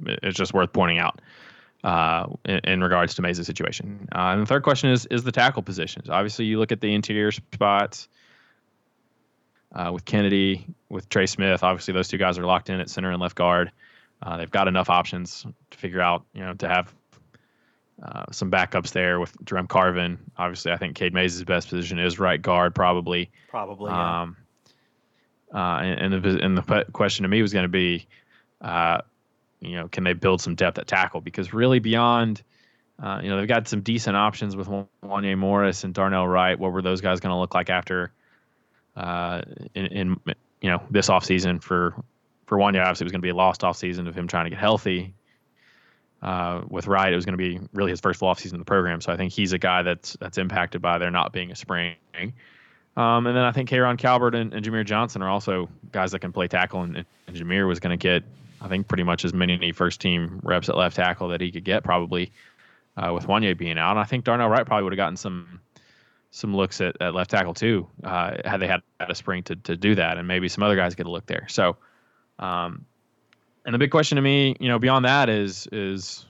it's 0.04 0.36
just 0.36 0.54
worth 0.54 0.72
pointing 0.72 0.98
out 0.98 1.20
uh, 1.84 2.26
in, 2.44 2.60
in, 2.64 2.82
regards 2.82 3.14
to 3.14 3.22
Mays' 3.22 3.44
situation. 3.46 4.08
Uh, 4.14 4.32
and 4.32 4.42
the 4.42 4.46
third 4.46 4.62
question 4.62 4.90
is 4.90 5.06
is 5.06 5.22
the 5.22 5.32
tackle 5.32 5.62
positions. 5.62 6.08
Obviously, 6.08 6.46
you 6.46 6.58
look 6.58 6.72
at 6.72 6.80
the 6.80 6.94
interior 6.94 7.30
spots 7.30 8.08
uh, 9.74 9.90
with 9.92 10.04
Kennedy, 10.04 10.66
with 10.88 11.08
Trey 11.08 11.26
Smith. 11.26 11.62
Obviously, 11.62 11.92
those 11.94 12.08
two 12.08 12.18
guys 12.18 12.38
are 12.38 12.46
locked 12.46 12.70
in 12.70 12.80
at 12.80 12.88
center 12.88 13.10
and 13.10 13.20
left 13.20 13.36
guard. 13.36 13.70
Uh, 14.22 14.38
they've 14.38 14.50
got 14.50 14.68
enough 14.68 14.88
options 14.88 15.44
to 15.70 15.78
figure 15.78 16.00
out, 16.00 16.24
you 16.32 16.40
know, 16.40 16.54
to 16.54 16.68
have 16.68 16.94
uh, 18.02 18.24
some 18.32 18.50
backups 18.50 18.92
there 18.92 19.20
with 19.20 19.36
Jerome 19.44 19.66
Carvin. 19.66 20.18
Obviously, 20.38 20.72
I 20.72 20.76
think 20.76 20.96
Cade 20.96 21.12
Mays' 21.12 21.42
best 21.44 21.68
position 21.68 21.98
is 21.98 22.18
right 22.18 22.40
guard, 22.40 22.74
probably. 22.74 23.30
Probably. 23.48 23.90
Yeah. 23.90 24.26
Uh, 25.54 25.78
and, 25.82 26.14
and, 26.14 26.24
the 26.24 26.44
and 26.44 26.58
the 26.58 26.86
question 26.92 27.22
to 27.22 27.28
me 27.28 27.40
was 27.40 27.52
going 27.52 27.62
to 27.64 27.68
be, 27.68 28.06
uh, 28.60 28.98
you 29.60 29.76
know, 29.76 29.86
can 29.88 30.02
they 30.02 30.12
build 30.12 30.40
some 30.40 30.56
depth 30.56 30.78
at 30.78 30.88
tackle? 30.88 31.20
Because 31.20 31.54
really, 31.54 31.78
beyond, 31.78 32.42
uh, 33.00 33.20
you 33.22 33.28
know, 33.28 33.38
they've 33.38 33.48
got 33.48 33.68
some 33.68 33.80
decent 33.80 34.16
options 34.16 34.56
with 34.56 34.68
Wanya 35.04 35.38
Morris 35.38 35.84
and 35.84 35.94
Darnell 35.94 36.26
Wright. 36.26 36.58
What 36.58 36.72
were 36.72 36.82
those 36.82 37.00
guys 37.00 37.20
going 37.20 37.32
to 37.32 37.38
look 37.38 37.54
like 37.54 37.70
after? 37.70 38.12
Uh, 38.96 39.42
in, 39.74 39.86
in, 39.86 40.20
you 40.64 40.70
know 40.70 40.82
this 40.90 41.08
offseason 41.08 41.62
for 41.62 41.94
for 42.46 42.56
Wanya, 42.56 42.80
obviously 42.80 43.04
it 43.04 43.06
was 43.06 43.12
going 43.12 43.20
to 43.20 43.26
be 43.26 43.30
a 43.30 43.34
lost 43.34 43.60
offseason 43.60 44.08
of 44.08 44.14
him 44.14 44.26
trying 44.26 44.44
to 44.44 44.50
get 44.50 44.58
healthy. 44.58 45.14
Uh, 46.22 46.62
with 46.68 46.86
Wright, 46.86 47.12
it 47.12 47.16
was 47.16 47.26
going 47.26 47.36
to 47.36 47.38
be 47.38 47.60
really 47.74 47.90
his 47.90 48.00
first 48.00 48.18
full 48.18 48.28
offseason 48.28 48.54
in 48.54 48.58
the 48.58 48.64
program. 48.64 49.02
So 49.02 49.12
I 49.12 49.18
think 49.18 49.32
he's 49.32 49.52
a 49.52 49.58
guy 49.58 49.82
that's 49.82 50.16
that's 50.20 50.38
impacted 50.38 50.80
by 50.80 50.96
there 50.96 51.10
not 51.10 51.34
being 51.34 51.50
a 51.50 51.54
spring. 51.54 51.96
Um, 52.96 53.26
and 53.26 53.36
then 53.36 53.44
I 53.44 53.52
think 53.52 53.68
K'Ron 53.68 53.98
Calbert 53.98 54.34
and, 54.34 54.54
and 54.54 54.64
Jahmir 54.64 54.84
Johnson 54.84 55.22
are 55.22 55.28
also 55.28 55.68
guys 55.90 56.12
that 56.12 56.20
can 56.20 56.32
play 56.32 56.46
tackle. 56.46 56.82
And, 56.82 57.04
and 57.26 57.36
Jahmir 57.36 57.66
was 57.66 57.80
going 57.80 57.98
to 57.98 58.02
get, 58.02 58.22
I 58.60 58.68
think, 58.68 58.86
pretty 58.86 59.02
much 59.02 59.24
as 59.24 59.34
many 59.34 59.72
first 59.72 60.00
team 60.00 60.40
reps 60.42 60.68
at 60.68 60.76
left 60.76 60.96
tackle 60.96 61.28
that 61.28 61.40
he 61.40 61.50
could 61.50 61.64
get 61.64 61.82
probably 61.82 62.30
uh, 62.96 63.12
with 63.12 63.26
Wanya 63.26 63.56
being 63.56 63.78
out. 63.78 63.92
And 63.92 64.00
I 64.00 64.04
think 64.04 64.24
Darnell 64.24 64.48
Wright 64.48 64.64
probably 64.64 64.84
would 64.84 64.92
have 64.92 64.98
gotten 64.98 65.16
some 65.16 65.60
some 66.30 66.54
looks 66.54 66.80
at, 66.80 67.00
at 67.00 67.14
left 67.14 67.30
tackle 67.30 67.54
too, 67.54 67.86
uh, 68.02 68.36
had 68.44 68.58
they 68.58 68.66
had, 68.66 68.82
had 68.98 69.08
a 69.08 69.14
spring 69.14 69.44
to, 69.44 69.54
to 69.54 69.76
do 69.76 69.94
that, 69.94 70.18
and 70.18 70.26
maybe 70.26 70.48
some 70.48 70.64
other 70.64 70.74
guys 70.74 70.96
get 70.96 71.06
a 71.06 71.10
look 71.10 71.24
there. 71.26 71.46
So, 71.48 71.76
um, 72.40 72.84
and 73.64 73.72
the 73.72 73.78
big 73.78 73.92
question 73.92 74.16
to 74.16 74.22
me, 74.22 74.56
you 74.58 74.68
know, 74.68 74.80
beyond 74.80 75.04
that 75.04 75.28
is 75.28 75.68
is 75.70 76.26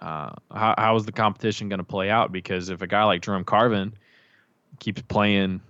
uh, 0.00 0.30
how 0.54 0.74
how 0.78 0.96
is 0.96 1.04
the 1.04 1.12
competition 1.12 1.68
going 1.68 1.78
to 1.78 1.84
play 1.84 2.10
out? 2.10 2.30
Because 2.30 2.68
if 2.68 2.80
a 2.80 2.86
guy 2.86 3.02
like 3.04 3.22
Jerome 3.22 3.44
Carvin 3.44 3.92
keeps 4.78 5.02
playing 5.02 5.60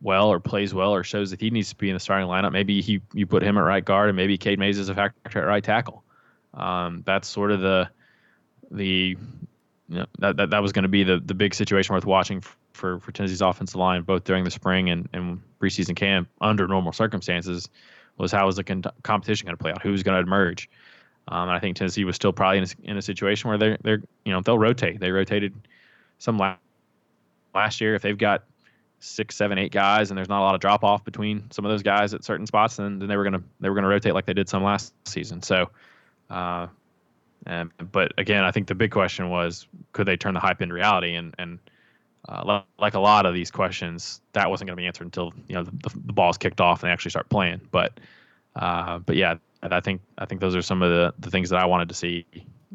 well 0.00 0.28
or 0.28 0.40
plays 0.40 0.74
well 0.74 0.94
or 0.94 1.04
shows 1.04 1.30
that 1.30 1.40
he 1.40 1.50
needs 1.50 1.70
to 1.70 1.76
be 1.76 1.88
in 1.88 1.94
the 1.94 2.00
starting 2.00 2.28
lineup, 2.28 2.52
maybe 2.52 2.80
he 2.80 3.00
you 3.12 3.26
put 3.26 3.42
him 3.42 3.58
at 3.58 3.62
right 3.62 3.84
guard 3.84 4.08
and 4.08 4.16
maybe 4.16 4.38
Cade 4.38 4.58
Mays 4.58 4.78
is 4.78 4.88
a 4.88 4.94
factor 4.94 5.40
at 5.40 5.46
right 5.46 5.64
tackle. 5.64 6.04
Um, 6.54 7.02
that's 7.04 7.28
sort 7.28 7.50
of 7.50 7.60
the 7.60 7.88
the 8.70 9.16
you 9.88 9.96
know, 9.96 10.06
that, 10.18 10.36
that 10.36 10.50
that 10.50 10.62
was 10.62 10.72
going 10.72 10.84
to 10.84 10.88
be 10.88 11.04
the 11.04 11.20
the 11.20 11.34
big 11.34 11.54
situation 11.54 11.94
worth 11.94 12.06
watching 12.06 12.42
for 12.72 13.00
for 13.00 13.12
Tennessee's 13.12 13.40
offensive 13.40 13.76
line, 13.76 14.02
both 14.02 14.24
during 14.24 14.44
the 14.44 14.50
spring 14.50 14.90
and, 14.90 15.08
and 15.12 15.40
preseason 15.60 15.96
camp 15.96 16.28
under 16.40 16.66
normal 16.66 16.92
circumstances, 16.92 17.68
was 18.16 18.32
how 18.32 18.46
was 18.46 18.56
the 18.56 18.64
con- 18.64 18.82
competition 19.02 19.46
going 19.46 19.56
to 19.56 19.62
play 19.62 19.70
out? 19.70 19.82
Who's 19.82 20.02
going 20.02 20.16
to 20.16 20.26
emerge? 20.26 20.68
Um, 21.28 21.48
I 21.48 21.58
think 21.58 21.76
Tennessee 21.76 22.04
was 22.04 22.16
still 22.16 22.32
probably 22.32 22.58
in 22.58 22.64
a, 22.64 22.90
in 22.90 22.96
a 22.96 23.02
situation 23.02 23.48
where 23.48 23.58
they're 23.58 23.78
they're 23.82 24.02
you 24.24 24.32
know 24.32 24.40
they'll 24.40 24.58
rotate. 24.58 25.00
They 25.00 25.10
rotated 25.10 25.54
some 26.18 26.38
last 26.38 26.60
last 27.54 27.80
year. 27.80 27.94
If 27.94 28.02
they've 28.02 28.18
got 28.18 28.44
six, 29.00 29.36
seven, 29.36 29.58
eight 29.58 29.72
guys, 29.72 30.10
and 30.10 30.18
there's 30.18 30.28
not 30.28 30.40
a 30.40 30.44
lot 30.44 30.54
of 30.54 30.60
drop 30.60 30.84
off 30.84 31.04
between 31.04 31.50
some 31.50 31.64
of 31.64 31.70
those 31.70 31.82
guys 31.82 32.14
at 32.14 32.24
certain 32.24 32.46
spots, 32.46 32.76
then, 32.76 32.98
then 32.98 33.08
they 33.08 33.16
were 33.16 33.24
gonna 33.24 33.42
they 33.60 33.68
were 33.68 33.74
gonna 33.74 33.88
rotate 33.88 34.14
like 34.14 34.26
they 34.26 34.34
did 34.34 34.48
some 34.48 34.62
last 34.62 34.94
season. 35.06 35.42
So, 35.42 35.70
uh, 36.30 36.66
and, 37.46 37.70
but 37.92 38.12
again, 38.18 38.44
I 38.44 38.50
think 38.50 38.66
the 38.66 38.74
big 38.74 38.90
question 38.90 39.28
was 39.30 39.66
could 39.92 40.06
they 40.06 40.16
turn 40.16 40.34
the 40.34 40.40
hype 40.40 40.62
into 40.62 40.74
reality? 40.74 41.14
And 41.14 41.34
and 41.38 41.58
uh, 42.28 42.62
like 42.78 42.94
a 42.94 43.00
lot 43.00 43.26
of 43.26 43.34
these 43.34 43.50
questions, 43.50 44.20
that 44.32 44.50
wasn't 44.50 44.68
to 44.68 44.76
be 44.76 44.86
answered 44.86 45.04
until 45.04 45.32
you 45.48 45.54
know 45.54 45.62
the, 45.62 45.90
the 46.06 46.12
ball's 46.12 46.38
kicked 46.38 46.60
off 46.60 46.82
and 46.82 46.88
they 46.88 46.92
actually 46.92 47.10
start 47.10 47.28
playing. 47.28 47.60
But 47.70 47.98
uh, 48.56 48.98
but 48.98 49.16
yeah, 49.16 49.36
I 49.62 49.80
think 49.80 50.00
I 50.18 50.24
think 50.24 50.40
those 50.40 50.56
are 50.56 50.62
some 50.62 50.82
of 50.82 50.90
the, 50.90 51.14
the 51.18 51.30
things 51.30 51.50
that 51.50 51.60
I 51.60 51.66
wanted 51.66 51.88
to 51.88 51.94
see 51.94 52.26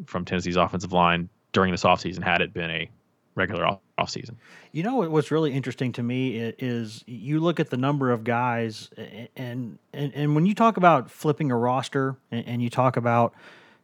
from 0.06 0.26
Tennessee's 0.26 0.56
offensive 0.56 0.94
line 0.94 1.30
during 1.52 1.72
this 1.72 1.84
offseason 1.84 2.24
had 2.24 2.42
it 2.42 2.54
been 2.54 2.72
a 2.72 2.90
regular 3.36 3.66
off, 4.02 4.18
off. 4.18 4.36
You 4.72 4.84
know 4.84 4.96
what's 5.10 5.32
really 5.32 5.54
interesting 5.54 5.92
to 5.94 6.04
me 6.04 6.38
is 6.38 7.04
you 7.08 7.40
look 7.40 7.60
at 7.60 7.70
the 7.70 7.78
number 7.78 8.12
of 8.12 8.24
guys 8.24 8.90
and 9.36 9.78
and, 9.94 10.14
and 10.14 10.36
when 10.36 10.46
you 10.46 10.56
talk 10.56 10.78
about 10.78 11.12
flipping 11.12 11.52
a 11.52 11.58
roster 11.58 12.18
and, 12.32 12.48
and 12.48 12.62
you 12.62 12.70
talk 12.70 12.98
about 12.98 13.34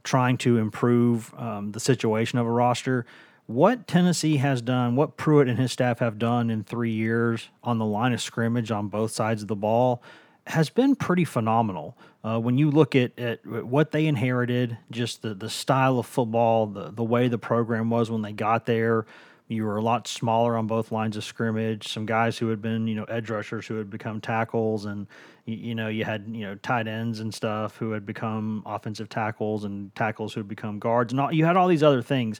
trying 0.04 0.38
to 0.38 0.58
improve 0.58 1.34
um, 1.38 1.72
the 1.72 1.80
situation 1.80 2.40
of 2.40 2.46
a 2.46 2.52
roster 2.52 3.06
what 3.48 3.88
Tennessee 3.88 4.38
has 4.38 4.62
done, 4.62 4.98
what 4.98 5.16
Pruitt 5.16 5.48
and 5.48 5.58
his 5.58 5.72
staff 5.72 6.00
have 6.00 6.20
done 6.20 6.50
in 6.50 6.66
three 6.66 6.92
years 6.92 7.48
on 7.64 7.78
the 7.78 7.86
line 7.86 8.12
of 8.12 8.22
scrimmage 8.22 8.72
on 8.72 8.90
both 8.90 9.12
sides 9.12 9.42
of 9.42 9.48
the 9.48 9.56
ball 9.56 10.04
has 10.48 10.70
been 10.70 10.96
pretty 10.96 11.26
phenomenal. 11.26 11.98
Uh, 12.24 12.40
when 12.40 12.58
you 12.58 12.70
look 12.72 12.96
at, 12.96 13.18
at 13.18 13.46
what 13.46 13.92
they 13.92 14.06
inherited, 14.06 14.78
just 14.92 15.22
the, 15.22 15.34
the 15.34 15.50
style 15.50 16.00
of 16.00 16.06
football, 16.06 16.68
the, 16.68 16.92
the 16.92 17.04
way 17.04 17.28
the 17.28 17.38
program 17.38 17.90
was 17.90 18.12
when 18.12 18.22
they 18.22 18.34
got 18.34 18.66
there, 18.66 19.06
you 19.48 19.66
were 19.66 19.78
a 19.78 19.82
lot 19.82 20.08
smaller 20.08 20.58
on 20.58 20.68
both 20.68 20.92
lines 20.92 21.16
of 21.18 21.24
scrimmage. 21.24 21.88
Some 21.88 22.06
guys 22.06 22.38
who 22.38 22.50
had 22.50 22.62
been, 22.62 22.88
you 22.88 22.96
know, 22.96 23.06
edge 23.06 23.30
rushers 23.30 23.66
who 23.68 23.76
had 23.76 23.90
become 23.90 24.20
tackles, 24.20 24.86
and 24.86 25.08
you, 25.46 25.56
you 25.56 25.76
know, 25.76 25.88
you 25.88 26.04
had 26.04 26.26
you 26.28 26.46
know 26.46 26.56
tight 26.56 26.88
ends 26.88 27.20
and 27.20 27.34
stuff 27.34 27.78
who 27.78 27.92
had 27.92 28.06
become 28.06 28.64
offensive 28.66 29.10
tackles, 29.10 29.64
and 29.64 29.94
tackles 29.96 30.34
who 30.34 30.42
had 30.42 30.48
become 30.48 30.80
guards, 30.80 31.14
and 31.14 31.20
all, 31.20 31.32
you 31.32 31.46
had 31.46 31.56
all 31.56 31.68
these 31.68 31.84
other 31.84 32.02
things 32.02 32.40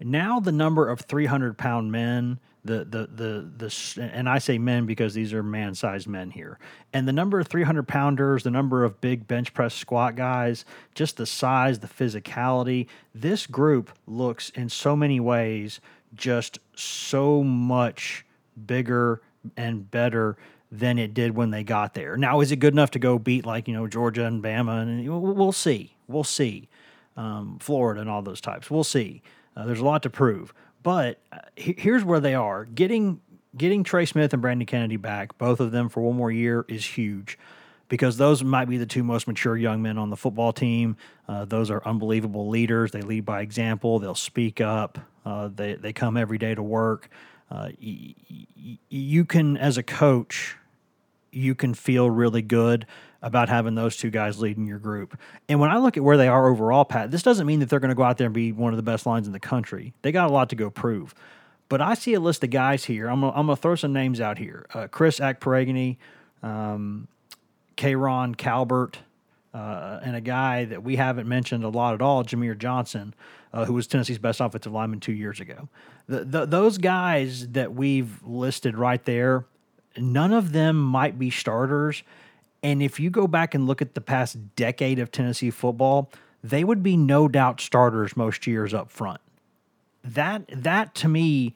now 0.00 0.40
the 0.40 0.52
number 0.52 0.88
of 0.88 1.00
300 1.00 1.56
pound 1.56 1.92
men, 1.92 2.38
the, 2.64 2.84
the, 2.84 3.08
the, 3.12 3.50
the, 3.56 4.10
and 4.12 4.28
I 4.28 4.38
say 4.38 4.58
men 4.58 4.86
because 4.86 5.14
these 5.14 5.32
are 5.32 5.42
man 5.42 5.74
sized 5.74 6.08
men 6.08 6.30
here. 6.30 6.58
And 6.92 7.06
the 7.06 7.12
number 7.12 7.38
of 7.38 7.46
300 7.46 7.86
pounders, 7.86 8.42
the 8.42 8.50
number 8.50 8.84
of 8.84 9.00
big 9.00 9.26
bench 9.26 9.52
press 9.52 9.74
squat 9.74 10.16
guys, 10.16 10.64
just 10.94 11.16
the 11.16 11.26
size, 11.26 11.78
the 11.78 11.86
physicality, 11.86 12.86
this 13.14 13.46
group 13.46 13.90
looks 14.06 14.50
in 14.50 14.68
so 14.68 14.96
many 14.96 15.20
ways 15.20 15.80
just 16.14 16.58
so 16.74 17.42
much 17.42 18.24
bigger 18.66 19.20
and 19.56 19.90
better 19.90 20.36
than 20.70 20.98
it 20.98 21.14
did 21.14 21.36
when 21.36 21.50
they 21.50 21.62
got 21.62 21.94
there. 21.94 22.16
Now, 22.16 22.40
is 22.40 22.50
it 22.50 22.56
good 22.56 22.74
enough 22.74 22.90
to 22.92 22.98
go 22.98 23.18
beat 23.18 23.46
like, 23.46 23.68
you 23.68 23.74
know, 23.74 23.86
Georgia 23.86 24.26
and 24.26 24.42
Bama? 24.42 24.82
And 24.82 25.22
we'll 25.36 25.52
see. 25.52 25.94
We'll 26.08 26.24
see. 26.24 26.68
Um, 27.16 27.58
Florida 27.60 28.00
and 28.00 28.10
all 28.10 28.22
those 28.22 28.40
types. 28.40 28.70
We'll 28.70 28.82
see. 28.82 29.22
Uh, 29.56 29.66
there's 29.66 29.78
a 29.78 29.84
lot 29.84 30.02
to 30.02 30.10
prove, 30.10 30.52
but 30.82 31.20
uh, 31.30 31.38
here's 31.54 32.02
where 32.02 32.18
they 32.18 32.34
are: 32.34 32.64
getting 32.64 33.20
getting 33.56 33.84
Trey 33.84 34.04
Smith 34.04 34.32
and 34.32 34.42
Brandon 34.42 34.66
Kennedy 34.66 34.96
back, 34.96 35.38
both 35.38 35.60
of 35.60 35.70
them 35.70 35.88
for 35.88 36.00
one 36.02 36.16
more 36.16 36.32
year, 36.32 36.64
is 36.66 36.84
huge 36.84 37.38
because 37.88 38.16
those 38.16 38.42
might 38.42 38.68
be 38.68 38.76
the 38.76 38.86
two 38.86 39.02
most 39.02 39.26
mature 39.26 39.56
young 39.56 39.82
men 39.82 39.98
on 39.98 40.10
the 40.10 40.16
football 40.16 40.52
team. 40.52 40.96
Uh, 41.28 41.44
those 41.44 41.70
are 41.70 41.82
unbelievable 41.84 42.48
leaders. 42.48 42.90
They 42.92 43.02
lead 43.02 43.24
by 43.24 43.42
example. 43.42 43.98
They'll 43.98 44.14
speak 44.14 44.60
up. 44.60 44.98
Uh, 45.24 45.48
they 45.54 45.74
they 45.74 45.92
come 45.92 46.16
every 46.16 46.38
day 46.38 46.54
to 46.54 46.62
work. 46.62 47.08
Uh, 47.50 47.68
y- 47.80 48.14
y- 48.30 48.78
you 48.88 49.24
can, 49.24 49.56
as 49.56 49.76
a 49.78 49.82
coach, 49.82 50.56
you 51.30 51.54
can 51.54 51.74
feel 51.74 52.10
really 52.10 52.42
good 52.42 52.86
about 53.22 53.48
having 53.48 53.74
those 53.74 53.96
two 53.96 54.10
guys 54.10 54.38
leading 54.40 54.66
your 54.66 54.78
group. 54.78 55.18
And 55.48 55.58
when 55.60 55.70
I 55.70 55.78
look 55.78 55.96
at 55.96 56.02
where 56.02 56.16
they 56.16 56.28
are 56.28 56.48
overall, 56.48 56.84
Pat, 56.84 57.10
this 57.10 57.22
doesn't 57.22 57.46
mean 57.46 57.60
that 57.60 57.70
they're 57.70 57.80
going 57.80 57.88
to 57.90 57.94
go 57.94 58.02
out 58.02 58.18
there 58.18 58.26
and 58.26 58.34
be 58.34 58.52
one 58.52 58.72
of 58.72 58.76
the 58.76 58.82
best 58.82 59.06
lines 59.06 59.26
in 59.26 59.32
the 59.32 59.40
country. 59.40 59.94
They 60.02 60.12
got 60.12 60.28
a 60.28 60.32
lot 60.32 60.50
to 60.50 60.56
go 60.56 60.68
prove. 60.68 61.14
But 61.70 61.80
I 61.80 61.94
see 61.94 62.12
a 62.14 62.20
list 62.20 62.44
of 62.44 62.50
guys 62.50 62.84
here. 62.84 63.08
I'm 63.08 63.20
going 63.22 63.46
to 63.46 63.56
throw 63.56 63.74
some 63.76 63.92
names 63.92 64.20
out 64.20 64.36
here 64.38 64.66
uh, 64.74 64.88
Chris 64.88 65.18
Akporoghene, 65.20 65.96
um, 66.42 67.08
K'Ron 67.76 68.36
Calbert, 68.36 68.98
uh, 69.52 70.00
and 70.02 70.16
a 70.16 70.20
guy 70.20 70.64
that 70.64 70.82
we 70.82 70.96
haven't 70.96 71.28
mentioned 71.28 71.64
a 71.64 71.68
lot 71.68 71.94
at 71.94 72.02
all, 72.02 72.24
Jahmir 72.24 72.58
Johnson, 72.58 73.14
uh, 73.52 73.64
who 73.64 73.74
was 73.74 73.86
Tennessee's 73.86 74.18
best 74.18 74.40
offensive 74.40 74.72
lineman 74.72 75.00
two 75.00 75.12
years 75.12 75.40
ago. 75.40 75.68
The, 76.08 76.24
the, 76.24 76.44
those 76.44 76.78
guys 76.78 77.48
that 77.48 77.72
we've 77.72 78.22
listed 78.24 78.76
right 78.76 79.02
there, 79.04 79.46
none 79.96 80.32
of 80.32 80.52
them 80.52 80.82
might 80.82 81.18
be 81.18 81.30
starters, 81.30 82.02
and 82.62 82.82
if 82.82 82.98
you 82.98 83.10
go 83.10 83.26
back 83.26 83.54
and 83.54 83.66
look 83.66 83.82
at 83.82 83.94
the 83.94 84.00
past 84.00 84.56
decade 84.56 84.98
of 84.98 85.12
Tennessee 85.12 85.50
football, 85.50 86.10
they 86.42 86.64
would 86.64 86.82
be 86.82 86.96
no 86.96 87.28
doubt 87.28 87.60
starters 87.60 88.16
most 88.16 88.46
years 88.46 88.74
up 88.74 88.90
front. 88.90 89.20
That 90.02 90.44
that 90.48 90.94
to 90.96 91.08
me 91.08 91.54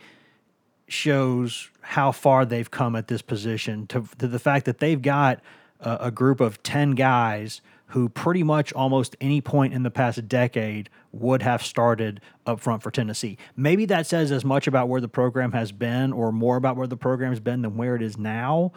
shows 0.86 1.68
how 1.82 2.12
far 2.12 2.44
they've 2.44 2.70
come 2.70 2.96
at 2.96 3.08
this 3.08 3.22
position 3.22 3.86
to, 3.88 4.06
to 4.18 4.26
the 4.26 4.38
fact 4.38 4.64
that 4.64 4.78
they've 4.78 5.00
got 5.00 5.40
a, 5.80 5.98
a 6.02 6.10
group 6.10 6.40
of 6.40 6.62
10 6.62 6.92
guys 6.92 7.60
who 7.88 8.08
pretty 8.08 8.42
much 8.42 8.72
almost 8.74 9.16
any 9.20 9.40
point 9.40 9.72
in 9.72 9.82
the 9.82 9.90
past 9.90 10.28
decade 10.28 10.90
would 11.12 11.42
have 11.42 11.62
started 11.62 12.20
up 12.46 12.60
front 12.60 12.82
for 12.82 12.90
Tennessee. 12.90 13.38
Maybe 13.56 13.86
that 13.86 14.06
says 14.06 14.30
as 14.30 14.44
much 14.44 14.66
about 14.66 14.88
where 14.88 15.00
the 15.00 15.08
program 15.08 15.52
has 15.52 15.72
been 15.72 16.12
or 16.12 16.30
more 16.30 16.56
about 16.56 16.76
where 16.76 16.86
the 16.86 16.98
program 16.98 17.30
has 17.30 17.40
been 17.40 17.62
than 17.62 17.76
where 17.76 17.96
it 17.96 18.02
is 18.02 18.18
now. 18.18 18.72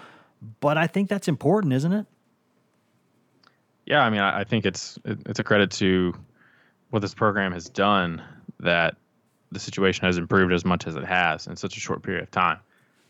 But 0.61 0.77
I 0.77 0.87
think 0.87 1.09
that's 1.09 1.27
important, 1.27 1.73
isn't 1.73 1.91
it? 1.91 2.05
Yeah, 3.85 4.01
I 4.01 4.09
mean, 4.09 4.21
I, 4.21 4.41
I 4.41 4.43
think 4.45 4.65
it's 4.65 4.97
it's 5.05 5.39
a 5.39 5.43
credit 5.43 5.71
to 5.71 6.13
what 6.89 7.01
this 7.01 7.13
program 7.13 7.51
has 7.51 7.69
done 7.69 8.21
that 8.59 8.95
the 9.51 9.59
situation 9.59 10.05
has 10.05 10.17
improved 10.17 10.53
as 10.53 10.63
much 10.63 10.87
as 10.87 10.95
it 10.95 11.03
has 11.03 11.47
in 11.47 11.55
such 11.57 11.75
a 11.75 11.79
short 11.79 12.01
period 12.01 12.23
of 12.23 12.31
time. 12.31 12.59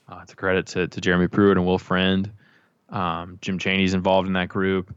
Uh, 0.09 0.19
it's 0.23 0.33
a 0.33 0.35
credit 0.35 0.65
to, 0.67 0.87
to 0.87 1.01
Jeremy 1.01 1.27
Pruitt 1.27 1.57
and 1.57 1.65
Will 1.65 1.77
Friend. 1.77 2.31
Um, 2.91 3.39
Jim 3.41 3.57
Chaney's 3.57 3.93
involved 3.93 4.27
in 4.27 4.33
that 4.33 4.49
group. 4.49 4.93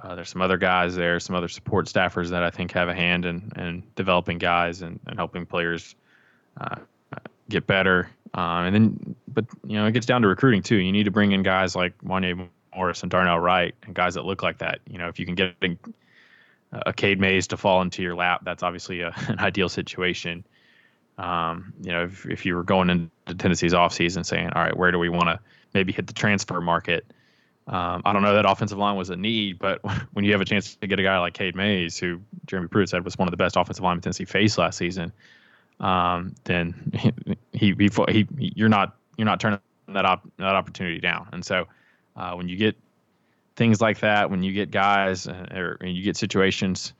Uh, 0.00 0.14
there's 0.14 0.28
some 0.28 0.42
other 0.42 0.58
guys 0.58 0.94
there, 0.94 1.18
some 1.20 1.36
other 1.36 1.48
support 1.48 1.86
staffers 1.86 2.30
that 2.30 2.42
I 2.42 2.50
think 2.50 2.72
have 2.72 2.88
a 2.88 2.94
hand 2.94 3.24
in, 3.24 3.52
in 3.56 3.82
developing 3.94 4.38
guys 4.38 4.82
and, 4.82 5.00
and 5.06 5.16
helping 5.16 5.46
players 5.46 5.94
uh, 6.60 6.76
get 7.48 7.66
better. 7.66 8.10
Um, 8.34 8.66
and 8.66 8.74
then, 8.74 9.16
but 9.28 9.46
you 9.66 9.76
know, 9.76 9.86
it 9.86 9.92
gets 9.92 10.06
down 10.06 10.22
to 10.22 10.28
recruiting 10.28 10.62
too. 10.62 10.76
You 10.76 10.92
need 10.92 11.04
to 11.04 11.10
bring 11.10 11.32
in 11.32 11.42
guys 11.42 11.74
like 11.74 11.96
Wanya 12.02 12.48
Morris 12.74 13.02
and 13.02 13.10
Darnell 13.10 13.38
Wright 13.38 13.74
and 13.84 13.94
guys 13.94 14.14
that 14.14 14.24
look 14.24 14.42
like 14.42 14.58
that. 14.58 14.80
You 14.88 14.98
know, 14.98 15.08
if 15.08 15.18
you 15.18 15.24
can 15.24 15.34
get 15.34 15.54
a, 15.62 15.76
a 16.72 16.92
Cade 16.92 17.18
Mays 17.18 17.46
to 17.48 17.56
fall 17.56 17.80
into 17.80 18.02
your 18.02 18.14
lap, 18.14 18.42
that's 18.44 18.62
obviously 18.62 19.00
a, 19.00 19.14
an 19.28 19.38
ideal 19.38 19.70
situation. 19.70 20.44
Um, 21.16 21.72
you 21.80 21.92
know, 21.92 22.04
if, 22.04 22.26
if 22.26 22.44
you 22.44 22.54
were 22.54 22.64
going 22.64 22.90
into 22.90 23.34
Tennessee's 23.34 23.72
offseason 23.72 24.26
saying, 24.26 24.50
all 24.54 24.62
right, 24.62 24.76
where 24.76 24.92
do 24.92 24.98
we 24.98 25.08
want 25.08 25.24
to 25.24 25.40
maybe 25.72 25.92
hit 25.92 26.06
the 26.06 26.12
transfer 26.12 26.60
market? 26.60 27.10
Um, 27.68 28.02
I 28.04 28.12
don't 28.12 28.22
know 28.22 28.34
that 28.34 28.48
offensive 28.48 28.78
line 28.78 28.96
was 28.96 29.10
a 29.10 29.16
need, 29.16 29.58
but 29.58 29.80
when 30.12 30.24
you 30.24 30.32
have 30.32 30.40
a 30.40 30.44
chance 30.44 30.76
to 30.76 30.86
get 30.86 31.00
a 31.00 31.02
guy 31.02 31.18
like 31.18 31.34
Cade 31.34 31.56
Mays, 31.56 31.98
who 31.98 32.20
Jeremy 32.46 32.68
Pruitt 32.68 32.88
said 32.88 33.04
was 33.04 33.18
one 33.18 33.28
of 33.28 33.32
the 33.32 33.36
best 33.36 33.56
offensive 33.56 33.82
linemen 33.82 34.02
Tennessee 34.02 34.24
faced 34.24 34.58
last 34.58 34.78
season, 34.78 35.12
um, 35.80 36.34
then 36.44 36.92
he, 37.52 37.74
he, 37.74 37.90
he, 38.08 38.26
you're 38.38 38.68
not 38.68 38.96
you're 39.16 39.26
not 39.26 39.40
turning 39.40 39.60
that 39.88 40.04
op, 40.04 40.28
that 40.38 40.54
opportunity 40.54 41.00
down. 41.00 41.28
And 41.32 41.44
so 41.44 41.66
uh, 42.16 42.32
when 42.34 42.48
you 42.48 42.56
get 42.56 42.76
things 43.56 43.80
like 43.80 44.00
that, 44.00 44.30
when 44.30 44.42
you 44.42 44.52
get 44.52 44.70
guys 44.70 45.26
uh, 45.26 45.46
or 45.54 45.78
you 45.82 46.02
get 46.02 46.16
situations 46.16 46.92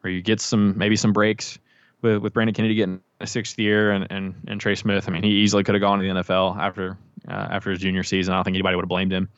where 0.00 0.12
you 0.12 0.22
get 0.22 0.40
some 0.40 0.78
maybe 0.78 0.96
some 0.96 1.12
breaks 1.12 1.58
with 2.00 2.18
with 2.18 2.32
Brandon 2.32 2.54
Kennedy 2.54 2.74
getting 2.74 3.00
a 3.20 3.26
sixth 3.26 3.58
year 3.58 3.90
and 3.90 4.06
and, 4.10 4.34
and 4.46 4.60
Trey 4.60 4.74
Smith, 4.74 5.06
I 5.08 5.12
mean 5.12 5.22
he 5.22 5.30
easily 5.30 5.64
could 5.64 5.74
have 5.74 5.82
gone 5.82 5.98
to 5.98 6.04
the 6.04 6.20
NFL 6.20 6.56
after 6.56 6.96
uh, 7.28 7.48
after 7.50 7.70
his 7.70 7.80
junior 7.80 8.02
season. 8.02 8.32
I 8.32 8.38
don't 8.38 8.44
think 8.44 8.54
anybody 8.54 8.76
would 8.76 8.84
have 8.84 8.88
blamed 8.88 9.12
him. 9.12 9.28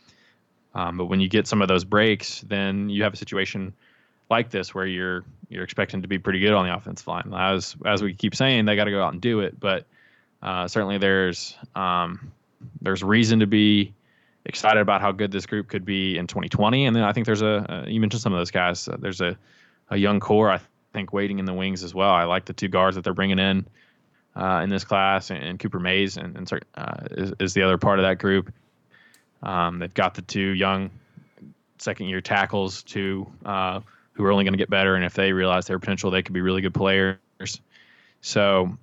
Um, 0.77 0.99
but 0.99 1.07
when 1.07 1.21
you 1.21 1.29
get 1.29 1.47
some 1.47 1.63
of 1.63 1.69
those 1.69 1.85
breaks, 1.85 2.43
then 2.43 2.91
you 2.91 3.03
have 3.03 3.15
a 3.15 3.17
situation 3.17 3.73
like 4.29 4.51
this 4.51 4.75
where 4.75 4.87
you're 4.87 5.25
you're 5.49 5.65
expecting 5.65 6.03
to 6.03 6.09
be 6.09 6.19
pretty 6.19 6.39
good 6.39 6.53
on 6.53 6.67
the 6.67 6.75
offensive 6.75 7.07
line. 7.07 7.33
As 7.35 7.75
as 7.87 8.03
we 8.03 8.13
keep 8.13 8.35
saying, 8.35 8.67
they 8.67 8.77
got 8.77 8.85
to 8.85 8.91
go 8.91 9.03
out 9.03 9.15
and 9.15 9.23
do 9.23 9.41
it. 9.41 9.59
But 9.59 9.87
uh, 10.43 10.69
certainly 10.69 10.99
there's 10.99 11.57
um, 11.75 12.31
there's 12.83 13.03
reason 13.03 13.41
to 13.41 13.47
be 13.47 13.95
excited 14.45 14.81
about 14.81 15.01
how 15.01 15.13
good 15.13 15.33
this 15.33 15.47
group 15.47 15.69
could 15.69 15.85
be 15.85 16.19
in 16.19 16.27
2020. 16.27 16.85
And 16.85 16.95
then 16.95 17.05
I 17.05 17.13
think 17.13 17.25
there's 17.25 17.43
a, 17.43 17.85
a 17.87 17.91
you 17.91 17.99
mentioned 17.99 18.21
some 18.21 18.35
of 18.35 18.39
those 18.39 18.51
guys. 18.51 18.87
Uh, 18.87 18.99
there's 18.99 19.23
a 19.23 19.35
a 19.89 19.97
young 19.97 20.21
core 20.21 20.51
I 20.51 20.61
think 20.93 21.15
waiting 21.15 21.39
in 21.39 21.47
the 21.47 21.55
wings 21.55 21.83
as 21.83 21.95
well. 21.95 22.11
I 22.11 22.25
like 22.25 22.45
the 22.45 22.53
two 22.53 22.69
guards 22.69 22.97
that 22.97 23.03
they're 23.03 23.15
bringing 23.15 23.39
in 23.39 23.67
uh, 24.35 24.61
in 24.63 24.69
this 24.69 24.85
class, 24.85 25.31
and, 25.31 25.43
and 25.43 25.59
Cooper 25.59 25.81
Mays 25.81 26.19
and, 26.19 26.37
and 26.37 26.53
uh, 26.75 26.97
is, 27.13 27.33
is 27.41 27.55
the 27.55 27.63
other 27.63 27.79
part 27.79 27.99
of 27.99 28.05
that 28.05 28.19
group. 28.19 28.53
Um, 29.43 29.79
they've 29.79 29.93
got 29.93 30.15
the 30.15 30.23
two 30.23 30.41
young 30.41 30.91
second 31.79 32.07
year 32.07 32.21
tackles 32.21 32.83
too, 32.83 33.27
uh, 33.45 33.81
who 34.13 34.25
are 34.25 34.33
only 34.33 34.45
going 34.45 34.55
to 34.55 34.59
get 34.59 34.71
better, 34.71 34.95
and 34.95 35.05
if 35.05 35.15
they 35.15 35.33
realize 35.33 35.67
their 35.67 35.79
potential, 35.79 36.11
they 36.11 36.23
could 36.23 36.33
be 36.33 36.41
really 36.41 36.63
good 36.63 36.75
players. 36.75 37.19
So 38.21 38.77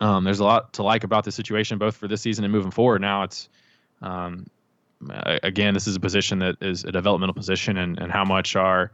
um, 0.00 0.24
there's 0.24 0.40
a 0.40 0.44
lot 0.44 0.74
to 0.74 0.82
like 0.82 1.04
about 1.04 1.24
the 1.24 1.32
situation, 1.32 1.78
both 1.78 1.96
for 1.96 2.08
this 2.08 2.20
season 2.20 2.44
and 2.44 2.52
moving 2.52 2.72
forward. 2.72 3.00
Now 3.00 3.22
it's 3.22 3.48
um, 4.02 4.46
again, 5.42 5.74
this 5.74 5.86
is 5.86 5.96
a 5.96 6.00
position 6.00 6.40
that 6.40 6.56
is 6.60 6.84
a 6.84 6.92
developmental 6.92 7.34
position, 7.34 7.76
and, 7.76 7.98
and 7.98 8.10
how 8.10 8.24
much 8.24 8.56
are 8.56 8.90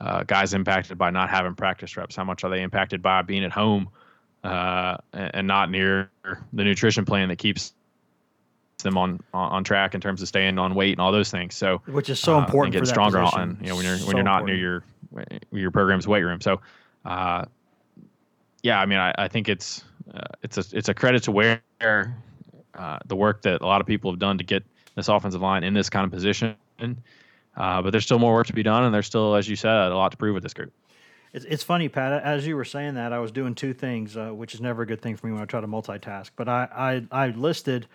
uh, 0.00 0.24
guys 0.24 0.54
impacted 0.54 0.98
by 0.98 1.10
not 1.10 1.30
having 1.30 1.54
practice 1.54 1.96
reps? 1.96 2.16
How 2.16 2.24
much 2.24 2.42
are 2.44 2.50
they 2.50 2.62
impacted 2.62 3.02
by 3.02 3.22
being 3.22 3.44
at 3.44 3.52
home 3.52 3.90
uh, 4.42 4.96
and 5.12 5.46
not 5.46 5.70
near 5.70 6.10
the 6.24 6.64
nutrition 6.64 7.04
plan 7.04 7.28
that 7.28 7.36
keeps 7.36 7.74
them 8.82 8.96
on 8.98 9.20
on 9.32 9.64
track 9.64 9.94
in 9.94 10.00
terms 10.00 10.22
of 10.22 10.28
staying 10.28 10.58
on 10.58 10.74
weight 10.74 10.92
and 10.92 11.00
all 11.00 11.12
those 11.12 11.30
things. 11.30 11.54
So 11.54 11.82
which 11.86 12.08
is 12.08 12.18
so 12.18 12.38
important 12.38 12.74
uh, 12.74 12.78
and 12.78 12.86
getting 12.86 12.86
stronger 12.86 13.20
on 13.20 13.58
you 13.60 13.68
know 13.68 13.76
when 13.76 13.84
you're 13.84 13.98
so 13.98 14.06
when 14.06 14.16
you're 14.16 14.24
not 14.24 14.42
important. 14.42 14.60
near 14.60 14.82
your 15.12 15.24
your 15.52 15.70
program's 15.70 16.06
weight 16.06 16.22
room. 16.22 16.40
So 16.40 16.60
uh, 17.04 17.44
yeah, 18.62 18.80
I 18.80 18.86
mean 18.86 18.98
I, 18.98 19.14
I 19.16 19.28
think 19.28 19.48
it's 19.48 19.84
uh, 20.12 20.20
it's 20.42 20.58
a 20.58 20.76
it's 20.76 20.88
a 20.88 20.94
credit 20.94 21.22
to 21.24 21.32
where 21.32 21.62
uh, 21.80 22.98
the 23.06 23.16
work 23.16 23.42
that 23.42 23.62
a 23.62 23.66
lot 23.66 23.80
of 23.80 23.86
people 23.86 24.10
have 24.10 24.18
done 24.20 24.38
to 24.38 24.44
get 24.44 24.64
this 24.94 25.08
offensive 25.08 25.40
line 25.40 25.64
in 25.64 25.74
this 25.74 25.90
kind 25.90 26.04
of 26.04 26.10
position. 26.10 26.56
Uh, 27.56 27.82
but 27.82 27.90
there's 27.90 28.04
still 28.04 28.18
more 28.18 28.32
work 28.32 28.46
to 28.46 28.52
be 28.52 28.62
done, 28.62 28.84
and 28.84 28.94
there's 28.94 29.06
still, 29.06 29.34
as 29.34 29.48
you 29.48 29.56
said, 29.56 29.74
a 29.92 29.96
lot 29.96 30.10
to 30.12 30.16
prove 30.16 30.34
with 30.34 30.42
this 30.42 30.54
group. 30.54 30.72
It's, 31.32 31.44
it's 31.44 31.62
funny, 31.62 31.88
Pat. 31.88 32.22
As 32.22 32.46
you 32.46 32.56
were 32.56 32.64
saying 32.64 32.94
that, 32.94 33.12
I 33.12 33.18
was 33.18 33.30
doing 33.30 33.54
two 33.54 33.72
things, 33.72 34.16
uh, 34.16 34.30
which 34.30 34.54
is 34.54 34.60
never 34.60 34.82
a 34.82 34.86
good 34.86 35.00
thing 35.00 35.16
for 35.16 35.26
me 35.26 35.32
when 35.32 35.42
I 35.42 35.44
try 35.44 35.60
to 35.60 35.66
multitask. 35.66 36.30
But 36.36 36.48
I, 36.48 37.04
I, 37.12 37.24
I 37.26 37.28
listed 37.28 37.86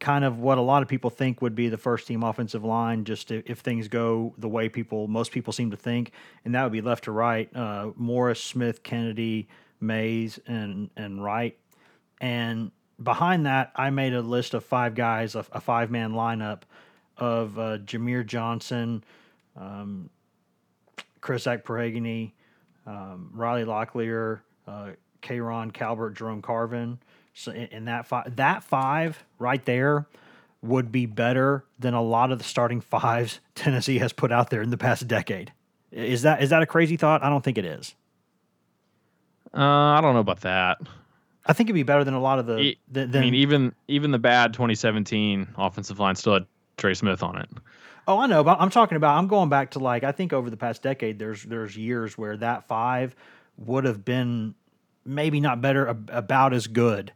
kind 0.00 0.24
of 0.24 0.38
what 0.40 0.58
a 0.58 0.62
lot 0.62 0.82
of 0.82 0.88
people 0.88 1.10
think 1.10 1.42
would 1.42 1.54
be 1.54 1.68
the 1.68 1.78
first 1.78 2.06
team 2.08 2.22
offensive 2.22 2.64
line, 2.64 3.04
just 3.04 3.30
if, 3.30 3.48
if 3.48 3.58
things 3.60 3.86
go 3.86 4.34
the 4.38 4.48
way 4.48 4.68
people 4.68 5.06
most 5.06 5.30
people 5.30 5.52
seem 5.52 5.70
to 5.70 5.76
think, 5.76 6.12
and 6.44 6.54
that 6.54 6.64
would 6.64 6.72
be 6.72 6.80
left 6.80 7.04
to 7.04 7.12
right: 7.12 7.54
uh, 7.54 7.90
Morris, 7.96 8.42
Smith, 8.42 8.82
Kennedy, 8.82 9.48
Mays, 9.80 10.40
and 10.46 10.90
and 10.96 11.22
Wright. 11.22 11.56
And 12.20 12.72
behind 13.02 13.46
that, 13.46 13.72
I 13.76 13.90
made 13.90 14.14
a 14.14 14.22
list 14.22 14.54
of 14.54 14.64
five 14.64 14.94
guys, 14.94 15.34
a, 15.34 15.44
a 15.52 15.60
five 15.60 15.90
man 15.90 16.12
lineup 16.12 16.62
of 17.16 17.58
uh, 17.58 17.78
Jahmir 17.78 18.26
Johnson, 18.26 19.04
um, 19.56 20.08
Chris 21.20 21.44
Akporoghene, 21.44 22.32
um, 22.86 23.30
Riley 23.34 23.64
Locklear, 23.64 24.40
uh, 24.66 24.90
K'Ron 25.22 25.72
Calbert, 25.72 26.14
Jerome 26.14 26.40
Carvin. 26.42 26.98
So 27.34 27.52
in 27.52 27.86
that 27.86 28.06
five, 28.06 28.36
that 28.36 28.62
five 28.64 29.24
right 29.38 29.64
there 29.64 30.06
would 30.62 30.92
be 30.92 31.06
better 31.06 31.64
than 31.78 31.94
a 31.94 32.02
lot 32.02 32.32
of 32.32 32.38
the 32.38 32.44
starting 32.44 32.80
fives 32.80 33.40
Tennessee 33.54 33.98
has 33.98 34.12
put 34.12 34.32
out 34.32 34.50
there 34.50 34.62
in 34.62 34.70
the 34.70 34.78
past 34.78 35.08
decade. 35.08 35.52
Is 35.92 36.22
that 36.22 36.42
is 36.42 36.50
that 36.50 36.62
a 36.62 36.66
crazy 36.66 36.96
thought? 36.96 37.22
I 37.22 37.28
don't 37.28 37.42
think 37.42 37.58
it 37.58 37.64
is. 37.64 37.94
Uh, 39.52 39.58
I 39.58 40.00
don't 40.00 40.14
know 40.14 40.20
about 40.20 40.42
that. 40.42 40.78
I 41.44 41.52
think 41.52 41.68
it'd 41.68 41.74
be 41.74 41.82
better 41.82 42.04
than 42.04 42.14
a 42.14 42.20
lot 42.20 42.38
of 42.38 42.46
the. 42.46 42.76
the 42.88 43.02
I 43.02 43.20
mean, 43.20 43.34
even 43.34 43.74
even 43.88 44.12
the 44.12 44.18
bad 44.18 44.52
2017 44.52 45.48
offensive 45.56 45.98
line 45.98 46.14
still 46.14 46.34
had 46.34 46.46
Trey 46.76 46.94
Smith 46.94 47.22
on 47.22 47.38
it. 47.38 47.48
Oh, 48.06 48.18
I 48.18 48.26
know, 48.26 48.44
but 48.44 48.60
I'm 48.60 48.70
talking 48.70 48.96
about. 48.96 49.18
I'm 49.18 49.26
going 49.26 49.48
back 49.48 49.72
to 49.72 49.80
like 49.80 50.04
I 50.04 50.12
think 50.12 50.32
over 50.32 50.48
the 50.48 50.56
past 50.56 50.82
decade, 50.82 51.18
there's 51.18 51.42
there's 51.42 51.76
years 51.76 52.16
where 52.16 52.36
that 52.36 52.68
five 52.68 53.16
would 53.56 53.84
have 53.84 54.04
been 54.04 54.54
maybe 55.04 55.40
not 55.40 55.60
better, 55.60 55.86
about 55.86 56.52
as 56.52 56.66
good 56.66 57.12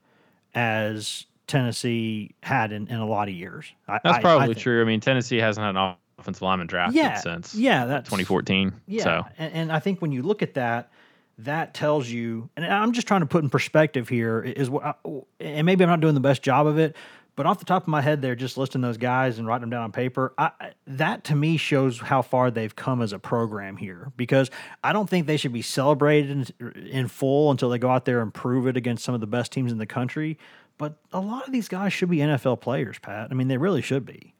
as 0.54 1.26
Tennessee 1.46 2.34
had 2.42 2.72
in, 2.72 2.88
in 2.88 2.96
a 2.96 3.06
lot 3.06 3.28
of 3.28 3.34
years. 3.34 3.66
I, 3.88 4.00
that's 4.02 4.18
probably 4.18 4.50
I 4.50 4.58
true. 4.58 4.80
I 4.80 4.84
mean, 4.84 5.00
Tennessee 5.00 5.38
hasn't 5.38 5.64
had 5.64 5.76
an 5.76 5.96
offensive 6.18 6.42
lineman 6.42 6.66
drafted 6.66 6.96
yeah, 6.96 7.16
since 7.16 7.54
yeah, 7.54 7.84
that's 7.86 8.08
2014. 8.08 8.72
Yeah, 8.86 9.04
so. 9.04 9.26
and, 9.38 9.52
and 9.52 9.72
I 9.72 9.78
think 9.78 10.00
when 10.00 10.12
you 10.12 10.22
look 10.22 10.42
at 10.42 10.54
that, 10.54 10.90
that 11.38 11.74
tells 11.74 12.08
you, 12.08 12.48
and 12.56 12.64
I'm 12.64 12.92
just 12.92 13.06
trying 13.06 13.20
to 13.20 13.26
put 13.26 13.42
in 13.42 13.50
perspective 13.50 14.08
here 14.08 14.40
is 14.40 14.70
what, 14.70 15.00
and 15.40 15.66
maybe 15.66 15.82
I'm 15.82 15.90
not 15.90 16.00
doing 16.00 16.14
the 16.14 16.20
best 16.20 16.42
job 16.42 16.66
of 16.66 16.78
it, 16.78 16.96
but 17.36 17.46
off 17.46 17.58
the 17.58 17.64
top 17.64 17.82
of 17.82 17.88
my 17.88 18.00
head, 18.00 18.22
there, 18.22 18.36
just 18.36 18.56
listing 18.56 18.80
those 18.80 18.96
guys 18.96 19.38
and 19.38 19.46
writing 19.46 19.62
them 19.62 19.70
down 19.70 19.82
on 19.82 19.92
paper, 19.92 20.32
I, 20.38 20.50
that 20.86 21.24
to 21.24 21.34
me 21.34 21.56
shows 21.56 21.98
how 21.98 22.22
far 22.22 22.50
they've 22.50 22.74
come 22.74 23.02
as 23.02 23.12
a 23.12 23.18
program 23.18 23.76
here. 23.76 24.12
Because 24.16 24.50
I 24.84 24.92
don't 24.92 25.10
think 25.10 25.26
they 25.26 25.36
should 25.36 25.52
be 25.52 25.62
celebrated 25.62 26.52
in, 26.60 26.72
in 26.86 27.08
full 27.08 27.50
until 27.50 27.70
they 27.70 27.78
go 27.78 27.90
out 27.90 28.04
there 28.04 28.20
and 28.20 28.32
prove 28.32 28.66
it 28.68 28.76
against 28.76 29.04
some 29.04 29.14
of 29.14 29.20
the 29.20 29.26
best 29.26 29.50
teams 29.50 29.72
in 29.72 29.78
the 29.78 29.86
country. 29.86 30.38
But 30.78 30.96
a 31.12 31.20
lot 31.20 31.46
of 31.46 31.52
these 31.52 31.68
guys 31.68 31.92
should 31.92 32.10
be 32.10 32.18
NFL 32.18 32.60
players, 32.60 32.98
Pat. 32.98 33.28
I 33.30 33.34
mean, 33.34 33.48
they 33.48 33.58
really 33.58 33.82
should 33.82 34.04
be. 34.04 34.34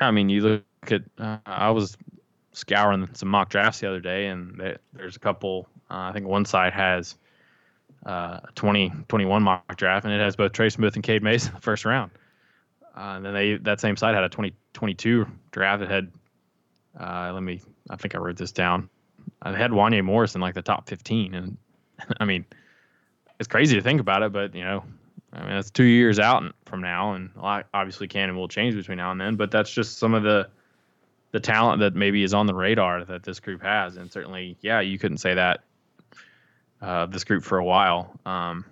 I 0.00 0.10
mean, 0.10 0.28
you 0.28 0.40
look 0.40 0.62
at. 0.90 1.02
Uh, 1.18 1.38
I 1.46 1.70
was 1.70 1.96
scouring 2.52 3.08
some 3.14 3.28
mock 3.28 3.50
drafts 3.50 3.80
the 3.80 3.88
other 3.88 4.00
day, 4.00 4.26
and 4.26 4.58
they, 4.58 4.76
there's 4.92 5.16
a 5.16 5.20
couple. 5.20 5.68
Uh, 5.90 6.08
I 6.08 6.12
think 6.12 6.26
one 6.26 6.44
side 6.44 6.72
has 6.72 7.16
uh, 8.04 8.40
2021 8.54 9.42
mock 9.42 9.76
draft, 9.76 10.04
and 10.04 10.14
it 10.14 10.20
has 10.20 10.36
both 10.36 10.52
Trey 10.52 10.68
Smith 10.68 10.94
and 10.94 11.02
Cade 11.02 11.22
Mays 11.22 11.46
in 11.46 11.54
the 11.54 11.60
first 11.60 11.84
round. 11.84 12.10
Uh, 12.96 13.14
and 13.16 13.24
then 13.24 13.34
they 13.34 13.56
that 13.56 13.80
same 13.80 13.96
site 13.96 14.14
had 14.14 14.24
a 14.24 14.28
2022 14.28 15.26
draft 15.50 15.80
that 15.80 15.90
had. 15.90 16.12
Uh, 16.98 17.32
let 17.32 17.42
me. 17.42 17.60
I 17.90 17.96
think 17.96 18.14
I 18.14 18.18
wrote 18.18 18.36
this 18.36 18.52
down. 18.52 18.88
I 19.42 19.56
had 19.56 19.70
Wanya 19.72 20.04
Morris 20.04 20.34
in 20.34 20.40
like 20.40 20.54
the 20.54 20.62
top 20.62 20.88
15, 20.88 21.34
and 21.34 21.56
I 22.20 22.24
mean, 22.24 22.44
it's 23.40 23.48
crazy 23.48 23.76
to 23.76 23.82
think 23.82 24.00
about 24.00 24.22
it, 24.22 24.32
but 24.32 24.54
you 24.54 24.62
know, 24.62 24.84
I 25.32 25.42
mean, 25.42 25.52
it's 25.52 25.70
two 25.70 25.84
years 25.84 26.18
out 26.18 26.44
from 26.66 26.80
now, 26.80 27.14
and 27.14 27.30
obviously 27.36 28.06
can 28.06 28.28
and 28.28 28.38
will 28.38 28.48
change 28.48 28.74
between 28.74 28.98
now 28.98 29.10
and 29.10 29.20
then. 29.20 29.36
But 29.36 29.50
that's 29.50 29.70
just 29.70 29.98
some 29.98 30.14
of 30.14 30.22
the 30.22 30.48
the 31.32 31.40
talent 31.40 31.80
that 31.80 31.96
maybe 31.96 32.22
is 32.22 32.32
on 32.32 32.46
the 32.46 32.54
radar 32.54 33.04
that 33.04 33.24
this 33.24 33.40
group 33.40 33.60
has. 33.60 33.96
And 33.96 34.12
certainly, 34.12 34.56
yeah, 34.60 34.80
you 34.80 35.00
couldn't 35.00 35.18
say 35.18 35.34
that 35.34 35.64
uh, 36.84 37.06
this 37.06 37.24
group 37.24 37.42
for 37.42 37.58
a 37.58 37.64
while. 37.64 38.12
Um, 38.26 38.64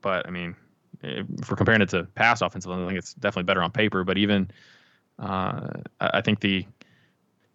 but 0.00 0.26
I 0.26 0.30
mean, 0.30 0.56
if 1.02 1.50
we're 1.50 1.56
comparing 1.56 1.80
it 1.80 1.88
to 1.90 2.04
pass 2.14 2.42
offensive 2.42 2.70
I 2.72 2.86
think 2.86 2.98
it's 2.98 3.14
definitely 3.14 3.44
better 3.44 3.62
on 3.62 3.70
paper. 3.70 4.02
But 4.02 4.18
even 4.18 4.50
uh, 5.18 5.68
I 6.00 6.20
think 6.20 6.40
the 6.40 6.66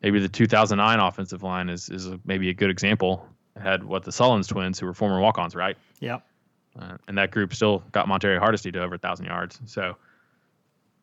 maybe 0.01 0.19
the 0.19 0.29
2009 0.29 0.99
offensive 0.99 1.43
line 1.43 1.67
is 1.67 1.89
is 1.89 2.07
a, 2.07 2.19
maybe 2.25 2.49
a 2.49 2.53
good 2.53 2.69
example. 2.69 3.27
It 3.57 3.61
had 3.61 3.83
what 3.83 4.03
the 4.03 4.11
Sullins 4.11 4.47
twins, 4.47 4.79
who 4.79 4.85
were 4.85 4.93
former 4.93 5.19
walk-ons, 5.19 5.55
right? 5.55 5.75
Yep. 5.99 6.25
Uh, 6.79 6.97
and 7.09 7.17
that 7.17 7.31
group 7.31 7.53
still 7.53 7.83
got 7.91 8.07
Montario 8.07 8.39
Hardesty 8.39 8.71
to 8.71 8.81
over 8.81 8.95
a 8.95 8.97
thousand 8.97 9.25
yards. 9.25 9.59
So, 9.65 9.97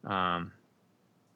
um, 0.05 0.51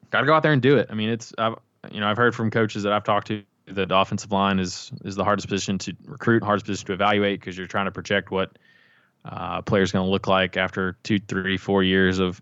got 0.09 0.21
to 0.21 0.25
go 0.25 0.33
out 0.33 0.41
there 0.41 0.53
and 0.53 0.61
do 0.61 0.77
it. 0.77 0.87
I 0.89 0.95
mean, 0.95 1.09
it's 1.09 1.33
I've, 1.37 1.55
you 1.91 1.99
know 1.99 2.07
I've 2.07 2.17
heard 2.17 2.33
from 2.33 2.49
coaches 2.49 2.81
that 2.83 2.93
I've 2.93 3.03
talked 3.03 3.27
to 3.27 3.43
the 3.73 3.87
offensive 3.95 4.31
line 4.31 4.59
is 4.59 4.91
is 5.03 5.15
the 5.15 5.23
hardest 5.23 5.47
position 5.47 5.77
to 5.79 5.95
recruit, 6.05 6.43
hardest 6.43 6.65
position 6.65 6.87
to 6.87 6.93
evaluate 6.93 7.39
because 7.39 7.57
you're 7.57 7.67
trying 7.67 7.85
to 7.85 7.91
project 7.91 8.31
what 8.31 8.57
uh, 9.25 9.61
player's 9.61 9.91
going 9.91 10.05
to 10.05 10.11
look 10.11 10.27
like 10.27 10.57
after 10.57 10.97
two, 11.03 11.19
three, 11.19 11.57
four 11.57 11.83
years 11.83 12.19
of 12.19 12.41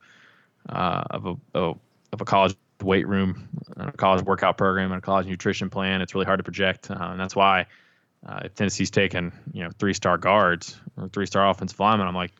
uh, 0.70 1.04
of 1.10 1.26
a 1.54 1.60
of 1.60 2.22
a 2.22 2.26
college 2.26 2.56
weight 2.82 3.08
room, 3.08 3.50
a 3.78 3.92
college 3.92 4.24
workout 4.24 4.58
program, 4.58 4.92
and 4.92 5.00
a 5.00 5.02
college 5.02 5.28
nutrition 5.28 5.70
plan. 5.70 6.02
It's 6.02 6.14
really 6.14 6.26
hard 6.26 6.40
to 6.40 6.44
project, 6.44 6.90
uh, 6.90 6.96
and 7.00 7.20
that's 7.20 7.36
why 7.36 7.66
uh, 8.26 8.42
if 8.46 8.56
Tennessee's 8.56 8.92
taken 8.92 9.32
you 9.54 9.64
know 9.64 9.70
three 9.80 9.94
star 9.94 10.18
guards 10.18 10.80
or 10.98 11.08
three 11.10 11.26
star 11.26 11.50
offensive 11.50 11.80
linemen, 11.80 12.08
I'm 12.08 12.16
like, 12.16 12.32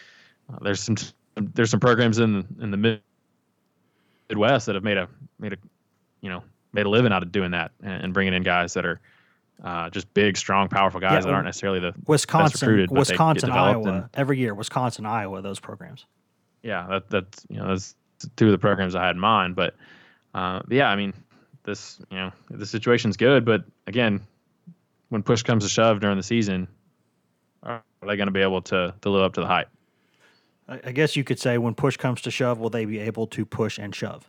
there's 0.62 0.80
some 0.80 0.96
there's 1.36 1.70
some 1.70 1.80
programs 1.80 2.18
in 2.18 2.46
in 2.60 2.70
the 2.70 3.00
Midwest 4.28 4.66
that 4.66 4.74
have 4.74 4.84
made 4.84 4.98
a 4.98 5.08
made 5.38 5.52
a 5.52 5.56
you 6.20 6.30
know 6.30 6.42
made 6.72 6.86
a 6.86 6.88
living 6.88 7.12
out 7.12 7.22
of 7.22 7.32
doing 7.32 7.52
that 7.52 7.72
and, 7.82 8.04
and 8.04 8.14
bringing 8.14 8.34
in 8.34 8.42
guys 8.42 8.74
that 8.74 8.84
are 8.84 9.00
uh, 9.62 9.90
just 9.90 10.12
big, 10.14 10.36
strong, 10.36 10.68
powerful 10.68 11.00
guys 11.00 11.12
yeah, 11.12 11.20
that 11.22 11.30
aren't 11.30 11.46
necessarily 11.46 11.80
the 11.80 11.94
Wisconsin, 12.06 12.68
recruited, 12.68 12.90
Wisconsin, 12.90 13.50
Iowa. 13.50 13.88
And, 13.88 14.08
every 14.14 14.38
year, 14.38 14.54
Wisconsin, 14.54 15.04
Iowa, 15.06 15.42
those 15.42 15.58
programs. 15.58 16.06
Yeah, 16.62 16.86
that, 16.88 17.10
that's 17.10 17.46
you 17.48 17.56
know 17.56 17.68
that's 17.68 17.94
two 18.36 18.46
of 18.46 18.52
the 18.52 18.58
programs 18.58 18.94
I 18.94 19.04
had 19.04 19.16
in 19.16 19.20
mind. 19.20 19.56
But 19.56 19.74
uh, 20.34 20.60
yeah, 20.68 20.88
I 20.88 20.96
mean, 20.96 21.12
this 21.64 22.00
you 22.10 22.18
know 22.18 22.32
the 22.50 22.66
situation's 22.66 23.16
good, 23.16 23.44
but 23.44 23.64
again, 23.86 24.20
when 25.08 25.22
push 25.22 25.42
comes 25.42 25.64
to 25.64 25.68
shove 25.68 26.00
during 26.00 26.16
the 26.16 26.22
season, 26.22 26.68
are 27.62 27.82
they 28.02 28.16
going 28.16 28.26
to 28.28 28.32
be 28.32 28.42
able 28.42 28.62
to 28.62 28.94
to 29.00 29.10
live 29.10 29.22
up 29.22 29.34
to 29.34 29.40
the 29.40 29.46
hype? 29.46 29.68
I 30.68 30.92
guess 30.92 31.16
you 31.16 31.24
could 31.24 31.40
say 31.40 31.56
when 31.56 31.74
push 31.74 31.96
comes 31.96 32.20
to 32.22 32.30
shove, 32.30 32.58
will 32.58 32.68
they 32.68 32.84
be 32.84 32.98
able 32.98 33.26
to 33.28 33.46
push 33.46 33.78
and 33.78 33.94
shove? 33.94 34.28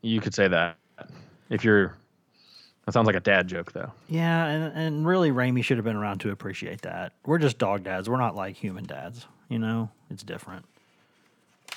You 0.00 0.22
could 0.22 0.34
say 0.34 0.48
that 0.48 0.78
if 1.50 1.64
you're. 1.64 1.94
That 2.86 2.92
sounds 2.92 3.06
like 3.06 3.16
a 3.16 3.20
dad 3.20 3.48
joke, 3.48 3.72
though. 3.72 3.92
Yeah, 4.08 4.46
and 4.46 4.72
and 4.74 5.06
really, 5.06 5.30
Ramey 5.30 5.62
should 5.62 5.76
have 5.76 5.84
been 5.84 5.96
around 5.96 6.20
to 6.20 6.30
appreciate 6.30 6.82
that. 6.82 7.12
We're 7.26 7.38
just 7.38 7.58
dog 7.58 7.84
dads. 7.84 8.08
We're 8.08 8.16
not 8.16 8.34
like 8.34 8.56
human 8.56 8.84
dads. 8.84 9.26
You 9.50 9.58
know, 9.58 9.90
it's 10.10 10.22
different. 10.22 10.64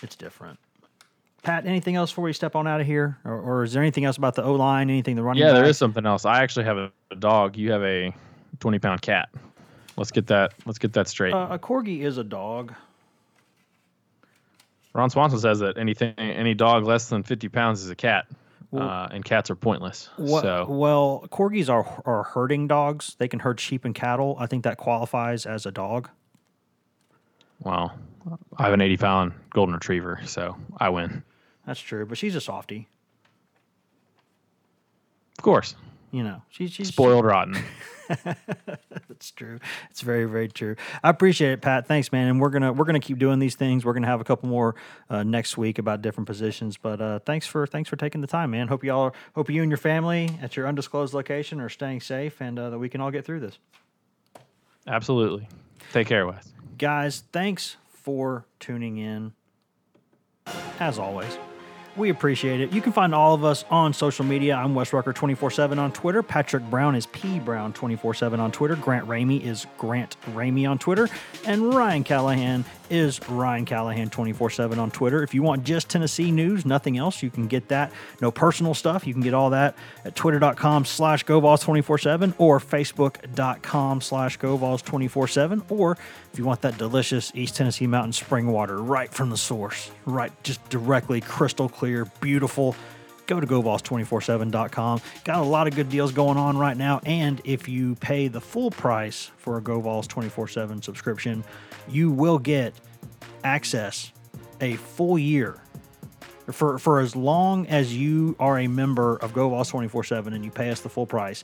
It's 0.02 0.16
different. 0.16 0.58
Pat, 1.44 1.66
anything 1.66 1.96
else 1.96 2.12
before 2.12 2.26
we 2.26 2.34
step 2.34 2.56
on 2.56 2.68
out 2.68 2.82
of 2.82 2.88
here, 2.88 3.18
or, 3.26 3.40
or 3.40 3.64
is 3.64 3.74
there 3.74 3.82
anything 3.82 4.06
else 4.06 4.16
about 4.18 4.36
the 4.36 4.44
O 4.44 4.54
line? 4.54 4.90
Anything 4.90 5.16
the 5.16 5.24
running? 5.24 5.42
Yeah, 5.42 5.50
back? 5.50 5.62
there 5.62 5.70
is 5.70 5.78
something 5.78 6.06
else. 6.06 6.24
I 6.24 6.44
actually 6.44 6.66
have 6.66 6.78
a, 6.78 6.92
a 7.10 7.16
dog. 7.16 7.58
You 7.58 7.72
have 7.72 7.84
a 7.84 8.14
twenty 8.60 8.80
pound 8.80 9.02
cat. 9.02 9.30
Let's 9.98 10.12
get 10.12 10.28
that. 10.28 10.54
Let's 10.66 10.80
get 10.80 10.94
that 10.94 11.08
straight. 11.08 11.34
Uh, 11.34 11.48
a 11.50 11.60
corgi 11.60 12.02
is 12.02 12.18
a 12.18 12.24
dog. 12.24 12.74
Ron 14.94 15.10
Swanson 15.10 15.40
says 15.40 15.60
that 15.60 15.78
anything, 15.78 16.14
any 16.18 16.54
dog 16.54 16.86
less 16.86 17.10
than 17.10 17.24
fifty 17.24 17.50
pounds 17.50 17.82
is 17.82 17.90
a 17.90 17.96
cat, 17.96 18.28
uh, 18.74 19.10
and 19.12 19.26
cats 19.26 19.50
are 19.50 19.56
pointless. 19.56 20.10
Well, 20.18 20.42
so. 20.42 20.66
well, 20.70 21.26
corgis 21.32 21.70
are 21.70 22.02
are 22.06 22.24
herding 22.24 22.68
dogs. 22.68 23.16
They 23.18 23.28
can 23.28 23.40
herd 23.40 23.60
sheep 23.60 23.86
and 23.86 23.94
cattle. 23.94 24.36
I 24.40 24.46
think 24.46 24.64
that 24.64 24.78
qualifies 24.78 25.46
as 25.46 25.66
a 25.66 25.72
dog. 25.72 26.10
Well, 27.60 27.94
I 28.58 28.64
have 28.64 28.74
an 28.74 28.82
eighty 28.82 28.98
pound 28.98 29.34
golden 29.50 29.74
retriever, 29.74 30.20
so 30.26 30.56
I 30.78 30.90
win. 30.90 31.24
That's 31.66 31.80
true, 31.80 32.06
but 32.06 32.18
she's 32.18 32.36
a 32.36 32.42
softie. 32.42 32.88
Of 35.38 35.44
course. 35.44 35.76
You 36.12 36.24
know, 36.24 36.42
she's, 36.50 36.72
she's 36.72 36.90
spoiled 36.90 37.26
rotten. 37.26 37.58
That's 39.08 39.32
true. 39.32 39.60
It's 39.90 40.02
very, 40.02 40.26
very 40.26 40.48
true. 40.48 40.76
I 41.04 41.10
appreciate 41.10 41.52
it, 41.52 41.62
Pat. 41.62 41.88
Thanks, 41.88 42.12
man. 42.12 42.28
And 42.28 42.42
we're 42.42 42.50
gonna 42.50 42.74
we're 42.74 42.86
gonna 42.86 43.00
keep 43.00 43.18
doing 43.18 43.40
these 43.40 43.56
things. 43.56 43.86
We're 43.86 43.94
gonna 43.94 44.08
have 44.08 44.22
a 44.22 44.24
couple 44.24 44.50
more 44.50 44.76
uh, 45.10 45.24
next 45.24 45.58
week 45.58 45.80
about 45.80 46.02
different 46.02 46.28
positions. 46.28 46.78
But 46.78 47.02
uh, 47.02 47.20
thanks 47.20 47.48
for 47.48 47.68
thanks 47.68 47.90
for 47.90 47.96
taking 47.96 48.22
the 48.22 48.28
time, 48.28 48.52
man. 48.52 48.68
Hope 48.68 48.84
you 48.84 48.92
all 48.92 49.04
are, 49.04 49.14
hope 49.36 49.50
you 49.50 49.62
and 49.62 49.72
your 49.72 49.78
family 49.78 50.30
at 50.42 50.56
your 50.56 50.68
undisclosed 50.68 51.14
location 51.14 51.60
are 51.60 51.70
staying 51.70 52.02
safe, 52.02 52.42
and 52.42 52.58
uh, 52.58 52.70
that 52.72 52.80
we 52.80 52.90
can 52.90 53.02
all 53.02 53.12
get 53.12 53.26
through 53.26 53.42
this. 53.42 53.58
Absolutely. 54.88 55.48
Take 55.94 56.08
care, 56.08 56.26
Wes. 56.26 56.52
Guys, 56.78 57.24
thanks 57.32 57.78
for 57.92 58.46
tuning 58.60 58.98
in. 58.98 59.34
As 60.80 60.98
always. 60.98 61.38
We 61.98 62.10
appreciate 62.10 62.62
it. 62.62 62.72
You 62.72 62.82
can 62.82 62.94
find 62.94 63.14
all 63.14 63.34
of 63.34 63.44
us 63.44 63.66
on 63.70 63.94
social 63.94 64.24
media. 64.24 64.56
I'm 64.56 64.74
Wes 64.74 64.94
Rucker 64.94 65.12
24 65.12 65.52
7 65.52 65.78
on 65.78 65.92
Twitter. 65.92 66.24
Patrick 66.24 66.64
Brown 66.70 66.96
is 66.96 67.06
P 67.08 67.40
Brown 67.40 67.74
24 67.74 68.14
7 68.14 68.40
on 68.40 68.52
Twitter. 68.52 68.78
Grant 68.78 69.08
Ramey 69.08 69.44
is 69.44 69.68
Grant 69.78 70.16
Ramey 70.28 70.70
on 70.70 70.80
Twitter. 70.80 71.10
And 71.46 71.74
Ryan 71.74 72.06
Callahan 72.06 72.64
is 72.92 73.26
Ryan 73.30 73.66
Callahan 73.66 74.10
24 74.10 74.50
7 74.52 74.80
on 74.80 74.92
Twitter. 74.92 75.24
If 75.24 75.34
you 75.34 75.42
want 75.42 75.64
just 75.64 75.90
Tennessee 75.90 76.32
news, 76.32 76.66
nothing 76.66 76.98
else, 76.98 77.24
you 77.24 77.30
can 77.30 77.48
get 77.48 77.70
that. 77.70 77.92
No 78.22 78.32
personal 78.32 78.74
stuff. 78.74 79.08
You 79.08 79.14
can 79.14 79.24
get 79.24 79.34
all 79.34 79.50
that 79.50 79.76
at 80.06 80.16
twitter.com 80.16 80.86
slash 80.86 81.26
GoVols 81.26 81.62
24 81.62 81.98
7 81.98 82.36
or 82.38 82.60
facebook.com 82.60 84.02
slash 84.02 84.38
GoVols 84.40 84.84
24 84.84 85.28
7. 85.28 85.64
Or 85.70 85.98
if 86.32 86.38
you 86.38 86.46
want 86.46 86.62
that 86.62 86.78
delicious 86.78 87.32
East 87.36 87.56
Tennessee 87.56 87.88
mountain 87.88 88.14
spring 88.14 88.48
water 88.48 88.78
right 88.78 89.12
from 89.12 89.30
the 89.30 89.38
source, 89.38 89.92
right 90.06 90.32
just 90.44 90.68
directly 90.70 91.20
crystal 91.20 91.70
clear, 91.70 91.81
beautiful 92.20 92.76
go 93.28 93.40
to 93.40 93.48
GoVols247.com. 93.48 95.02
Got 95.24 95.40
a 95.40 95.44
lot 95.44 95.68
of 95.68 95.76
good 95.76 95.90
deals 95.90 96.12
going 96.12 96.38
on 96.38 96.58
right 96.58 96.76
now. 96.76 97.00
And 97.06 97.42
if 97.46 97.70
you 97.70 97.96
pay 97.96 98.28
the 98.28 98.42
full 98.42 98.72
price 98.72 99.32
for 99.38 99.58
a 99.58 99.62
GoVols 99.62 100.08
24 100.08 100.50
7 100.50 100.82
subscription, 100.82 101.44
you 101.88 102.12
will 102.12 102.40
get 102.40 102.74
access 103.44 104.12
a 104.60 104.76
full 104.76 105.18
year 105.18 105.62
for, 106.52 106.78
for 106.78 107.00
as 107.00 107.16
long 107.16 107.68
as 107.68 107.96
you 107.96 108.36
are 108.40 108.60
a 108.60 108.68
member 108.68 109.16
of 109.18 109.34
GoVols 109.34 109.70
24 109.70 110.04
7 110.04 110.34
and 110.34 110.44
you 110.44 110.52
pay 110.52 110.70
us 110.70 110.82
the 110.82 110.90
full 110.90 111.08
price 111.08 111.44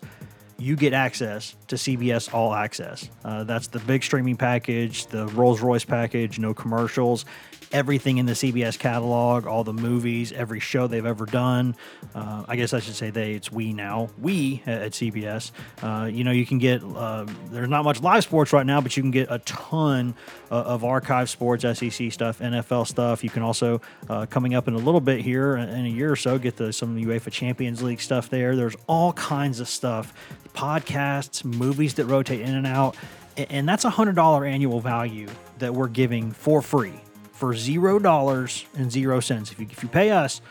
you 0.59 0.75
get 0.75 0.93
access 0.93 1.55
to 1.67 1.75
CBS 1.75 2.33
All 2.33 2.53
Access. 2.53 3.09
Uh, 3.23 3.43
that's 3.43 3.67
the 3.67 3.79
big 3.79 4.03
streaming 4.03 4.37
package, 4.37 5.05
the 5.07 5.27
Rolls 5.27 5.61
Royce 5.61 5.85
package, 5.85 6.39
no 6.39 6.53
commercials, 6.53 7.25
everything 7.71 8.17
in 8.17 8.25
the 8.25 8.33
CBS 8.33 8.77
catalog, 8.77 9.45
all 9.45 9.63
the 9.63 9.73
movies, 9.73 10.31
every 10.31 10.59
show 10.59 10.87
they've 10.87 11.05
ever 11.05 11.25
done. 11.25 11.75
Uh, 12.15 12.43
I 12.47 12.55
guess 12.55 12.73
I 12.73 12.79
should 12.79 12.95
say 12.95 13.09
they, 13.09 13.33
it's 13.33 13.51
we 13.51 13.73
now, 13.73 14.09
we 14.19 14.63
at 14.65 14.91
CBS. 14.93 15.51
Uh, 15.81 16.05
you 16.05 16.23
know, 16.23 16.31
you 16.31 16.45
can 16.45 16.57
get, 16.57 16.83
uh, 16.83 17.25
there's 17.51 17.69
not 17.69 17.83
much 17.83 18.01
live 18.01 18.23
sports 18.23 18.53
right 18.53 18.65
now, 18.65 18.81
but 18.81 18.95
you 18.95 19.03
can 19.03 19.11
get 19.11 19.27
a 19.29 19.39
ton 19.39 20.15
uh, 20.51 20.55
of 20.55 20.83
archive 20.83 21.29
sports, 21.29 21.63
SEC 21.63 22.11
stuff, 22.11 22.39
NFL 22.39 22.87
stuff. 22.87 23.23
You 23.23 23.29
can 23.29 23.43
also, 23.43 23.81
uh, 24.09 24.25
coming 24.27 24.55
up 24.55 24.67
in 24.67 24.73
a 24.73 24.79
little 24.79 25.01
bit 25.01 25.21
here 25.21 25.57
in 25.57 25.85
a 25.85 25.89
year 25.89 26.11
or 26.11 26.15
so, 26.15 26.37
get 26.37 26.55
the, 26.57 26.71
some 26.71 26.97
UEFA 26.97 27.31
Champions 27.31 27.83
League 27.83 28.01
stuff 28.01 28.29
there. 28.29 28.55
There's 28.55 28.75
all 28.87 29.13
kinds 29.13 29.59
of 29.59 29.67
stuff, 29.67 30.13
podcasts, 30.53 31.43
movies 31.43 31.95
that 31.95 32.05
rotate 32.05 32.41
in 32.41 32.55
and 32.55 32.67
out. 32.67 32.95
And 33.35 33.69
that's 33.69 33.85
a 33.85 33.91
$100 33.91 34.49
annual 34.49 34.79
value 34.79 35.27
that 35.59 35.73
we're 35.73 35.89
giving 35.89 36.31
for 36.31 36.61
free 36.61 37.01
for 37.37 37.55
zero 37.55 37.99
dollars 37.99 38.65
and 38.75 38.91
zero 38.91 39.19
cents. 39.19 39.51
If 39.51 39.59
you, 39.59 39.67
if 39.69 39.83
you 39.83 39.89
pay 39.89 40.09
us, 40.09 40.41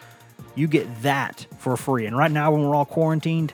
you 0.55 0.69
get 0.69 1.03
that 1.03 1.45
for 1.59 1.77
free. 1.77 2.07
And 2.07 2.17
right 2.17 2.31
now, 2.31 2.53
when 2.53 2.63
we're 2.63 2.77
all 2.77 2.85
quarantined, 2.85 3.53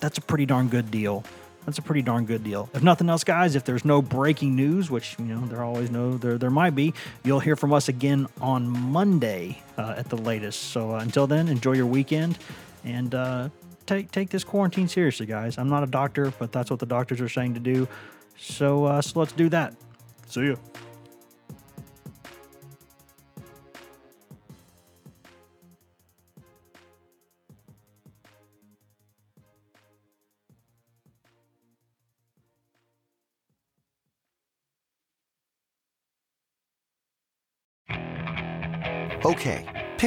that's 0.00 0.18
a 0.18 0.20
pretty 0.20 0.44
darn 0.44 0.68
good 0.68 0.90
deal. 0.90 1.24
That's 1.64 1.78
a 1.78 1.82
pretty 1.82 2.02
darn 2.02 2.26
good 2.26 2.44
deal. 2.44 2.68
If 2.74 2.82
nothing 2.82 3.08
else, 3.08 3.24
guys, 3.24 3.56
if 3.56 3.64
there's 3.64 3.86
no 3.86 4.02
breaking 4.02 4.54
news, 4.54 4.90
which 4.90 5.16
you 5.18 5.24
know 5.24 5.46
there 5.46 5.64
always 5.64 5.90
know 5.90 6.18
there 6.18 6.36
there 6.36 6.50
might 6.50 6.74
be, 6.74 6.92
you'll 7.24 7.40
hear 7.40 7.56
from 7.56 7.72
us 7.72 7.88
again 7.88 8.26
on 8.42 8.68
Monday 8.68 9.62
uh, 9.78 9.94
at 9.96 10.10
the 10.10 10.18
latest. 10.18 10.64
So 10.64 10.92
uh, 10.92 10.98
until 10.98 11.26
then, 11.26 11.48
enjoy 11.48 11.72
your 11.72 11.86
weekend 11.86 12.38
and 12.84 13.14
uh, 13.14 13.48
take 13.86 14.10
take 14.10 14.28
this 14.28 14.44
quarantine 14.44 14.88
seriously, 14.88 15.24
guys. 15.24 15.56
I'm 15.56 15.70
not 15.70 15.82
a 15.82 15.86
doctor, 15.86 16.34
but 16.38 16.52
that's 16.52 16.70
what 16.70 16.80
the 16.80 16.86
doctors 16.86 17.22
are 17.22 17.30
saying 17.30 17.54
to 17.54 17.60
do. 17.60 17.88
So 18.36 18.84
uh, 18.84 19.00
so 19.00 19.20
let's 19.20 19.32
do 19.32 19.48
that. 19.48 19.74
See 20.28 20.48
ya. 20.48 20.56